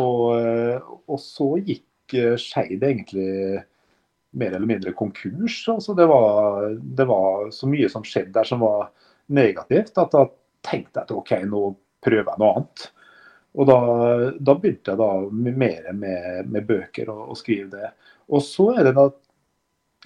Og, 0.00 0.82
og 1.06 1.20
så 1.22 1.54
gikk 1.62 2.16
eh, 2.18 2.34
Skeid 2.40 2.82
egentlig 2.82 3.62
mer 4.34 4.56
eller 4.56 4.68
mindre 4.68 4.94
konkurs. 4.98 5.60
Altså 5.70 5.94
det, 5.94 6.08
var, 6.10 6.74
det, 6.74 7.06
var, 7.06 7.50
så 7.54 7.70
mye 7.70 7.90
som 7.92 8.06
skjedde 8.06 8.34
der 8.34 8.48
som 8.48 8.64
var 8.64 8.90
negativt, 9.32 9.94
at 10.00 10.12
da 10.14 10.26
tenkte 10.66 11.00
jeg 11.00 11.06
at 11.06 11.14
OK, 11.14 11.32
nå 11.46 11.68
prøver 12.04 12.32
jeg 12.32 12.42
noe 12.42 12.56
annet. 12.58 12.88
Og 13.54 13.68
da, 13.68 13.78
da 14.34 14.54
begynte 14.58 14.94
jeg 14.94 14.98
da 14.98 15.10
mer 15.30 15.90
med, 15.94 16.48
med 16.50 16.66
bøker 16.66 17.10
og, 17.12 17.28
og, 17.30 17.36
skrive 17.38 17.68
det. 17.76 17.90
Og 18.34 18.42
så 18.42 18.72
er 18.74 18.88
det 18.88 18.94
da 18.96 19.08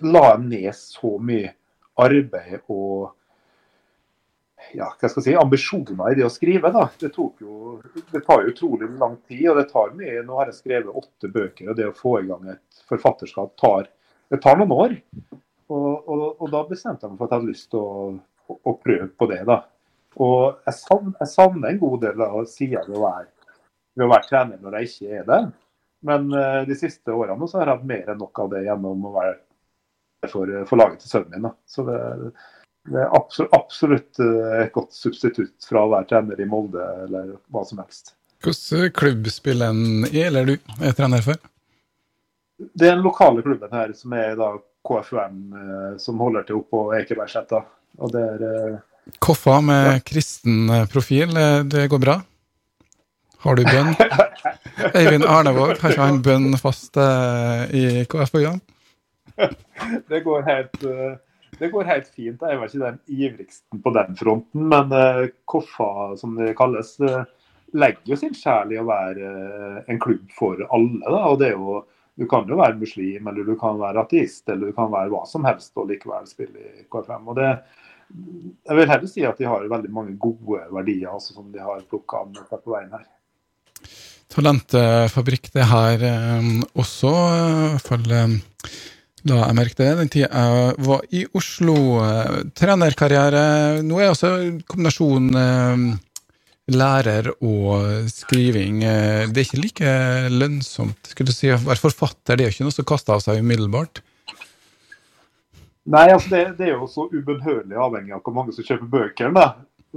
la 0.04 0.24
jeg 0.32 0.42
ned 0.44 0.74
så 0.76 1.14
mye 1.18 1.54
arbeid 1.98 2.60
og 2.68 3.14
ja, 4.76 4.88
hva 4.90 5.08
skal 5.08 5.22
jeg 5.22 5.26
si, 5.30 5.34
ambisjoner 5.38 6.12
i 6.12 6.18
det 6.18 6.26
å 6.26 6.32
skrive. 6.32 6.70
da. 6.74 6.84
Det, 7.00 7.10
jo, 7.16 7.78
det 8.12 8.20
tar 8.26 8.42
jo 8.42 8.52
utrolig 8.52 8.90
lang 9.00 9.16
tid, 9.28 9.46
og 9.48 9.60
det 9.60 9.68
tar 9.70 9.94
mye. 9.96 10.20
Nå 10.26 10.40
har 10.40 10.50
jeg 10.50 10.58
skrevet 10.58 10.98
åtte 11.00 11.30
bøker, 11.32 11.70
og 11.70 11.78
det 11.78 11.88
å 11.88 11.96
få 11.96 12.18
i 12.20 12.26
gang 12.28 12.50
et 12.52 12.82
forfatterskap 12.90 13.54
tar, 13.60 13.88
det 14.28 14.42
tar 14.44 14.60
noen 14.60 14.74
år. 14.76 14.96
Og, 15.68 15.88
og, 16.08 16.26
og, 16.34 16.46
da 16.52 16.62
bestemte 16.68 17.06
jeg 17.06 17.14
meg 17.14 17.20
for 17.20 17.28
at 17.28 17.32
jeg 17.32 17.40
hadde 17.40 17.52
lyst 17.54 17.70
til 17.72 17.80
å, 17.80 18.12
å, 18.48 18.58
å 18.72 18.76
prøve 18.82 19.08
på 19.16 19.28
det. 19.32 19.40
da. 19.48 19.62
Og 20.18 20.60
jeg 20.66 20.78
savner, 20.82 21.16
jeg 21.20 21.32
savner 21.32 21.72
en 21.72 21.82
god 21.82 21.98
del 22.04 22.24
av 22.26 22.38
sida 22.50 22.84
ved, 22.88 23.32
ved, 23.98 24.06
å 24.06 24.12
være 24.14 24.28
trener 24.30 24.62
når 24.62 24.78
jeg 24.78 24.90
ikke 24.92 25.20
er 25.20 25.26
det. 25.28 25.40
Men 26.08 26.30
uh, 26.30 26.62
de 26.68 26.78
siste 26.78 27.10
årene 27.10 27.50
så 27.50 27.58
har 27.58 27.66
jeg 27.66 27.80
hatt 27.80 27.90
mer 27.90 28.12
enn 28.12 28.20
nok 28.22 28.44
av 28.44 28.52
det 28.54 28.64
gjennom 28.68 29.08
å 29.10 29.14
være 29.18 29.34
for, 30.30 30.50
for 30.66 30.80
laget 30.80 31.02
til 31.02 31.12
sønnen 31.12 31.34
min. 31.34 31.48
da. 31.48 31.52
Så 31.66 31.84
det, 31.86 31.98
det 32.92 33.02
er 33.02 33.16
absolutt, 33.16 33.52
absolutt 33.56 34.20
eh, 34.22 34.54
et 34.64 34.72
godt 34.74 34.94
substitutt 34.96 35.68
fra 35.68 35.84
å 35.84 35.92
være 35.92 36.08
trener 36.12 36.40
i 36.40 36.48
Molde 36.48 36.84
eller 37.04 37.36
hva 37.52 37.64
som 37.68 37.82
helst. 37.82 38.14
Hvilken 38.44 38.92
klubb 38.94 39.28
spiller 39.34 39.74
en 39.74 40.06
i, 40.08 40.22
eller 40.22 40.46
du 40.46 40.54
er 40.56 40.94
trener 40.96 41.24
for? 41.24 41.38
Det 42.58 42.86
er 42.86 42.96
den 42.96 43.04
lokale 43.06 43.42
klubben 43.42 43.74
her, 43.74 43.92
som 43.94 44.14
er 44.18 44.34
da 44.38 44.52
KFUM, 44.88 45.40
eh, 45.54 45.90
som 46.02 46.22
holder 46.22 46.46
til 46.48 46.60
oppe 46.60 46.74
på 46.74 46.84
Ekebergsletta. 46.98 47.62
Og 47.98 48.14
det 48.14 48.24
er 48.34 48.46
eh, 48.48 48.78
Koffa 49.24 49.60
med 49.64 49.86
ja. 49.86 50.00
kristen 50.04 50.68
profil, 50.92 51.30
det 51.64 51.86
går 51.88 52.00
bra? 52.02 52.18
Har 53.44 53.58
du 53.58 53.62
bønn? 53.68 53.94
Eivind 54.98 55.26
Arnevåg, 55.26 55.76
har 55.78 55.94
ikke 55.94 56.08
han 56.08 56.20
bønn 56.24 56.58
fast 56.58 56.98
i 56.98 58.02
KFU-ene? 58.10 58.58
det 60.10 60.24
går 60.26 60.46
helt 60.48 60.84
det 61.58 61.68
går 61.68 61.88
helt 61.88 62.08
fint. 62.14 62.42
Jeg 62.42 62.58
var 62.58 62.68
ikke 62.68 62.84
den 62.84 62.98
ivrigsten 63.10 63.82
på 63.82 63.92
den 63.96 64.16
fronten, 64.18 64.66
men 64.70 64.92
uh, 64.94 65.26
Koffa, 65.48 66.14
som 66.20 66.36
det 66.38 66.54
kalles, 66.58 66.92
uh, 67.02 67.24
legger 67.74 68.12
jo 68.12 68.18
sin 68.20 68.36
sjel 68.36 68.74
i 68.74 68.78
å 68.80 68.86
være 68.86 69.32
en 69.90 70.00
klubb 70.02 70.28
for 70.36 70.60
alle. 70.68 71.02
Da. 71.02 71.24
og 71.26 71.40
det 71.42 71.50
er 71.52 71.56
jo 71.56 71.80
du 72.18 72.26
kan 72.26 72.48
jo 72.50 72.56
være 72.58 72.80
muslim, 72.80 73.28
eller 73.30 73.46
du 73.46 73.54
kan 73.58 73.76
være 73.78 74.02
ateist, 74.02 74.48
eller 74.50 74.72
du 74.72 74.74
kan 74.74 74.88
være 74.90 75.12
hva 75.12 75.20
som 75.30 75.44
helst 75.46 75.76
og 75.78 75.86
likevel 75.86 76.24
spille 76.26 76.64
i 76.64 76.86
KFM. 76.90 77.28
Og 77.30 77.36
det, 77.38 77.52
jeg 78.66 78.78
vil 78.78 78.90
heller 78.90 79.12
si 79.12 79.22
at 79.28 79.38
de 79.38 79.46
har 79.46 79.68
veldig 79.70 79.92
mange 79.94 80.16
gode 80.18 80.64
verdier 80.74 81.12
altså, 81.12 81.36
som 81.36 81.52
de 81.54 81.62
har 81.62 81.84
plukka 81.90 82.24
med 82.32 82.42
på 82.50 82.74
veien 82.74 82.90
her. 82.90 83.06
Talentfabrikk, 84.28 85.48
det 85.54 85.64
her 85.70 86.04
også. 86.76 87.12
I 87.78 87.82
hvert 87.88 88.68
da 89.26 89.38
jeg 89.42 89.56
merke 89.58 89.78
det, 89.80 89.88
den 89.98 90.10
tida 90.12 90.28
jeg 90.30 90.74
var 90.86 91.06
i 91.10 91.24
Oslo. 91.36 91.76
Eh, 92.04 92.36
trenerkarriere 92.56 93.80
Nå 93.84 93.98
er 93.98 94.12
altså 94.12 94.30
kombinasjonen 94.70 95.40
eh, 95.42 95.86
lærer 96.70 97.30
og 97.34 98.08
skriving 98.12 98.84
eh, 98.86 99.24
Det 99.26 99.42
er 99.42 99.48
ikke 99.48 99.62
like 99.62 99.94
lønnsomt 100.34 101.10
skulle 101.10 101.32
du 101.32 101.36
si, 101.36 101.50
å 101.50 101.58
være 101.64 101.82
forfatter. 101.82 102.36
Det 102.36 102.44
er 102.44 102.50
jo 102.50 102.56
ikke 102.56 102.68
noe 102.68 102.76
som 102.76 102.88
kaster 102.88 103.16
av 103.16 103.24
seg 103.24 103.42
umiddelbart. 103.42 104.04
Nei, 105.88 106.04
altså 106.12 106.30
det, 106.34 106.44
det, 106.60 106.68
er 106.68 106.76
jo 106.76 106.86
så 106.90 107.08
ubønnhørlig 107.08 107.78
avhengig 107.80 108.12
av 108.14 108.22
hvor 108.22 108.36
mange 108.36 108.54
som 108.54 108.66
kjøper 108.66 108.92
bøker. 108.92 109.32
Da. 109.34 109.48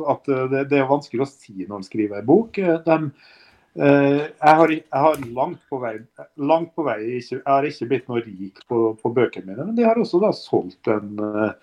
At 0.07 0.25
det, 0.25 0.65
det, 0.71 0.79
er 0.79 0.89
vanskelig 0.89 1.27
å 1.27 1.29
si 1.29 1.65
når 1.65 1.75
man 1.75 1.85
skriver 1.85 2.21
en 2.21 2.29
bok. 2.29 2.57
De, 2.57 2.99
Eh, 3.03 3.39
jeg 3.75 4.55
har, 4.59 4.71
jeg 4.71 5.01
har, 5.05 5.19
langt 5.31 5.61
på 5.71 5.79
vei, 5.79 5.93
langt 6.35 6.73
på 6.75 6.83
vei 6.83 6.99
ikke, 7.21 7.37
Jeg 7.37 7.47
har 7.47 7.67
ikke 7.67 7.87
blitt 7.87 8.09
noe 8.11 8.23
rik 8.25 8.59
på, 8.67 8.79
på 8.99 9.11
bøkene 9.15 9.47
mine, 9.47 9.67
men 9.69 9.77
de 9.77 9.85
har 9.87 9.99
også 9.99 10.19
da 10.19 10.33
solgt 10.35 10.91
en, 10.91 11.13
eh, 11.23 11.53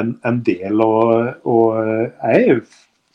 en, 0.00 0.14
en 0.24 0.42
del. 0.46 0.80
Og, 0.80 1.44
og 1.44 1.80
jeg, 1.84 2.40
er, 2.40 2.62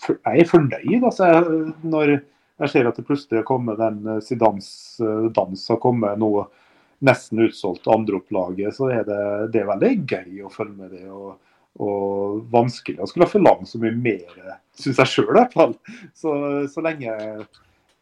jeg, 0.06 0.20
er, 0.36 0.50
fornøyd. 0.50 1.00
Altså, 1.02 1.32
jeg, 1.32 1.76
når 1.82 2.16
jeg 2.16 2.74
ser 2.74 2.90
at 2.90 3.00
det 3.00 3.08
plutselig 3.08 3.42
har 3.42 3.48
kommet 3.50 3.82
den 3.82 4.22
Sidans 4.22 4.72
dans 5.34 5.70
har 5.74 5.82
kommet 5.82 6.22
nå 6.22 6.34
nesten 7.02 7.42
utsolgt 7.48 7.90
andreopplaget, 7.90 8.76
så 8.78 8.92
er 8.94 9.08
det, 9.08 9.24
det 9.56 9.64
er 9.64 9.72
veldig 9.72 9.96
gøy 10.06 10.44
å 10.46 10.54
følge 10.54 10.78
med 10.78 10.94
det. 10.94 11.08
og, 11.10 11.40
og 11.80 12.42
vanskelig 12.52 13.00
å 13.00 13.08
skulle 13.10 13.30
forlange 13.32 13.68
så 13.70 13.80
mye 13.80 13.96
mer, 13.96 14.40
syns 14.76 15.00
jeg 15.00 15.12
sjøl 15.12 15.30
i 15.32 15.38
hvert 15.40 15.54
fall. 15.56 15.76
Så, 16.18 16.34
så, 16.72 16.84
lenge, 16.84 17.14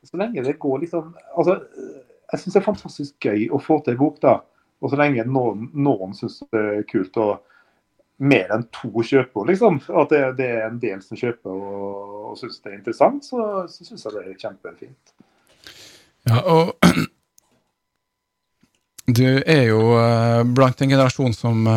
så 0.08 0.20
lenge 0.20 0.44
det 0.46 0.60
går 0.62 0.86
liksom 0.86 1.12
altså, 1.36 1.60
Jeg 2.32 2.40
syns 2.40 2.54
det 2.54 2.60
er 2.62 2.66
fantastisk 2.66 3.26
gøy 3.26 3.48
å 3.52 3.60
få 3.62 3.80
til 3.86 3.98
bok, 4.00 4.20
da. 4.22 4.40
Og 4.80 4.92
så 4.92 5.00
lenge 5.00 5.26
noen, 5.28 5.70
noen 5.74 6.14
syns 6.16 6.40
det 6.54 6.62
er 6.62 6.86
kult 6.88 7.18
å 7.20 7.30
mer 8.20 8.52
enn 8.54 8.66
to 8.76 8.92
kjøper, 8.92 9.48
liksom. 9.48 9.80
At 9.96 10.12
det, 10.14 10.22
det, 10.40 10.50
er 10.60 10.68
en 10.68 10.82
del 10.82 11.02
som 11.04 11.20
kjøper 11.20 11.56
og, 11.56 12.16
og 12.32 12.40
syns 12.40 12.60
det 12.62 12.74
er 12.74 12.78
interessant, 12.78 13.26
så, 13.26 13.66
så 13.72 13.88
syns 13.88 14.06
jeg 14.06 14.16
det 14.16 14.26
er 14.26 14.42
kjempefint. 14.44 15.14
Ja, 16.30 16.42
og 16.44 16.76
du 19.20 19.28
er 19.40 19.66
jo 19.72 19.82
uh, 19.96 20.44
blant 20.46 20.84
en 20.84 20.92
generasjon 20.92 21.36
som 21.36 21.68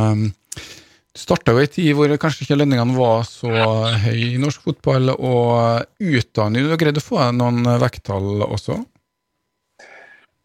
starta 1.18 1.52
jo 1.52 1.62
i 1.62 1.68
tid 1.70 1.92
hvor 1.96 2.12
kanskje 2.20 2.46
ikke 2.46 2.58
lønningene 2.60 2.96
var 2.96 3.26
så 3.28 3.50
høye 4.06 4.32
i 4.32 4.40
norsk 4.40 4.64
fotball, 4.68 5.12
og 5.14 5.84
utdanning 6.00 6.64
Du 6.64 6.72
har 6.72 6.80
greid 6.80 7.00
å 7.00 7.04
få 7.04 7.20
noen 7.36 7.66
vekttall 7.82 8.46
også? 8.48 8.78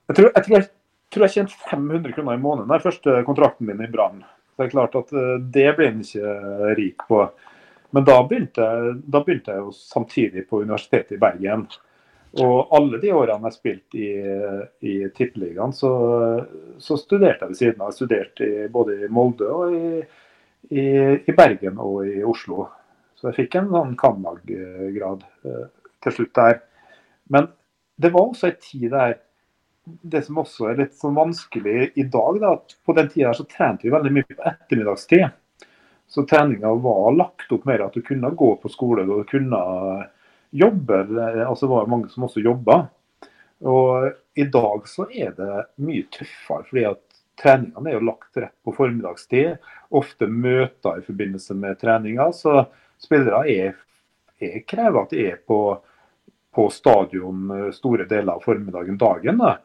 Jeg 0.08 0.20
tror 0.20 0.32
jeg, 0.32 0.44
tror 0.48 0.58
jeg, 0.58 0.70
jeg 1.24 1.34
tjente 1.36 1.62
500 1.70 2.16
kroner 2.16 2.38
i 2.38 2.44
måneden 2.44 2.72
den 2.72 2.84
første 2.84 3.22
kontrakten 3.28 3.68
min 3.68 3.84
i 3.84 3.92
Brann. 3.92 4.24
Det 4.58 4.68
er 4.68 4.74
klart 4.74 4.96
at 4.98 5.12
eh, 5.14 5.36
det 5.54 5.68
ble 5.78 5.92
en 5.92 6.04
ikke 6.04 6.38
rik 6.80 7.04
på. 7.10 7.26
Men 7.96 8.06
da 8.08 8.22
begynte, 8.28 8.68
da 9.04 9.22
begynte 9.24 9.54
jeg 9.54 9.64
jo 9.64 9.74
samtidig 9.76 10.48
på 10.50 10.64
Universitetet 10.64 11.16
i 11.16 11.22
Bergen. 11.22 11.68
Og 12.44 12.74
alle 12.76 13.00
de 13.02 13.12
årene 13.16 13.48
jeg 13.48 13.56
spilte 13.56 14.00
i, 14.00 14.10
i 14.84 14.96
Tippeligaen, 15.16 15.72
så, 15.74 15.92
så, 16.84 16.98
studerte 17.00 17.46
jeg 17.46 17.54
ved 17.54 17.60
siden 17.60 17.82
av. 17.82 17.92
Jeg 17.92 18.00
studerte 18.02 18.50
både 18.74 18.98
i 19.00 19.12
Molde 19.14 19.48
og 19.54 19.78
i, 19.78 20.02
i, 20.70 20.88
i, 21.24 21.36
Bergen 21.36 21.80
og 21.82 22.08
i 22.08 22.24
Oslo. 22.28 22.68
Så 23.18 23.30
jeg 23.30 23.38
fikk 23.42 23.58
en 23.60 23.72
sånn 23.72 23.96
cand.mag.-grad 24.00 25.24
eh, 25.48 25.64
til 26.04 26.16
slutt 26.16 26.36
der. 26.38 26.60
Men 27.34 27.50
det 27.98 28.12
var 28.14 28.28
også 28.28 28.52
en 28.52 28.60
tid 28.62 28.92
der 28.94 29.18
det 29.88 30.22
som 30.26 30.42
også 30.42 30.68
er 30.68 30.82
litt 30.82 30.96
sånn 31.00 31.16
vanskelig 31.16 31.94
i 31.96 32.04
dag, 32.12 32.40
da, 32.42 32.54
at 32.58 32.76
på 32.84 32.96
den 32.98 33.08
tida 33.12 33.32
så 33.36 33.46
trente 33.48 33.88
vi 33.88 33.94
veldig 33.94 34.12
mye 34.18 34.36
på 34.36 34.44
ettermiddagstid. 34.50 35.30
Så 36.08 36.24
treninga 36.28 36.74
var 36.84 37.16
lagt 37.16 37.52
opp 37.56 37.66
mer 37.68 37.86
at 37.86 37.96
du 37.96 38.04
kunne 38.06 38.32
gå 38.36 38.52
på 38.62 38.72
skole 38.72 39.06
og 39.08 39.24
du 39.24 39.30
kunne 39.32 39.62
jobbe. 40.56 41.00
altså 41.44 41.66
Det 41.66 41.72
var 41.72 41.92
mange 41.92 42.12
som 42.12 42.28
også 42.28 42.44
jobba. 42.44 42.86
Og 43.68 44.12
i 44.38 44.46
dag 44.54 44.88
så 44.88 45.08
er 45.10 45.34
det 45.36 45.66
mye 45.84 46.06
tøffere, 46.14 46.68
fordi 46.70 46.86
at 46.92 47.07
treningene 47.38 47.92
er 47.92 47.98
jo 47.98 48.08
lagt 48.08 48.40
rett 48.40 48.56
på 48.66 48.74
formiddagstid. 48.76 49.58
Ofte 49.98 50.28
møter 50.28 51.00
i 51.00 51.06
forbindelse 51.06 51.58
med 51.58 51.80
treninga. 51.82 52.30
Så 52.36 52.64
spillere 53.02 53.44
er, 53.52 53.76
er 54.42 54.64
krever 54.68 55.04
at 55.04 55.14
de 55.14 55.28
er 55.32 55.40
på, 55.48 55.62
på 56.56 56.70
stadion 56.74 57.72
store 57.76 58.08
deler 58.10 58.38
av 58.38 58.46
formiddagen 58.46 58.98
dagen. 59.02 59.44
Da. 59.44 59.58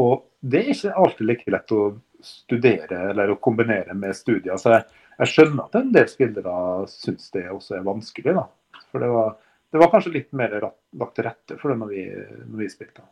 Og 0.00 0.26
det 0.44 0.60
er 0.64 0.74
ikke 0.74 0.98
alltid 1.00 1.30
like 1.30 1.54
lett 1.54 1.74
å 1.74 1.84
studere 2.24 3.10
eller 3.10 3.32
å 3.32 3.40
kombinere 3.42 3.96
med 3.96 4.16
studier. 4.16 4.56
Så 4.60 4.72
jeg, 4.72 4.84
jeg 5.20 5.32
skjønner 5.32 5.66
at 5.66 5.80
en 5.80 5.90
del 5.94 6.06
spillere 6.10 6.54
syns 6.90 7.30
det 7.34 7.48
også 7.52 7.78
er 7.78 7.88
vanskelig. 7.88 8.36
da. 8.36 8.46
For 8.90 9.04
det 9.04 9.10
var, 9.12 9.34
det 9.72 9.82
var 9.82 9.92
kanskje 9.92 10.16
litt 10.18 10.32
mer 10.36 10.56
lagt 10.60 11.16
til 11.16 11.28
rette 11.28 11.58
for 11.60 11.72
det 11.72 11.80
når 11.80 11.92
vi, 11.92 12.06
når 12.46 12.64
vi 12.64 12.70
spilte. 12.72 13.04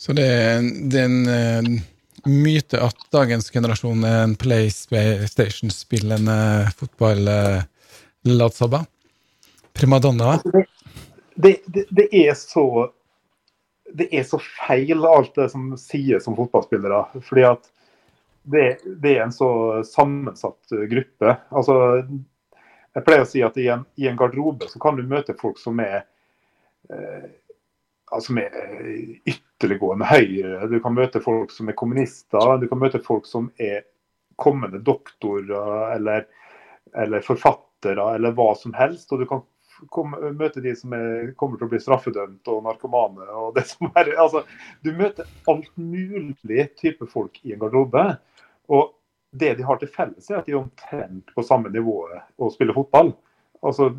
Så 0.00 0.14
det, 0.16 0.26
er 0.26 1.04
en 1.04 1.20
uh, 1.28 1.84
myte 2.26 2.80
at 2.82 2.96
dagens 3.14 3.50
generasjon 3.52 4.04
er 4.08 4.24
en 4.24 4.36
PlayStation-spillende 4.40 6.38
fotball-latsabba? 6.78 8.76
Uh, 8.76 8.84
Primadonna? 9.74 10.36
Altså 10.36 10.64
det, 11.34 11.56
det, 11.66 11.86
det, 11.90 12.08
er 12.10 12.34
så 12.38 12.90
det 13.92 14.08
er 14.14 14.26
så 14.26 14.38
feil 14.38 15.06
alt 15.06 15.34
det 15.38 15.48
som 15.52 15.72
sies 15.78 16.24
som 16.24 16.36
fotballspillere. 16.38 17.04
fordi 17.22 17.46
at 17.48 17.70
det, 18.42 18.78
det, 18.84 19.16
er 19.16 19.24
en 19.24 19.32
så 19.32 19.82
sammensatt 19.88 20.74
gruppe. 20.90 21.36
Altså, 21.48 21.76
jeg 22.94 23.06
pleier 23.06 23.24
å 23.24 23.28
si 23.28 23.42
at 23.42 23.56
i 23.58 23.70
en, 23.72 23.86
i 23.96 24.08
en 24.10 24.18
garderobe 24.18 24.68
så 24.70 24.80
kan 24.82 24.98
du 24.98 25.06
møte 25.08 25.36
folk 25.40 25.58
som 25.58 25.80
er 25.82 26.04
eh, 26.92 27.30
altså 28.14 28.34
med 28.36 28.54
ytterliggående 29.28 30.06
høyre. 30.08 30.68
Du 30.70 30.78
kan 30.82 30.94
møte 30.96 31.22
folk 31.24 31.52
som 31.54 31.68
er 31.70 31.78
kommunister. 31.78 32.56
Du 32.62 32.68
kan 32.70 32.80
møte 32.80 33.02
folk 33.02 33.26
som 33.28 33.50
er 33.62 33.82
kommende 34.40 34.80
doktorer 34.82 35.94
eller, 35.94 36.26
eller 36.98 37.26
forfattere 37.26 38.14
eller 38.16 38.34
hva 38.36 38.52
som 38.58 38.74
helst. 38.76 39.12
Og 39.12 39.22
du 39.22 39.28
kan 39.30 39.44
komme, 39.94 40.32
møte 40.38 40.62
de 40.64 40.74
som 40.76 40.94
er, 40.96 41.32
kommer 41.38 41.58
til 41.58 41.68
å 41.68 41.72
bli 41.72 41.82
straffedømt 41.82 42.50
og 42.52 42.64
narkomane. 42.66 43.26
og 43.30 43.54
det 43.58 43.66
som 43.70 43.90
er, 43.94 44.14
altså, 44.20 44.44
Du 44.82 44.92
møter 44.92 45.28
alt 45.50 45.70
mulig 45.76 46.68
type 46.80 47.06
folk 47.10 47.40
i 47.42 47.54
en 47.54 47.62
garderobe. 47.62 48.06
Og 48.72 48.94
det 49.34 49.56
de 49.58 49.66
har 49.66 49.80
til 49.80 49.90
felles, 49.90 50.30
er 50.30 50.40
at 50.40 50.46
de 50.46 50.54
er 50.54 50.62
omtrent 50.62 51.32
på 51.34 51.42
samme 51.42 51.72
nivå 51.74 52.04
og 52.38 52.52
spiller 52.54 52.76
fotball. 52.76 53.12
Altså, 53.64 53.90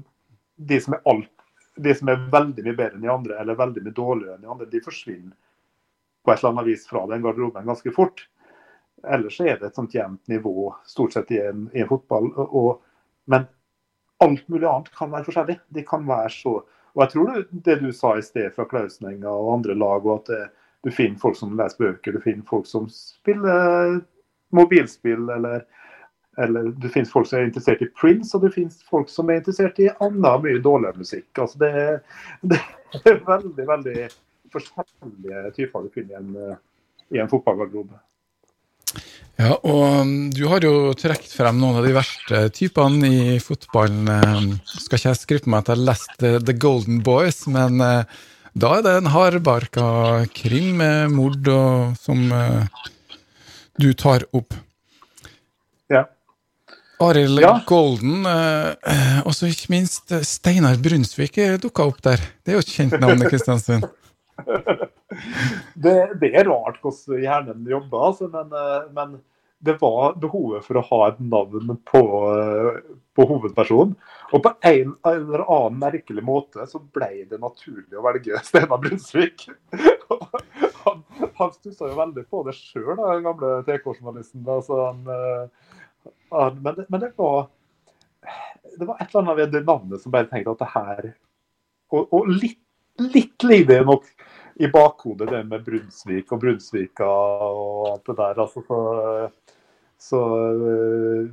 de 0.56 0.80
som, 0.80 0.96
er 0.96 1.10
alt, 1.12 1.32
de 1.76 1.96
som 1.96 2.10
er 2.12 2.24
veldig 2.32 2.64
mye 2.64 2.78
bedre 2.78 2.98
enn 2.98 3.04
de 3.04 3.12
andre, 3.12 3.40
eller 3.42 3.60
veldig 3.60 3.84
mye 3.84 3.96
dårligere 3.98 4.38
enn 4.38 4.46
de 4.46 4.52
andre, 4.54 4.70
de 4.72 4.84
forsvinner 4.84 5.36
på 6.26 6.32
et 6.32 6.40
eller 6.40 6.54
annet 6.54 6.70
vis 6.70 6.88
fra 6.90 7.04
den 7.10 7.26
garderoben 7.26 7.68
ganske 7.68 7.92
fort. 7.94 8.24
Ellers 9.06 9.38
er 9.44 9.60
det 9.60 9.70
et 9.70 9.78
sånt 9.78 9.94
jevnt 9.94 10.32
nivå 10.32 10.72
stort 10.90 11.14
sett 11.14 11.34
i 11.36 11.42
en, 11.44 11.68
i 11.74 11.84
en 11.84 11.90
fotball. 11.90 12.32
Og, 12.46 12.80
men 13.30 13.46
alt 14.24 14.48
mulig 14.50 14.66
annet 14.70 14.90
kan 14.96 15.12
være 15.12 15.28
forskjellig. 15.28 15.60
De 15.76 15.84
kan 15.86 16.08
være 16.08 16.32
så 16.34 16.56
Og 16.96 17.02
jeg 17.04 17.12
tror 17.12 17.32
det, 17.34 17.42
det 17.66 17.74
du 17.82 17.90
sa 17.92 18.14
i 18.16 18.22
sted 18.24 18.54
fra 18.56 18.64
Klausenenga 18.72 19.28
og 19.28 19.58
andre 19.58 19.74
lag, 19.76 20.06
og 20.08 20.22
at 20.22 20.30
det, 20.32 20.44
du 20.88 20.94
finner 20.96 21.20
folk 21.20 21.36
som 21.36 21.58
leser 21.60 21.82
bøker, 21.82 22.16
du 22.16 22.24
finner 22.24 22.46
folk 22.48 22.70
som 22.70 22.86
spiller 22.88 23.98
mobilspill, 24.56 25.26
eller, 25.34 25.66
eller 26.38 26.72
Det 26.82 26.92
finnes 26.94 27.12
folk 27.12 27.28
som 27.30 27.40
er 27.40 27.48
interessert 27.50 27.84
i 27.86 27.90
Prince, 28.00 28.36
og 28.36 28.44
det 28.46 28.54
finnes 28.56 28.82
folk 28.90 29.12
som 29.12 29.30
er 29.30 29.40
interessert 29.42 29.80
i 29.80 29.92
annen 29.94 30.44
mye 30.44 30.64
dårligere 30.64 31.00
musikk. 31.00 31.30
Altså 31.40 31.62
det, 31.62 31.72
det, 32.54 32.60
er 33.04 33.22
veldig, 33.28 33.68
veldig 33.70 34.10
forskjellige 34.56 35.46
typer 35.56 35.86
du 35.86 35.96
finner 35.96 36.18
i 36.18 36.20
en, 36.22 36.60
i 37.16 37.24
en 37.24 37.32
fotballgarderobe. 37.32 38.00
Ja, 39.36 39.52
og 39.68 39.82
um, 40.00 40.14
du 40.32 40.46
har 40.48 40.64
jo 40.64 40.94
trukket 40.96 41.34
frem 41.36 41.58
noen 41.60 41.82
av 41.82 41.84
de 41.88 41.92
verste 41.96 42.46
typene 42.56 43.10
i 43.10 43.40
fotballen. 43.44 44.08
Um, 44.08 44.54
skal 44.64 45.00
ikke 45.00 45.12
jeg 45.12 45.22
skryte 45.22 45.52
meg 45.52 45.64
at 45.64 45.72
jeg 45.72 45.76
har 45.76 45.88
lest 45.90 46.16
The 46.24 46.56
Golden 46.56 47.02
Boys, 47.04 47.42
men 47.52 47.84
uh, 47.84 48.08
da 48.56 48.78
er 48.78 48.86
det 48.86 48.94
en 49.02 49.12
hardbarka 49.12 49.88
krim 50.32 50.78
med 50.80 51.12
mord 51.12 51.52
og, 51.52 51.98
som 52.00 52.22
uh, 52.32 52.64
du 53.76 53.92
tar 54.00 54.24
opp. 54.32 54.56
Ja. 55.92 56.06
Arild 57.04 57.42
ja. 57.44 57.58
Golden, 57.68 58.24
uh, 58.24 59.20
og 59.26 59.34
så 59.36 59.50
ikke 59.52 59.74
minst 59.74 60.14
Steinar 60.28 60.80
Brunsvik 60.80 61.42
dukka 61.62 61.90
opp 61.90 62.02
der. 62.06 62.24
Det 62.44 62.54
er 62.54 62.60
jo 62.60 62.64
et 62.64 62.76
kjent 62.78 63.00
navn 63.02 63.24
i 63.24 63.30
Kristiansund. 63.30 63.88
det, 65.74 65.96
det, 66.20 66.32
er 66.36 66.50
rart 66.50 66.82
hvordan 66.84 67.24
hjernen 67.24 67.66
jobber, 67.70 68.10
altså, 68.10 68.30
men, 68.32 68.52
eh, 68.52 68.92
men, 68.96 69.18
det 69.66 69.78
var 69.80 70.18
behovet 70.22 70.66
for 70.66 70.78
å 70.78 70.84
ha 70.92 70.98
et 71.08 71.22
navn 71.26 71.72
på, 71.90 72.02
eh, 72.30 72.82
på 73.18 73.26
hovedpersonen. 73.30 73.96
Og 74.36 74.44
på 74.44 74.52
en 74.68 74.92
eller 75.08 75.46
annen 75.46 75.80
merkelig 75.82 76.22
måte 76.26 76.68
så 76.70 76.82
ble 76.94 77.24
det 77.32 77.40
naturlig 77.42 77.96
å 77.98 78.04
velge 78.06 78.42
Steinar 78.46 78.82
Brunsvik. 78.84 79.48
han, 80.84 81.02
han 81.40 81.56
stussa 81.56 81.90
jo 81.90 81.98
veldig 81.98 82.28
på 82.30 82.44
det 82.46 82.58
sjøl, 82.60 82.94
den 83.00 83.26
gamle 83.26 83.56
TK-journalisten. 83.66 84.46
Altså, 84.46 84.92
men, 86.32 86.72
det, 86.76 86.86
men 86.90 87.02
det 87.02 87.12
var 87.18 87.48
det 88.76 88.86
var 88.86 88.98
et 89.00 89.10
eller 89.10 89.22
annet 89.22 89.38
ved 89.38 89.52
det 89.54 89.64
navnet 89.68 90.02
som 90.02 90.14
bare 90.14 90.28
tenkte 90.30 90.56
at 90.56 90.64
det 90.64 90.72
her 90.74 91.10
Og, 91.94 92.14
og 92.14 92.30
litt, 92.32 92.60
litt 93.14 93.46
lite 93.46 93.82
nok 93.86 94.08
i 94.56 94.68
bakhodet 94.72 95.28
det 95.30 95.42
med 95.50 95.66
Brunsvik 95.66 96.32
og 96.32 96.40
Brunsvika 96.42 97.06
og 97.06 97.90
alt 97.92 98.08
det 98.08 98.16
der. 98.18 98.40
Altså, 98.40 98.64
så, 98.64 98.80
så 100.00 100.22
eh, 100.72 101.28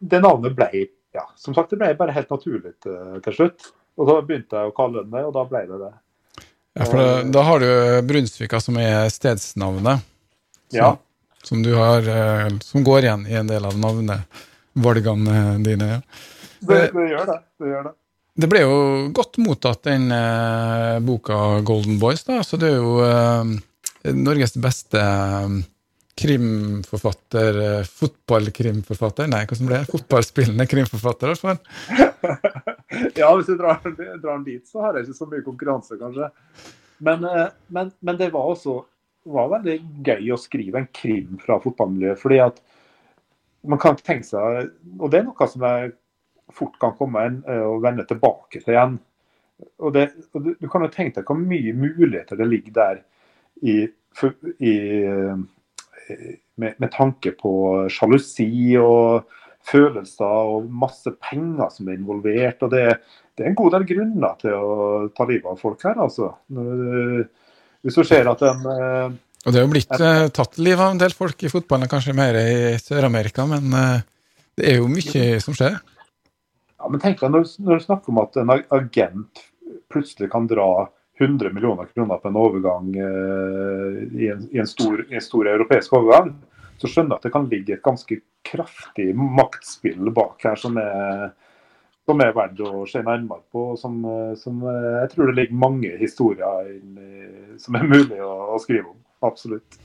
det 0.00 0.20
navnet 0.24 0.56
ble 0.56 0.70
ja, 1.12 1.26
som 1.36 1.54
sagt, 1.54 1.70
det 1.70 1.78
ble 1.80 1.92
bare 1.98 2.14
helt 2.16 2.32
naturlig 2.32 2.72
til, 2.82 3.20
til 3.24 3.36
slutt. 3.36 3.68
Og 4.00 4.08
så 4.08 4.16
begynte 4.24 4.56
jeg 4.56 4.72
å 4.72 4.74
kalle 4.76 5.04
den 5.04 5.12
det, 5.12 5.26
og 5.28 5.34
da 5.36 5.44
ble 5.48 5.62
det 5.68 5.80
det. 5.82 5.92
Ja, 6.72 6.86
for 6.88 6.96
da, 6.96 7.08
da 7.28 7.44
har 7.44 7.60
du 7.60 7.70
Brunsvika 8.08 8.62
som 8.64 8.78
er 8.80 9.12
stedsnavnet. 9.12 10.00
Så. 10.72 10.78
ja. 10.78 10.94
Som, 11.42 11.62
du 11.64 11.72
har, 11.74 12.06
eh, 12.06 12.48
som 12.62 12.84
går 12.86 13.08
igjen 13.08 13.26
i 13.26 13.34
en 13.38 13.50
del 13.50 13.64
av 13.66 13.74
navnevalgene 13.78 15.58
dine. 15.64 15.88
Ja. 15.96 16.00
Det, 16.62 16.78
det, 16.94 17.08
gjør 17.10 17.26
det. 17.26 17.40
det 17.58 17.72
gjør 17.72 17.88
det. 17.88 17.96
Det 18.32 18.48
ble 18.48 18.62
jo 18.62 18.76
godt 19.12 19.36
mottatt, 19.42 19.82
den 19.84 20.06
eh, 20.14 21.00
boka 21.04 21.60
'Golden 21.60 21.98
Boys'. 22.00 22.24
da, 22.24 22.40
så 22.46 22.56
Det 22.56 22.70
er 22.70 22.78
jo 22.78 22.94
eh, 23.04 24.14
Norges 24.16 24.54
beste 24.56 25.02
eh, 25.02 25.58
krimforfatter, 26.22 27.58
eh, 27.64 27.88
fotballkrimforfatter 27.88 29.28
Nei, 29.30 29.42
hva 29.48 29.58
som 29.58 29.68
ble 29.68 29.80
det? 29.82 29.90
Fotballspillende 29.90 30.66
krimforfatter, 30.70 31.28
i 31.28 31.34
hvert 31.34 31.44
fall. 31.44 31.60
ja, 33.20 33.32
hvis 33.34 33.50
du 33.50 33.56
drar, 33.58 33.82
drar 33.82 34.38
den 34.38 34.46
dit, 34.48 34.64
så 34.68 34.86
har 34.86 34.96
jeg 34.96 35.08
ikke 35.08 35.18
så 35.18 35.28
mye 35.28 35.46
konkurranse, 35.46 35.98
kanskje. 36.00 36.30
Men, 37.02 37.24
eh, 37.28 37.48
men, 37.74 37.92
men 38.00 38.20
det 38.20 38.30
var 38.34 38.52
også 38.52 38.82
var 39.24 39.50
veldig 39.52 39.78
gøy 40.06 40.32
å 40.34 40.40
skrive 40.40 40.80
en 40.80 40.90
krim 40.94 41.38
fra 41.42 41.58
fotballmiljøet. 41.62 42.20
fordi 42.20 42.40
at 42.42 42.60
man 43.70 43.78
kan 43.78 43.96
tenke 43.96 44.26
seg, 44.26 44.72
og 44.98 45.10
det 45.12 45.20
er 45.20 45.26
noe 45.28 45.48
som 45.48 45.64
jeg 45.68 45.92
fort 46.52 46.74
kan 46.82 46.96
komme 46.98 47.22
inn 47.28 47.40
eh, 47.48 47.62
og 47.62 47.82
vende 47.84 48.04
tilbake 48.08 48.60
til 48.60 48.74
igjen. 48.74 48.96
Og, 49.78 49.92
det, 49.94 50.08
og 50.34 50.42
du, 50.42 50.54
du, 50.58 50.66
kan 50.68 50.82
jo 50.82 50.90
tenke 50.90 51.20
deg 51.20 51.28
hvor 51.28 51.38
mye 51.38 51.74
muligheter 51.76 52.38
det 52.40 52.48
ligger 52.50 52.74
der 52.80 53.02
i, 53.62 53.76
i 54.58 54.72
med, 56.56 56.74
med, 56.76 56.88
tanke 56.90 57.30
på 57.38 57.52
sjalusi 57.92 58.74
og 58.80 59.30
følelser 59.62 60.50
og 60.56 60.66
masse 60.66 61.12
penger 61.22 61.70
som 61.70 61.88
er 61.88 62.00
involvert. 62.00 62.62
og 62.66 62.72
det, 62.74 62.86
det 63.36 63.44
er 63.44 63.52
en 63.52 63.58
god 63.58 63.76
del 63.76 63.86
grunner 63.92 64.34
til 64.40 64.56
å 64.56 64.80
ta 65.14 65.26
livet 65.28 65.48
av 65.52 65.60
folk 65.62 65.84
her, 65.86 66.00
altså. 66.02 66.32
Når, 66.52 67.28
hvis 67.82 67.98
du 67.98 68.06
ser 68.06 68.30
at 68.30 68.42
en 68.46 68.66
uh, 68.66 69.14
Og 69.42 69.50
det 69.50 69.58
er 69.58 69.66
jo 69.66 69.72
blitt 69.72 69.94
uh, 69.98 70.28
tatt 70.34 70.58
livet 70.62 70.82
av 70.84 70.94
en 70.94 71.02
del 71.02 71.14
folk 71.16 71.42
i 71.42 71.50
fotballen, 71.50 71.90
kanskje 71.90 72.16
mer 72.16 72.38
i 72.38 72.78
Sør-Amerika, 72.78 73.46
men 73.50 73.74
uh, 73.74 74.02
det 74.58 74.68
er 74.70 74.78
jo 74.78 74.90
mye 74.90 75.40
som 75.42 75.56
skjer. 75.56 75.78
Ja, 76.78 76.90
men 76.90 77.02
tenk 77.02 77.20
deg 77.22 77.32
når, 77.34 77.46
når, 77.62 77.78
du 77.80 77.86
snakker 77.86 78.12
om 78.12 78.22
at 78.22 78.38
en 78.38 78.54
agent 78.54 79.42
plutselig 79.92 80.30
kan 80.32 80.48
dra 80.50 80.88
100 81.20 81.52
millioner 81.54 81.90
kroner 81.92 82.18
på 82.18 82.30
en 82.30 82.38
overgang 82.40 82.88
i 82.96 84.30
en, 84.32 84.46
i, 84.48 84.58
en 84.58 84.66
stor, 84.66 85.04
i, 85.04 85.14
en, 85.14 85.22
stor, 85.22 85.46
europeisk 85.52 85.94
overgang, 85.94 86.32
så 86.80 86.90
skjønner 86.90 87.14
jeg 87.14 87.20
at 87.20 87.26
det 87.28 87.32
kan 87.34 87.46
ligge 87.52 87.76
et 87.76 87.84
ganske 87.84 88.18
kraftig 88.48 89.12
maktspill 89.14 90.10
bak 90.16 90.42
her 90.42 90.58
som 90.58 90.80
er 90.82 91.30
som 92.08 92.22
er 92.22 92.34
verdt 92.36 92.60
å 92.66 92.82
se 92.90 93.02
nærmere 93.04 93.44
på. 93.54 93.72
Som, 93.80 94.00
som, 94.40 94.64
jeg 94.66 95.12
tror 95.12 95.30
det 95.30 95.38
ligger 95.38 95.62
mange 95.64 95.94
historier 96.00 96.68
inni, 96.74 97.30
som 97.62 97.78
er 97.78 97.88
mulig 97.88 98.20
å, 98.22 98.32
å, 98.54 98.60
skrive 98.62 98.90
om. 98.90 98.98
Absolutt. 99.26 99.78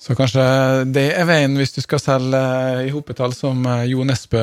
Så 0.00 0.16
kanskje 0.16 0.42
det 0.88 1.10
er 1.12 1.28
veien 1.28 1.54
hvis 1.60 1.76
du 1.76 1.82
skal 1.84 2.00
selge 2.02 2.40
i 2.86 2.92
hopetall, 2.94 3.36
som 3.36 3.62
Jo 3.86 4.06
Nesbø 4.08 4.42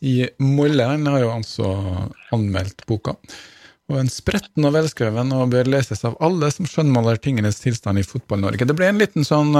i 0.00 0.16
Molle. 0.42 0.88
Han 0.94 1.06
har 1.12 1.22
jo 1.22 1.30
altså 1.34 1.72
anmeldt 2.34 2.86
boka. 2.88 3.18
Og 3.88 4.02
en 4.02 4.10
spretten 4.12 4.66
og 4.68 4.74
velskreven 4.74 5.30
og 5.32 5.52
bør 5.52 5.70
leses 5.72 6.04
av 6.04 6.16
alle 6.24 6.50
som 6.52 6.68
skjønnmaler 6.68 7.20
tingenes 7.24 7.60
tilstand 7.62 8.00
i 8.00 8.04
Fotball-Norge. 8.04 8.66
Det 8.68 8.76
ble 8.76 8.90
en 8.90 9.00
liten 9.00 9.24
sånn 9.24 9.54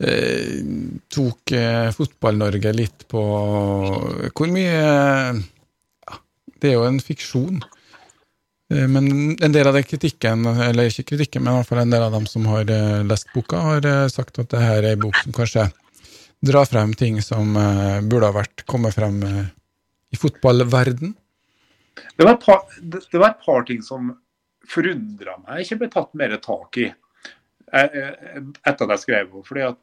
Eh, 0.00 0.60
tok 1.12 1.52
eh, 1.52 1.90
Fotball-Norge 1.92 2.70
litt 2.72 3.02
på 3.10 3.20
Hvor 4.32 4.48
mye 4.48 4.70
ja, 4.72 6.14
Det 6.56 6.70
er 6.70 6.78
jo 6.78 6.86
en 6.88 7.02
fiksjon. 7.04 7.58
Eh, 8.72 8.86
men 8.88 9.10
en 9.36 9.52
del 9.52 9.68
av 9.68 9.76
den 9.76 9.84
kritikken, 9.84 10.46
eller 10.48 10.88
ikke 10.88 11.10
kritikken, 11.12 11.44
men 11.44 11.52
i 11.52 11.58
hvert 11.58 11.68
fall 11.68 11.82
en 11.82 11.92
del 11.92 12.06
av 12.06 12.16
dem 12.16 12.24
som 12.30 12.48
har 12.48 12.72
lest 13.04 13.28
boka, 13.34 13.60
har 13.66 13.90
sagt 14.08 14.40
at 14.40 14.48
det 14.54 14.62
her 14.62 14.80
er 14.80 14.94
en 14.94 15.04
bok 15.04 15.20
som 15.20 15.36
kanskje 15.36 15.66
drar 16.48 16.64
frem 16.64 16.96
ting 16.96 17.20
som 17.20 17.52
burde 18.08 18.30
ha 18.30 18.32
vært 18.32 18.64
kommet 18.70 18.96
frem 18.96 19.20
i 19.20 20.16
fotballverden. 20.16 21.12
Det 22.16 22.24
var, 22.24 22.38
et 22.38 22.46
par, 22.46 22.64
det 22.80 23.20
var 23.20 23.34
et 23.34 23.44
par 23.44 23.68
ting 23.68 23.84
som 23.84 24.14
forundra 24.70 25.36
meg 25.42 25.66
ikke 25.66 25.82
ble 25.82 25.92
tatt 25.92 26.16
mer 26.16 26.38
tak 26.40 26.80
i 26.80 26.88
etter 27.68 28.56
at 28.64 28.96
jeg 28.96 29.02
skrev 29.04 29.28
henne. 29.28 29.44
fordi 29.44 29.68
at 29.68 29.78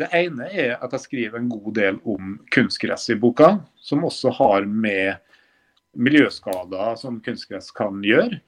det 0.00 0.08
ene 0.16 0.48
er 0.50 0.72
at 0.82 0.94
jeg 0.96 1.04
skriver 1.04 1.38
en 1.38 1.50
god 1.52 1.68
del 1.76 2.00
om 2.10 2.34
kunstgress 2.54 3.06
i 3.14 3.18
boka, 3.20 3.58
som 3.78 4.06
også 4.06 4.32
har 4.40 4.66
med 4.66 5.20
miljøskader 5.94 6.96
som 6.98 7.20
kunstgress 7.22 7.70
kan 7.74 8.02
gjøre. 8.02 8.40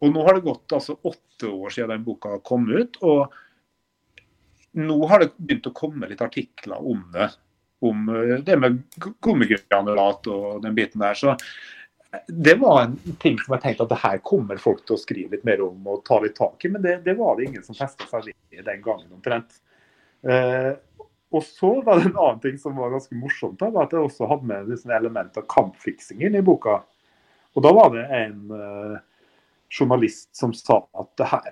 Og 0.00 0.12
Nå 0.12 0.24
har 0.26 0.36
det 0.36 0.46
gått 0.46 0.72
altså 0.76 0.96
åtte 0.96 1.50
år 1.50 1.72
siden 1.72 1.92
den 1.94 2.06
boka 2.06 2.38
kom 2.44 2.68
ut. 2.72 2.96
og 3.04 3.32
Nå 4.76 4.98
har 5.08 5.22
det 5.22 5.34
begynt 5.36 5.68
å 5.68 5.76
komme 5.76 6.08
litt 6.08 6.24
artikler 6.24 6.80
om 6.80 7.04
det. 7.12 7.30
Om 7.84 8.08
eh, 8.12 8.36
det 8.44 8.56
med 8.60 8.80
gummigranulat 9.24 10.28
og 10.32 10.62
den 10.64 10.76
biten 10.76 11.04
der. 11.04 11.16
Så 11.16 11.36
det 12.28 12.56
var 12.60 12.86
en 12.86 12.96
ting 13.20 13.36
som 13.42 13.56
jeg 13.56 13.64
tenkte 13.64 13.84
at 13.84 13.92
det 13.92 14.00
her 14.00 14.20
kommer 14.24 14.60
folk 14.60 14.84
til 14.86 14.96
å 14.96 15.00
skrive 15.00 15.36
litt 15.36 15.44
mer 15.48 15.60
om 15.64 15.88
og 15.92 16.04
ta 16.08 16.20
litt 16.24 16.36
tak 16.38 16.64
i. 16.64 16.72
Men 16.72 16.84
det, 16.84 16.98
det 17.04 17.16
var 17.20 17.36
det 17.36 17.50
ingen 17.50 17.64
som 17.64 17.76
festa 17.76 18.08
seg 18.08 18.32
i 18.32 18.64
den 18.64 18.84
gangen 18.84 19.12
omtrent. 19.12 19.58
Eh, 21.36 21.38
og 21.38 21.44
så 21.44 21.82
var 21.82 21.98
det 21.98 22.10
en 22.10 22.18
annen 22.18 22.40
ting 22.40 22.58
som 22.58 22.76
var 22.76 22.90
ganske 22.90 23.14
morsomt, 23.14 23.58
da, 23.60 23.70
var 23.70 23.86
at 23.86 23.92
jeg 23.92 24.06
også 24.06 24.28
hadde 24.30 24.46
med 24.46 24.72
et 24.72 24.86
element 24.86 25.36
av 25.36 25.46
kampfiksing 25.52 26.22
inn 26.24 26.36
i 26.36 26.44
boka. 26.44 26.82
Og 27.56 27.64
da 27.64 27.72
var 27.72 27.92
det 27.94 28.04
en 28.12 28.50
uh, 28.52 28.96
journalist 29.72 30.28
som 30.36 30.52
sa 30.54 30.82
at 30.92 31.12
det 31.16 31.28
her, 31.30 31.46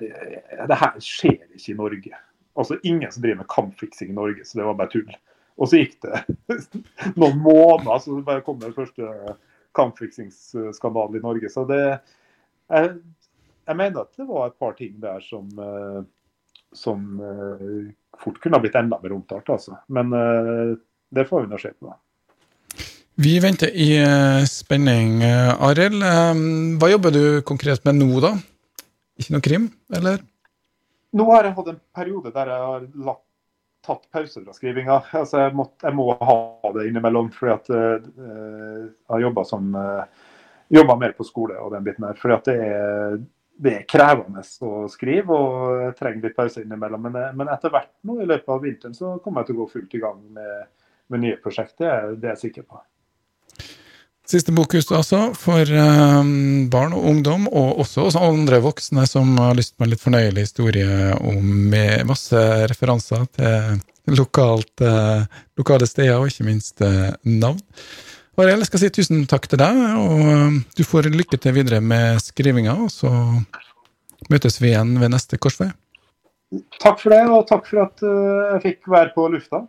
det 0.68 0.76
her, 0.76 0.98
skjer 1.00 1.46
ikke 1.56 1.72
i 1.72 1.78
Norge. 1.78 2.18
Altså 2.54 2.76
ingen 2.84 3.10
som 3.10 3.22
driver 3.22 3.40
med 3.40 3.50
kampfiksing 3.50 4.12
i 4.12 4.16
Norge, 4.16 4.44
så 4.44 4.58
det 4.58 4.66
var 4.68 4.76
bare 4.78 4.92
tull. 4.92 5.16
Og 5.56 5.70
så 5.70 5.80
gikk 5.80 5.96
det 6.04 6.20
noen 7.20 7.40
måneder, 7.40 7.98
så 8.02 8.18
det 8.18 8.26
bare 8.26 8.44
kom 8.44 8.60
den 8.60 8.74
første 8.76 9.36
kampfiksingsskandalen 9.74 11.18
i 11.18 11.24
Norge. 11.24 11.50
Så 11.50 11.64
det 11.68 11.80
jeg, 11.84 12.92
jeg, 13.64 13.76
mener 13.76 14.04
at 14.04 14.12
det 14.16 14.28
var 14.28 14.50
et 14.50 14.60
par 14.60 14.76
ting 14.78 14.96
der 15.02 15.24
som, 15.24 15.48
uh, 15.56 16.04
som 16.76 17.16
fort 18.20 18.40
kunne 18.42 18.58
ha 18.58 18.62
blitt 18.62 18.76
enda 18.78 18.98
mer 19.02 19.14
omtalt, 19.16 19.48
altså. 19.50 19.78
Men 19.92 20.12
uh, 20.12 20.74
det 21.14 21.26
får 21.28 21.44
vi 21.44 21.52
nå 21.52 21.60
se 21.60 21.72
på. 21.74 21.90
da. 21.90 21.98
Vi 23.24 23.34
venter 23.42 23.70
i 23.70 23.90
uh, 24.02 24.44
spenning. 24.50 25.20
Uh, 25.22 25.54
Arild, 25.68 26.02
hva 26.80 26.90
jobber 26.90 27.14
du 27.14 27.24
konkret 27.46 27.84
med 27.86 28.00
nå, 28.00 28.10
da? 28.24 28.34
Ikke 29.20 29.36
noe 29.36 29.44
krim, 29.44 29.68
eller? 29.94 30.24
Nå 31.14 31.28
har 31.30 31.46
jeg 31.46 31.54
hatt 31.58 31.70
en 31.70 31.82
periode 31.94 32.34
der 32.34 32.50
jeg 32.50 32.68
har 32.70 32.88
lagt, 33.06 33.22
tatt 33.84 34.06
pause 34.16 34.40
fra 34.40 34.54
skrivinga. 34.56 35.02
Altså, 35.20 35.42
jeg, 35.44 35.54
må, 35.54 35.68
jeg 35.84 35.94
må 35.94 36.08
ha 36.16 36.36
det 36.74 36.86
innimellom, 36.88 37.28
fordi 37.34 37.52
at 37.52 37.66
jeg 37.68 38.86
har 39.12 39.26
jobba 39.26 39.44
som 39.44 39.74
Jobba 40.72 40.94
mer 40.96 41.12
på 41.12 41.26
skole 41.28 41.58
og 41.60 41.74
den 41.74 41.84
biten 41.84 42.06
her. 42.08 42.16
fordi 42.16 42.34
at 42.34 42.46
det 42.48 42.54
er 42.64 43.18
det 43.54 43.74
er 43.74 43.84
krevende 43.88 44.42
å 44.66 44.86
skrive 44.90 45.36
og 45.36 45.82
jeg 45.84 45.94
trenger 45.98 46.26
litt 46.26 46.36
pause 46.36 46.64
innimellom. 46.64 47.06
Men, 47.06 47.36
men, 47.38 47.52
etter 47.52 47.72
hvert 47.74 47.92
nå 48.06 48.18
i 48.22 48.26
løpet 48.26 48.50
av 48.50 48.64
vinteren 48.64 48.96
så 48.96 49.14
kommer 49.22 49.42
jeg 49.42 49.50
til 49.52 49.56
å 49.56 49.62
gå 49.62 49.68
fullt 49.76 49.94
i 49.94 50.02
gang 50.02 50.18
med, 50.34 50.66
med 51.12 51.22
nye 51.22 51.38
prosjekter. 51.42 52.12
Det 52.18 52.30
er 52.30 52.34
jeg 52.34 52.48
sikker 52.48 52.66
på. 52.66 52.82
Siste 54.24 54.54
bokhus 54.56 54.88
altså, 54.96 55.26
for 55.36 55.68
um, 55.68 56.64
barn 56.72 56.94
og 56.96 57.04
ungdom, 57.10 57.44
og 57.52 57.82
også 57.84 58.06
oss 58.08 58.16
andre 58.16 58.62
voksne 58.64 59.04
som 59.06 59.34
har 59.36 59.52
lyst 59.58 59.76
på 59.76 59.84
en 59.84 59.92
litt 59.92 60.00
fornøyelig 60.00 60.46
historie 60.46 61.12
om, 61.20 61.44
med 61.74 62.06
masse 62.08 62.40
referanser 62.72 63.28
til 63.36 64.16
lokalt, 64.16 64.72
uh, 64.80 65.28
lokale 65.60 65.86
steder, 65.86 66.16
og 66.16 66.32
ikke 66.32 66.48
minst 66.48 66.80
navn. 67.28 67.60
Arild, 68.34 68.64
jeg 68.64 68.66
skal 68.66 68.80
si 68.82 68.88
tusen 68.96 69.26
takk 69.30 69.44
til 69.46 69.60
deg, 69.60 69.76
og 69.94 70.22
um, 70.26 70.56
du 70.74 70.82
får 70.82 71.06
lykke 71.14 71.38
til 71.38 71.54
videre 71.54 71.78
med 71.78 72.18
skrivinga. 72.22 72.74
Og 72.82 72.90
så 72.90 73.10
møtes 74.32 74.58
vi 74.58 74.72
igjen 74.72 74.96
ved 74.98 75.12
neste 75.14 75.38
korsvei. 75.38 75.68
Takk 76.82 76.98
for 77.02 77.14
det, 77.14 77.20
og 77.30 77.46
takk 77.46 77.68
for 77.68 77.84
at 77.84 78.02
uh, 78.02 78.56
jeg 78.56 78.64
fikk 78.64 78.90
være 78.90 79.12
på 79.14 79.28
lufta. 79.30 79.62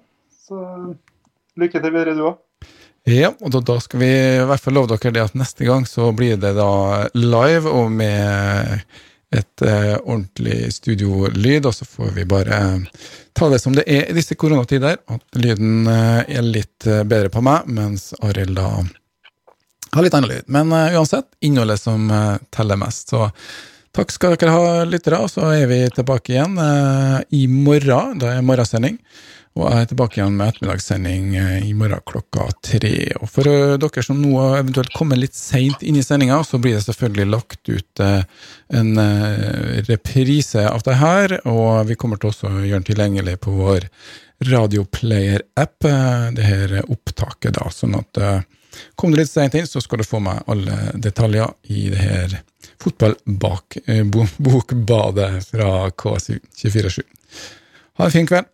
Så 0.47 0.57
lykke 1.61 1.81
til 1.81 1.93
videre, 1.93 2.17
du 2.17 2.25
òg. 2.31 2.41
Ja, 3.05 3.35
og 3.37 3.53
da, 3.53 3.61
da, 3.61 3.77
skal 3.83 4.01
vi 4.01 4.09
i 4.09 4.45
hvert 4.49 4.63
fall 4.63 4.73
love 4.79 4.89
dere 4.95 5.13
det 5.13 5.27
at 5.27 5.37
neste 5.37 5.67
gang 5.67 5.85
så 5.85 6.09
blir 6.17 6.39
det 6.41 6.55
da 6.57 6.71
live 7.13 7.69
og 7.69 7.91
med 7.93 8.81
et 9.39 9.63
uh, 9.65 9.95
ordentlig 10.01 10.71
studiolyd, 10.73 11.65
og 11.65 11.75
så 11.75 11.87
får 11.87 12.13
vi 12.17 12.25
bare 12.29 12.59
uh, 12.75 13.05
ta 13.35 13.49
det 13.51 13.59
som 13.61 13.75
det 13.75 13.85
er 13.87 14.09
i 14.09 14.15
disse 14.17 14.37
koronatider, 14.39 14.97
at 15.11 15.39
lyden 15.39 15.87
uh, 15.89 16.23
er 16.23 16.45
litt 16.45 16.87
bedre 16.87 17.31
på 17.33 17.43
meg, 17.45 17.67
mens 17.67 18.11
Arild 18.25 18.57
da 18.57 18.69
har 19.95 20.03
litt 20.03 20.17
annen 20.17 20.31
lyd. 20.31 20.49
Men 20.51 20.73
uansett, 20.73 21.29
innholdet 21.45 21.79
som 21.79 22.09
teller 22.51 22.75
mest. 22.75 23.13
Så 23.13 23.29
takk 23.95 24.11
skal 24.11 24.33
dere 24.35 24.51
ha, 24.51 24.65
lyttere, 24.83 25.21
og 25.23 25.31
så 25.31 25.53
er 25.55 25.69
vi 25.71 25.77
tilbake 25.95 26.33
igjen 26.33 26.57
i 27.31 27.45
morgen. 27.47 28.17
Da 28.19 28.33
er 28.33 28.43
morgensending. 28.43 28.97
Og 29.55 29.69
jeg 29.71 29.85
er 29.85 29.87
tilbake 29.87 30.17
igjen 30.19 30.33
med 30.35 30.49
ettermiddagssending 30.51 31.29
eh, 31.39 31.69
i 31.69 31.71
morgen 31.79 32.01
klokka 32.03 32.49
tre. 32.65 33.13
Og 33.21 33.29
for 33.31 33.47
eh, 33.47 33.77
dere 33.79 34.01
som 34.03 34.17
nå 34.19 34.35
eventuelt 34.49 34.91
kommer 34.91 35.15
litt 35.15 35.31
seint 35.37 35.79
inn 35.79 35.95
i 35.95 36.03
sendinga, 36.03 36.43
så 36.43 36.59
blir 36.59 36.75
det 36.75 36.83
selvfølgelig 36.83 37.31
lagt 37.31 37.69
ut 37.69 37.99
eh, 38.03 38.23
en 38.75 38.99
reprise 39.87 40.59
av 40.67 40.83
det 40.83 40.99
her. 40.99 41.47
Og 41.47 41.87
vi 41.87 41.95
kommer 41.95 42.19
til 42.19 42.27
også 42.33 42.47
å 42.49 42.65
gjøre 42.65 42.81
den 42.81 42.89
tilgjengelig 42.89 43.39
på 43.45 43.51
vår 43.55 43.87
Radioplayer-app, 44.43 45.79
det 46.35 46.43
her 46.43 46.83
opptaket, 46.91 47.55
da. 47.55 47.71
Sånn 47.71 47.95
at 47.95 48.19
kom 48.99 49.07
du 49.13 49.17
litt 49.21 49.31
seint 49.31 49.55
inn, 49.55 49.67
så 49.69 49.79
skal 49.79 49.99
du 50.01 50.03
få 50.03 50.19
med 50.19 50.43
alle 50.51 50.91
detaljer 50.99 51.47
i 51.71 51.87
det 51.93 52.01
her 52.03 52.43
fotballbokbadet 52.83 55.31
fra 55.47 55.87
KSU 55.95 56.43
247. 56.59 57.07
Ha 57.95 58.03
en 58.09 58.11
fin 58.11 58.27
kveld. 58.27 58.51